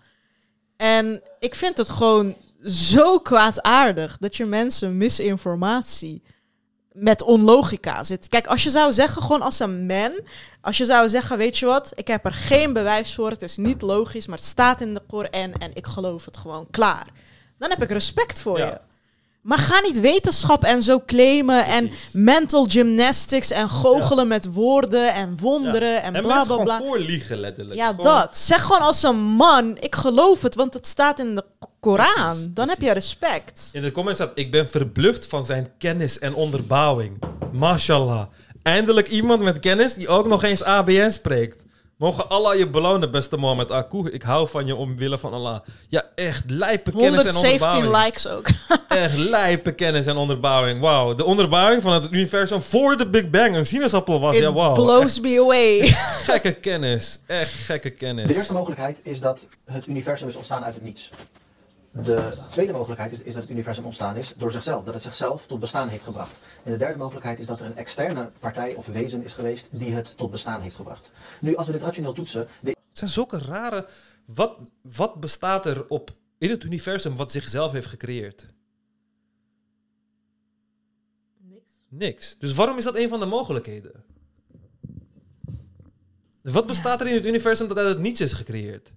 [0.77, 6.23] En ik vind het gewoon zo kwaadaardig dat je mensen misinformatie
[6.95, 8.29] met onlogica zit.
[8.29, 10.11] Kijk, als je zou zeggen, gewoon als een man,
[10.61, 13.57] als je zou zeggen, weet je wat, ik heb er geen bewijs voor, het is
[13.57, 17.07] niet logisch, maar het staat in de Koran en ik geloof het gewoon, klaar.
[17.57, 18.65] Dan heb ik respect voor Ja.
[18.65, 18.79] je.
[19.41, 25.37] Maar ga niet wetenschap en zo claimen en mental gymnastics en goochelen met woorden en
[25.39, 26.77] wonderen en En bla bla bla.
[26.77, 27.79] voorliegen, letterlijk.
[27.79, 28.37] Ja, Gewoon- dat.
[28.37, 31.43] Zeg gewoon als een man, ik geloof het, want het staat in de
[31.85, 32.33] Koran.
[32.33, 33.69] Precies, Dan heb je respect.
[33.73, 37.19] In de comments staat, ik ben verbluft van zijn kennis en onderbouwing.
[37.51, 38.25] Mashallah.
[38.63, 41.63] Eindelijk iemand met kennis die ook nog eens ABN spreekt.
[41.97, 44.09] Mogen Allah je belonen, beste Mohammed Akku.
[44.09, 45.59] Ik hou van je omwille van Allah.
[45.89, 48.05] Ja, echt lijpe kennis en 117 onderbouwing.
[48.05, 48.47] likes ook.
[49.03, 50.79] Echt lijpe kennis en onderbouwing.
[50.81, 54.35] Wauw, de onderbouwing van het universum voor de Big Bang een sinaasappel was.
[54.35, 54.73] It ja, wauw.
[54.73, 55.87] blows me away.
[56.31, 57.19] Gekke kennis.
[57.25, 58.27] Echt gekke kennis.
[58.27, 61.09] De eerste mogelijkheid is dat het universum is ontstaan uit het niets.
[62.03, 65.47] De tweede mogelijkheid is, is dat het universum ontstaan is door zichzelf, dat het zichzelf
[65.47, 66.41] tot bestaan heeft gebracht.
[66.63, 69.93] En de derde mogelijkheid is dat er een externe partij of wezen is geweest die
[69.93, 71.11] het tot bestaan heeft gebracht.
[71.41, 73.87] Nu, als we dit rationeel toetsen, de Het zijn zulke rare...
[74.25, 78.49] Wat, wat bestaat er op in het universum wat zichzelf heeft gecreëerd?
[81.87, 82.35] Niks.
[82.39, 84.03] Dus waarom is dat een van de mogelijkheden?
[86.41, 88.93] Wat bestaat er in het universum dat uit het niets is gecreëerd?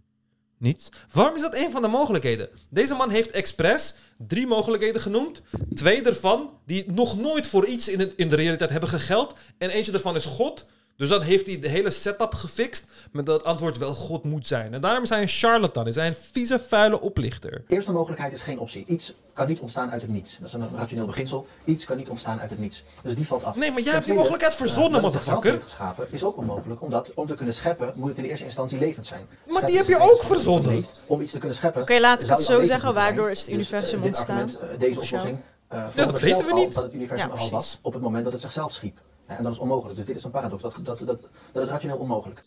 [0.59, 0.89] Niets.
[1.13, 2.49] Waarom is dat een van de mogelijkheden?
[2.69, 5.43] Deze man heeft expres drie mogelijkheden genoemd.
[5.75, 9.35] Twee ervan die nog nooit voor iets in, het, in de realiteit hebben gegeld.
[9.59, 10.65] En eentje daarvan is God.
[10.99, 14.47] Dus dan heeft hij de hele setup gefixt met dat het antwoord wel God moet
[14.47, 14.75] zijn.
[14.75, 15.87] En daarom is hij een charlatan.
[15.87, 17.65] Is hij een vieze, vuile oplichter.
[17.69, 18.85] eerste mogelijkheid is geen optie.
[18.87, 20.39] Iets kan niet ontstaan uit het niets.
[20.39, 21.47] Dat is een rationeel beginsel.
[21.65, 22.85] Iets kan niet ontstaan uit het niets.
[23.03, 23.57] Dus die valt af.
[23.57, 25.69] Nee, maar jij hebt die mogelijkheid verzonnen, eh, dat het zichzelf motherfucker.
[25.69, 26.83] geschapen is ook onmogelijk.
[26.83, 29.27] Omdat om te kunnen scheppen moet het in eerste instantie levend zijn.
[29.29, 30.75] Maar die Scheppen heb je ook verzonnen.
[30.75, 31.01] leeft.
[31.07, 31.83] Om iets te kunnen scheppen.
[31.83, 32.95] Oké, laat ik het zo zeggen.
[32.95, 34.37] Waardoor is het Dus, universum eh, dit ontstaan?
[34.43, 35.39] argument, eh, deze oplossing
[35.73, 36.75] uh, dat weten we niet.
[36.75, 38.99] dat het universum Ja, er al was op het moment dat het zichzelf schiep.
[39.29, 39.97] En dat is onmogelijk.
[39.97, 40.63] Dus dit is een paradox.
[40.63, 41.21] Dat, dat, dat,
[41.53, 42.45] dat is rationeel onmogelijk.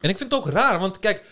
[0.00, 1.24] En ik vind het ook raar, want kijk...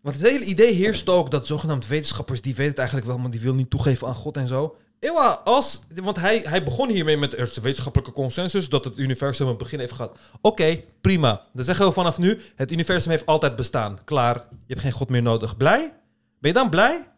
[0.00, 2.42] Want het hele idee heerst ook dat zogenaamd wetenschappers...
[2.42, 4.76] die weten het eigenlijk wel, maar die willen niet toegeven aan God en zo.
[4.98, 5.80] Ewa, als...
[5.94, 7.34] Want hij, hij begon hiermee met...
[7.34, 10.18] is de wetenschappelijke consensus dat het universum een begin heeft gehad.
[10.40, 11.46] Oké, prima.
[11.52, 12.40] Dan zeggen we vanaf nu...
[12.56, 13.98] het universum heeft altijd bestaan.
[14.04, 14.34] Klaar.
[14.34, 15.56] Je hebt geen God meer nodig.
[15.56, 15.94] Blij?
[16.38, 17.08] Ben je dan blij?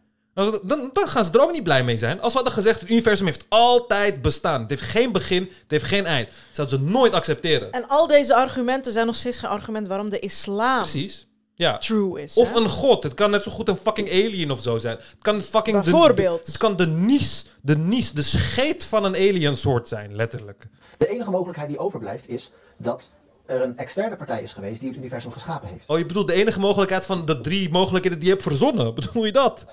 [0.45, 2.21] Dan, dan gaan ze er ook niet blij mee zijn.
[2.21, 4.61] Als we hadden gezegd, het universum heeft altijd bestaan.
[4.61, 6.27] Het heeft geen begin, het heeft geen eind.
[6.27, 7.71] Dat zouden ze nooit accepteren.
[7.71, 11.27] En al deze argumenten zijn nog steeds geen argument waarom de islam Precies.
[11.55, 11.77] Ja.
[11.77, 12.33] true is.
[12.35, 12.59] Of hè?
[12.59, 13.03] een god.
[13.03, 14.95] Het kan net zo goed een fucking alien of zo zijn.
[14.97, 16.45] Het kan fucking de- Bijvoorbeeld.
[16.45, 20.67] De, het kan de nies, de nies, de scheet van een alien soort zijn, letterlijk.
[20.97, 23.09] De enige mogelijkheid die overblijft is dat
[23.45, 25.83] er een externe partij is geweest die het universum geschapen heeft.
[25.89, 28.93] Oh, je bedoelt de enige mogelijkheid van de drie mogelijkheden die je hebt verzonnen.
[28.95, 29.65] Bedoel je dat?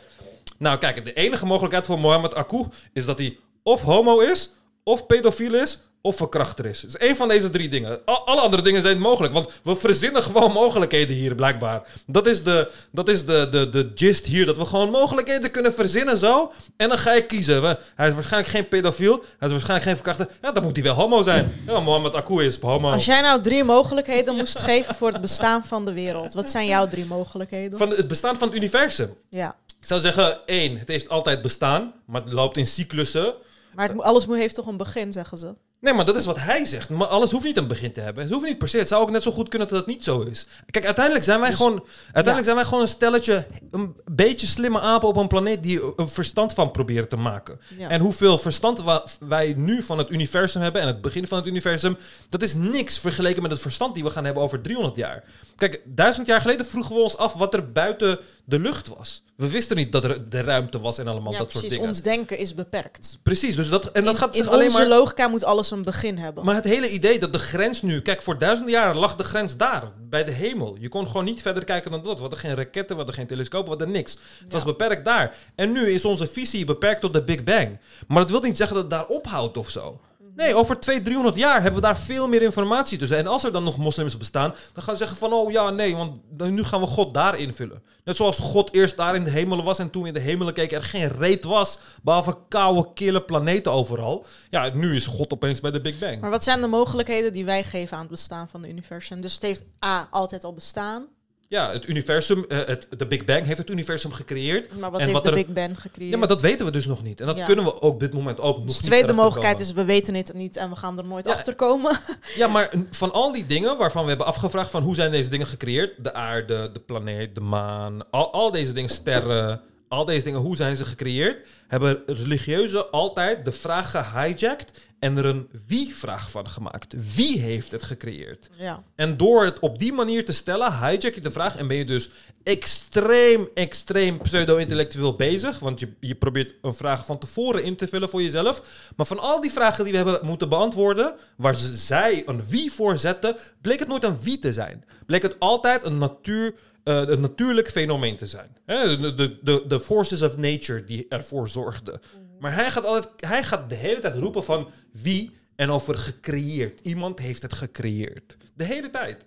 [0.59, 4.51] Nou, kijk, de enige mogelijkheid voor Mohammed Akku is dat hij of homo is,
[4.85, 6.83] of pedofiel is, of verkrachter is.
[6.83, 8.01] Het is één van deze drie dingen.
[8.05, 11.83] Al- alle andere dingen zijn mogelijk, want we verzinnen gewoon mogelijkheden hier, blijkbaar.
[12.07, 15.73] Dat is, de, dat is de, de, de gist hier, dat we gewoon mogelijkheden kunnen
[15.73, 16.53] verzinnen zo.
[16.77, 17.62] En dan ga je kiezen.
[17.95, 20.28] Hij is waarschijnlijk geen pedofiel, hij is waarschijnlijk geen verkrachter.
[20.43, 21.53] Ja, dan moet hij wel homo zijn.
[21.66, 22.91] Ja, Mohammed Akku is homo.
[22.93, 26.66] Als jij nou drie mogelijkheden moest geven voor het bestaan van de wereld, wat zijn
[26.66, 27.78] jouw drie mogelijkheden?
[27.78, 29.15] Van het bestaan van het universum.
[29.31, 29.55] Ja.
[29.86, 33.34] Ik zou zeggen, één, het heeft altijd bestaan, maar het loopt in cyclussen.
[33.74, 35.54] Maar het, alles heeft toch een begin, zeggen ze.
[35.80, 36.88] Nee, maar dat is wat hij zegt.
[36.88, 38.22] Maar alles hoeft niet een begin te hebben.
[38.22, 38.78] Het hoeft niet per se.
[38.78, 40.46] Het zou ook net zo goed kunnen dat het niet zo is.
[40.70, 42.42] Kijk, uiteindelijk zijn wij, Dus- gewoon, uiteindelijk ja.
[42.44, 43.46] zijn wij gewoon een stelletje...
[43.70, 45.62] een beetje slimme apen op een planeet...
[45.62, 47.60] die een verstand van proberen te maken.
[47.78, 47.88] Ja.
[47.88, 48.82] En hoeveel verstand
[49.20, 50.80] wij nu van het universum hebben...
[50.80, 51.96] en het begin van het universum...
[52.28, 55.24] dat is niks vergeleken met het verstand die we gaan hebben over 300 jaar.
[55.56, 57.34] Kijk, duizend jaar geleden vroegen we ons af...
[57.34, 59.24] wat er buiten de lucht was.
[59.36, 61.70] We wisten niet dat er de ruimte was en allemaal ja, dat soort precies.
[61.70, 61.88] dingen.
[61.88, 63.18] Ons denken is beperkt.
[63.22, 64.86] Precies, dus dat, en dat in gaat in zich alleen onze maar...
[64.86, 66.44] logica moet alles een begin hebben.
[66.44, 68.02] Maar het hele idee dat de grens nu...
[68.02, 70.76] Kijk, voor duizenden jaren lag de grens daar, bij de hemel.
[70.80, 72.14] Je kon gewoon niet verder kijken dan dat.
[72.14, 74.18] We hadden geen raketten, we hadden geen telescopen, we hadden niks.
[74.42, 75.34] Het was beperkt daar.
[75.54, 77.78] En nu is onze visie beperkt tot de Big Bang.
[78.06, 80.00] Maar dat wil niet zeggen dat het daar ophoudt of zo.
[80.36, 83.16] Nee, over 200, 300 jaar hebben we daar veel meer informatie tussen.
[83.18, 85.32] En als er dan nog moslims bestaan, dan gaan ze zeggen van...
[85.32, 87.82] oh ja, nee, want nu gaan we God daar invullen.
[88.04, 89.78] Net zoals God eerst daar in de hemelen was...
[89.78, 91.78] en toen in de hemelen keken er geen reet was...
[92.02, 94.26] behalve koude, kille planeten overal.
[94.50, 96.20] Ja, nu is God opeens bij de Big Bang.
[96.20, 99.20] Maar wat zijn de mogelijkheden die wij geven aan het bestaan van het universum?
[99.20, 101.06] Dus het heeft A, altijd al bestaan.
[101.48, 104.78] Ja, het universum, eh, het, de Big Bang heeft het universum gecreëerd.
[104.78, 106.12] Maar wat En heeft wat de er- Big Bang gecreëerd?
[106.12, 107.20] Ja, maar dat weten we dus nog niet.
[107.20, 107.44] En dat Ja.
[107.44, 110.14] kunnen we op dit moment ook nog dus niet de tweede mogelijkheid is, we weten
[110.14, 111.32] het niet en we gaan er nooit Ja.
[111.32, 111.98] achter komen.
[112.36, 115.47] Ja, maar van al die dingen waarvan we hebben afgevraagd van hoe zijn deze dingen
[115.47, 116.05] gecreëerd?
[116.05, 120.56] De aarde, de planeet, de maan, al, al deze dingen, sterren, al deze dingen, hoe
[120.56, 121.47] zijn ze gecreëerd?
[121.68, 126.95] Hebben religieuzen altijd de vraag gehijacked en er een wie-vraag van gemaakt.
[127.15, 128.51] Wie heeft het gecreëerd?
[128.59, 128.83] ja.
[128.95, 131.85] En door het op die manier te stellen, hijack je de vraag en ben je
[131.85, 132.11] dus
[132.43, 135.59] extreem, extreem pseudo-intellectueel bezig.
[135.59, 138.62] Want je, je probeert een vraag van tevoren in te vullen voor jezelf.
[138.97, 142.73] Maar van al die vragen die we hebben moeten beantwoorden, waar ze, zij een wie
[142.73, 144.85] voor zetten, bleek het nooit een wie te zijn.
[145.07, 146.55] Bleek het altijd een natuur...
[146.85, 148.57] eh, een natuurlijk fenomeen te zijn.
[148.66, 152.01] Hè, De, de, de, de forces of nature die ervoor zorgden.
[152.38, 156.80] Maar hij gaat, altijd, hij gaat de hele tijd roepen van wie en over gecreëerd.
[156.80, 158.36] Iemand heeft het gecreëerd.
[158.54, 159.26] De hele tijd.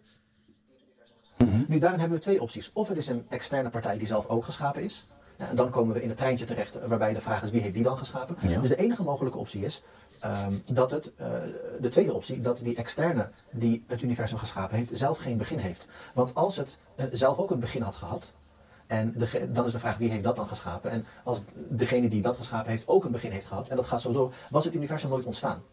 [1.68, 2.70] Nu, daarin hebben we twee opties.
[2.74, 5.08] Of het is een externe partij die zelf ook geschapen is.
[5.38, 7.74] Ja, En dan komen we in het treintje terecht waarbij de vraag is wie heeft
[7.74, 8.36] die dan geschapen.
[8.48, 8.60] Ja.
[8.60, 9.84] Dus de enige mogelijke optie is
[10.20, 11.28] ehm, dat het, eh,
[11.80, 15.88] de tweede optie, dat die externe die het universum geschapen heeft, zelf geen begin heeft.
[16.14, 18.34] Want als het eh, zelf ook een begin had gehad,
[18.90, 19.14] en
[19.50, 20.92] dan is de vraag wie heeft dat dan geschapen?
[20.92, 24.02] En als degene die dat geschapen heeft ook een begin heeft gehad, en dat gaat
[24.02, 25.64] zo door, was het universum nooit ontstaan.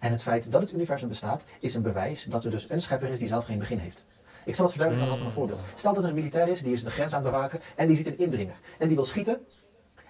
[0.00, 3.08] En het feit dat het universum bestaat, is een bewijs dat er dus een schepper
[3.08, 4.04] is die zelf geen begin heeft.
[4.44, 5.78] Ik zal het verduidelijken aan de hand van een voorbeeld.
[5.78, 7.96] Stel dat er een militair is, die is de grens aan het bewaken en die
[7.96, 8.56] ziet een indringer.
[8.78, 9.40] En die wil schieten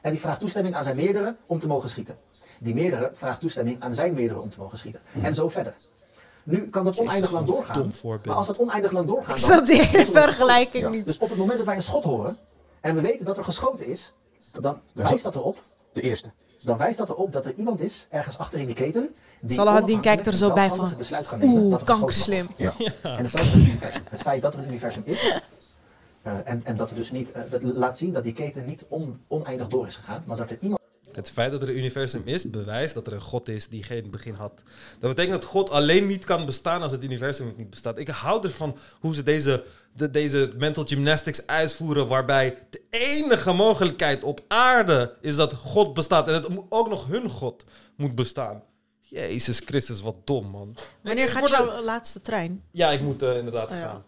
[0.02, 2.18] en die vraagt toestemming aan zijn meerdere om te mogen schieten.
[2.60, 5.00] Die meerdere vraagt toestemming aan zijn meerdere om te mogen schieten.
[5.22, 5.74] En zo verder.
[6.50, 7.92] Nu kan dat oneindig lang doorgaan.
[8.24, 9.38] Maar als dat oneindig lang doorgaat.
[9.38, 10.90] Ik dan- snap die hele vergelijking Ja.
[10.90, 11.06] niet.
[11.06, 12.36] Dus op het moment dat wij een schot horen
[12.80, 14.14] en we weten dat er geschoten is,
[14.60, 15.58] dan is wijst dat erop
[15.92, 16.30] De eerste.
[16.62, 20.00] dan wijst dat erop dat er iemand is, ergens achter in die keten, die Salahaddin
[20.00, 22.48] kijkt er zo bij van, het besluit kan nemen Oeh, dat er kankerslim.
[22.56, 22.72] Ja.
[23.02, 24.02] En hetzelfde met het universum.
[24.10, 25.34] Het feit dat er een universum is,
[26.22, 28.84] eh, en, en dat, er dus niet, eh, dat laat zien dat die keten niet
[28.88, 30.77] on- oneindig door is gegaan, maar dat er iemand
[31.12, 34.10] Het feit dat er een universum is, bewijst dat er een God is die geen
[34.10, 34.52] begin had.
[35.00, 37.98] Dat betekent dat God alleen niet kan bestaan als het universum niet bestaat.
[37.98, 39.64] Ik hou ervan hoe ze deze,
[39.94, 46.28] de, deze mental gymnastics uitvoeren, waarbij de enige mogelijkheid op aarde is dat God bestaat.
[46.28, 47.64] En het mo- ook nog hun God
[47.96, 48.62] moet bestaan.
[49.00, 50.76] Jezus Christus, wat dom, man.
[51.02, 52.62] Wanneer gaat jouw laatste trein?
[52.70, 53.82] Ja, ik moet eh, inderdaad Oh, ja.
[53.82, 54.04] gaan.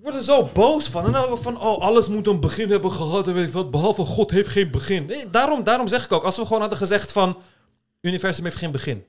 [0.00, 1.04] Ik word er zo boos van.
[1.06, 3.26] En dan van, oh, alles moet een begin hebben gehad.
[3.26, 5.06] En weet je wat, behalve God heeft geen begin.
[5.06, 7.38] Nee, daarom, daarom zeg ik ook, als we gewoon hadden gezegd van...
[8.00, 9.04] Universum heeft geen begin.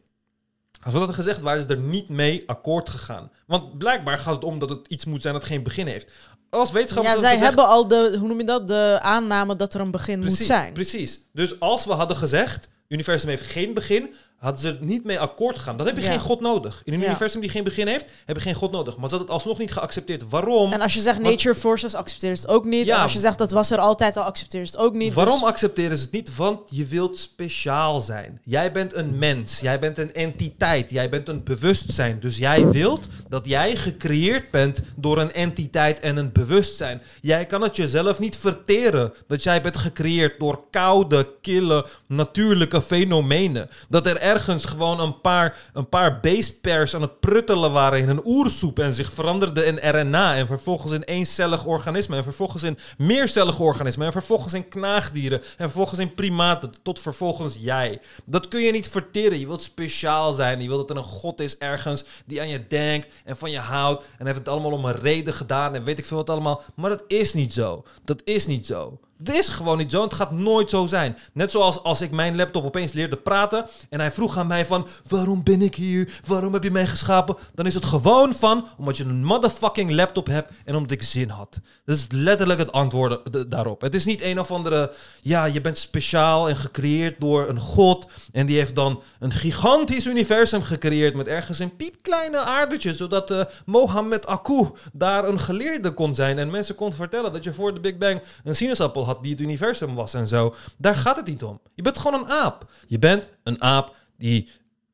[0.71, 3.31] Als we dat hadden gezegd, waren ze er niet mee akkoord gegaan.
[3.47, 6.11] Want blijkbaar gaat het om dat het iets moet zijn dat geen begin heeft.
[6.49, 9.73] Als wetenschappers Ja, zij gezegd- hebben al de, hoe noem je dat, de aanname dat
[9.73, 10.73] er een begin precies, moet zijn.
[10.73, 11.19] Precies.
[11.33, 15.57] Dus als we hadden gezegd, universum heeft geen begin, hadden ze er niet mee akkoord
[15.57, 15.77] gegaan.
[15.77, 16.09] Dan heb je Ja.
[16.09, 16.81] geen God nodig.
[16.85, 17.05] In een Ja.
[17.05, 18.97] universum die geen begin heeft, heb je geen God nodig.
[18.97, 20.29] Maar ze hadden het alsnog niet geaccepteerd.
[20.29, 20.71] Waarom?
[20.71, 22.85] En als je zegt nature forces, accepteer ze het ook niet.
[22.85, 22.95] Ja.
[22.95, 25.13] En als je zegt dat was er altijd al, accepteer ze het ook niet.
[25.13, 26.35] Waarom Dus- accepteren ze het niet?
[26.35, 28.39] Want je wilt speciaal zijn.
[28.43, 29.59] Jij bent een mens.
[29.59, 30.89] Jij bent een entiteit.
[30.89, 32.19] Jij bent een bewustzijn.
[32.19, 37.01] Dus jij wilt dat jij gecreëerd bent door een entiteit en een bewustzijn.
[37.21, 43.69] Jij kan het jezelf niet verteren dat jij bent gecreëerd door koude, kille, natuurlijke fenomenen.
[43.89, 48.25] Dat er ergens gewoon een paar, een paar beestpers aan het pruttelen waren in een
[48.25, 53.63] oersoep en zich veranderde in RNA en vervolgens in eencellig organisme en vervolgens in meercellige
[53.63, 58.01] organismen en vervolgens in knaagdieren en vervolgens in primaten tot vervolgens jij.
[58.25, 59.39] Dat kun je niet verteren.
[59.39, 60.61] Je wilt speciaal zijn.
[60.61, 63.59] Je wilt dat er een god is ergens die aan je denkt en van je
[63.59, 66.61] houdt en heeft het allemaal om een reden gedaan en weet ik veel wat allemaal.
[66.75, 67.83] Maar dat is niet zo.
[68.05, 68.99] Dat is niet zo.
[69.23, 70.03] Het is gewoon niet zo.
[70.03, 71.17] Het gaat nooit zo zijn.
[71.33, 73.65] Net zoals als ik mijn laptop opeens leerde praten.
[73.89, 74.87] En hij vroeg aan mij van...
[75.07, 76.13] Waarom ben ik hier?
[76.27, 77.35] Waarom heb je mij geschapen?
[77.53, 78.67] Dan is het gewoon van...
[78.77, 80.51] Omdat je een motherfucking laptop hebt.
[80.65, 81.59] En omdat ik zin had.
[81.85, 83.81] Dat is letterlijk het antwoord daarop.
[83.81, 84.91] Het is niet een of andere...
[85.21, 88.05] Ja, je bent speciaal en gecreëerd door een god.
[88.31, 91.15] En die heeft dan een gigantisch universum gecreëerd.
[91.15, 92.95] Met ergens een piepkleine aardertje.
[92.95, 96.37] Zodat eh Mohammed Aku daar een geleerde kon zijn.
[96.37, 99.41] En mensen kon vertellen dat je voor de Big Bang een sinaasappel had die het
[99.41, 100.55] universum was en zo.
[100.77, 101.61] Daar gaat het niet om.
[101.73, 102.71] Je bent gewoon een aap.
[102.87, 104.49] Je bent een aap die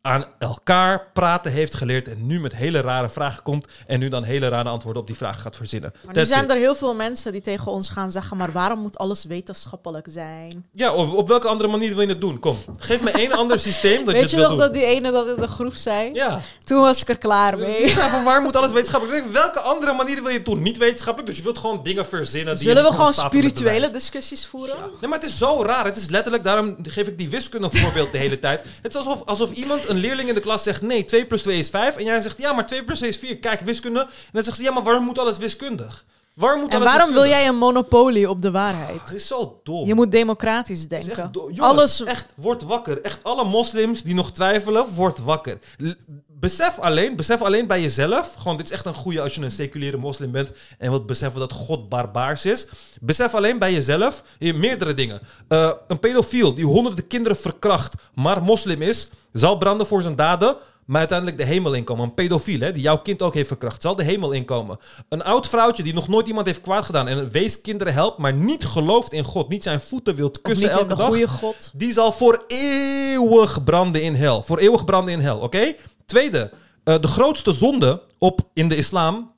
[0.07, 4.23] aan elkaar praten heeft geleerd en nu met hele rare vragen komt en nu dan
[4.23, 5.91] hele rare antwoorden op die vragen gaat verzinnen.
[5.93, 6.51] Maar nu That's zijn it.
[6.51, 8.37] er heel veel mensen die tegen ons gaan zeggen...
[8.37, 10.65] maar waarom moet alles wetenschappelijk zijn?
[10.73, 12.39] Ja, op, op welke andere manier wil je het doen?
[12.39, 14.65] Kom, geef me één ander systeem dat je Weet het je wil nog doen.
[14.65, 16.13] dat die ene dat in de groep zei?
[16.13, 16.41] Ja.
[16.63, 17.89] Toen was ik er klaar Ik mee.
[17.89, 19.17] zei van waar moet alles wetenschappelijk?
[19.17, 20.61] Ik denk, welke andere manier wil je het doen?
[20.61, 22.55] Niet wetenschappelijk, dus je wilt gewoon dingen verzinnen.
[22.55, 24.75] die Zullen we gewoon spirituele discussies voeren?
[25.01, 25.85] Nee, maar het is zo raar.
[25.85, 28.61] Het is letterlijk, daarom geef ik die wiskunde voorbeeld de hele tijd.
[28.81, 31.59] Het is alsof, alsof iemand, een leerling in de klas zegt, nee, 2 plus 2
[31.59, 31.95] is 5.
[31.95, 33.37] En jij zegt, ja, maar 2 plus 2 is 4.
[33.37, 33.99] Kijk, wiskunde.
[33.99, 36.05] En dan zegt ze, ja, maar waarom moet alles wiskundig?
[36.37, 39.01] Waarom moet En waarom wil jij een monopolie op de waarheid?
[39.01, 39.85] Het is zo dom.
[39.87, 41.09] Je moet democratisch denken.
[41.11, 43.01] echt do- Jongens, Alles echt, word wakker.
[43.01, 45.59] Echt alle moslims die nog twijfelen, word wakker.
[45.77, 45.89] L-
[46.27, 48.33] besef alleen, besef alleen bij jezelf.
[48.37, 51.39] Gewoon, dit is echt een goede als je een seculiere moslim bent en wilt beseffen
[51.39, 52.67] dat God barbaars is.
[53.01, 55.21] Besef alleen bij jezelf eh, meerdere dingen.
[55.47, 60.55] Eh, een pedofiel die honderden kinderen verkracht, maar moslim is, zal branden voor zijn daden.
[60.87, 62.03] Maar uiteindelijk de hemel inkomen.
[62.03, 64.79] Een pedofiel, hè, die jouw kind ook heeft verkracht, zal de hemel inkomen.
[65.09, 68.65] Een oud vrouwtje die nog nooit iemand heeft kwaad gedaan en weeskinderen helpt, maar niet
[68.65, 71.07] gelooft in God, niet zijn voeten wilt kussen elke dag.
[71.07, 71.71] goede God.
[71.75, 74.41] Die zal voor eeuwig branden in hel.
[74.41, 75.75] Voor eeuwig branden in hel, oké?
[76.05, 76.51] Tweede,
[76.83, 79.31] eh, de grootste zonde op, in de islam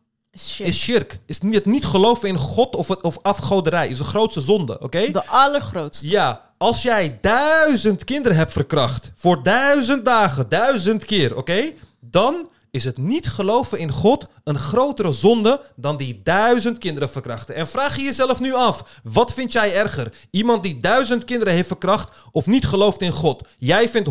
[0.57, 1.19] Is shirk.
[1.25, 3.87] Is niet, het niet geloven in God of, het, of afgoderij.
[3.87, 5.11] Is de grootste zonde, oké?
[5.11, 6.09] De allergrootste.
[6.09, 11.71] Ja, als jij duizend kinderen hebt verkracht voor duizend dagen, duizend keer, oké?
[11.99, 17.55] Dan is het niet geloven in God een grotere zonde dan die duizend kinderen verkrachten.
[17.55, 20.13] En vraag je jezelf nu af, wat vind jij erger?
[20.31, 23.47] Iemand die duizend kinderen heeft verkracht of niet gelooft in God?
[23.57, 24.09] Jij vindt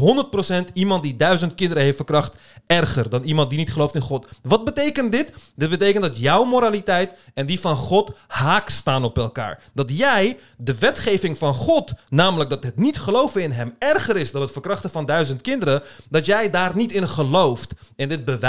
[0.69, 2.35] 100% iemand die duizend kinderen heeft verkracht
[2.67, 4.27] erger dan iemand die niet gelooft in God.
[4.43, 5.33] Wat betekent dit?
[5.57, 9.63] Dit betekent dat jouw moraliteit en die van God haak staan op elkaar.
[9.75, 14.33] Dat jij de wetgeving van God, namelijk dat het niet geloven in hem erger is
[14.33, 17.73] dan het verkrachten van duizend kinderen, dat jij daar niet in gelooft.
[17.97, 18.47] En dit bewijst,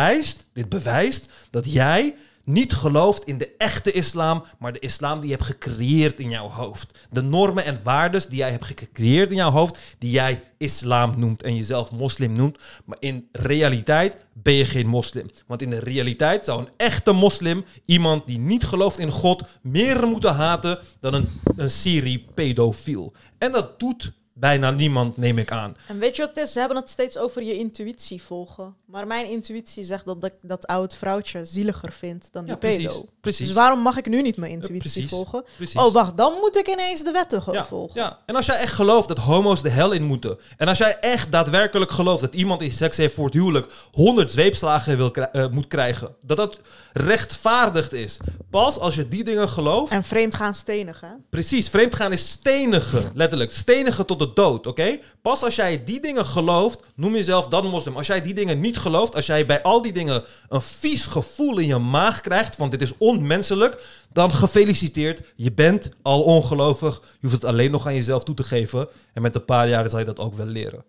[0.53, 2.15] dit bewijst dat jij
[2.49, 6.49] niet gelooft in de echte islam, maar de islam die je hebt gecreëerd in jouw
[6.49, 7.07] hoofd.
[7.11, 11.43] De normen en waarden die jij hebt gecreëerd in jouw hoofd, die jij islam noemt
[11.43, 12.57] en jezelf moslim noemt.
[12.85, 15.29] Maar in realiteit ben je geen moslim.
[15.47, 20.07] Want in de realiteit zou een echte moslim, iemand die niet gelooft in God, meer
[20.07, 23.13] moeten haten dan een, een Syrië-pedofiel.
[23.37, 25.75] En dat doet bijna niemand, neem ik aan.
[25.87, 26.51] En weet je wat het is?
[26.51, 28.75] Ze hebben het steeds over je intuïtie volgen.
[28.85, 32.77] Maar mijn intuïtie zegt dat ik dat oud vrouwtje zieliger vind dan die Ja, precies.
[32.85, 33.05] pedo.
[33.21, 33.45] precies.
[33.47, 35.09] Dus waarom mag ik nu niet mijn intuïtie precies.
[35.09, 35.43] volgen?
[35.73, 38.01] Oh, wacht, dan moet ik ineens de wetten gaan Ja, volgen.
[38.01, 40.39] ja, en als jij echt gelooft dat homo's de hel in moeten.
[40.57, 44.31] En als jij echt daadwerkelijk gelooft dat iemand die seks heeft voor het huwelijk 100
[44.31, 46.15] zweepslagen wil eh, moet krijgen.
[46.21, 46.57] Dat dat
[46.93, 48.17] rechtvaardigd is.
[48.49, 49.91] Pas als je die dingen gelooft.
[49.91, 51.25] En vreemd gaan stenigen.
[51.29, 53.11] Precies, vreemdgaan is stenigen.
[53.13, 54.99] Letterlijk, stenigen tot de dood, oké?
[55.21, 57.95] Pas als jij die dingen gelooft, noem jezelf dan moslim.
[57.95, 61.57] Als jij die dingen niet gelooft, als jij bij al die dingen een vies gevoel
[61.57, 65.21] in je maag krijgt, van dit is onmenselijk, dan gefeliciteerd.
[65.35, 67.01] Je bent al ongelovig.
[67.01, 68.87] Je hoeft het alleen nog aan jezelf toe te geven.
[69.13, 70.83] En met een paar jaren zal je dat ook wel leren.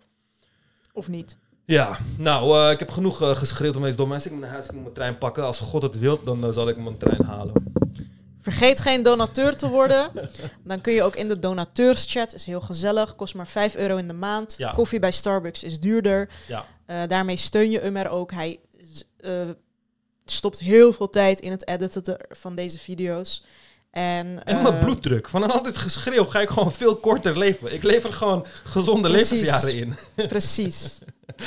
[0.93, 1.37] Of niet?
[1.65, 4.31] Ja, nou, eh, ik heb genoeg eh, geschreeuwd om deze door mensen.
[4.31, 5.45] Ik moet naar huis, ik moet mijn trein pakken.
[5.45, 7.53] Als God het wil, dan eh, zal ik mijn trein halen.
[8.41, 10.11] Vergeet geen donateur te worden.
[10.65, 12.35] Dan kun je ook in de donateurschat.
[12.35, 13.15] Is heel gezellig.
[13.15, 14.55] Kost maar 5 euro in de maand.
[14.57, 14.73] Ja.
[14.73, 16.29] Koffie bij Starbucks is duurder.
[16.49, 16.67] Ja.
[16.87, 18.33] Eh, daarmee steun je Ummer ook.
[18.33, 18.61] Hij
[19.17, 19.33] eh,
[20.25, 23.45] stopt heel veel tijd in het editen te- van deze video's.
[23.91, 25.29] En, En mijn eh, bloeddruk.
[25.29, 27.75] Van al dit geschreeuw ga ik gewoon veel korter leven.
[27.75, 29.31] Ik lever gewoon gezonde Precies.
[29.31, 29.95] levensjaren in.
[30.29, 30.99] Precies.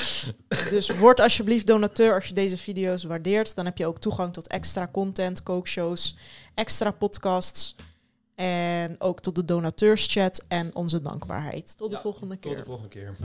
[0.69, 3.55] dus word alsjeblieft donateur als je deze video's waardeert.
[3.55, 6.15] Dan heb je ook toegang tot extra content, kookshows,
[6.55, 7.75] extra podcasts.
[8.35, 11.77] En ook tot de donateurschat en onze dankbaarheid.
[11.77, 12.49] Tot de Ja, volgende keer.
[12.49, 13.15] Tot de volgende keer.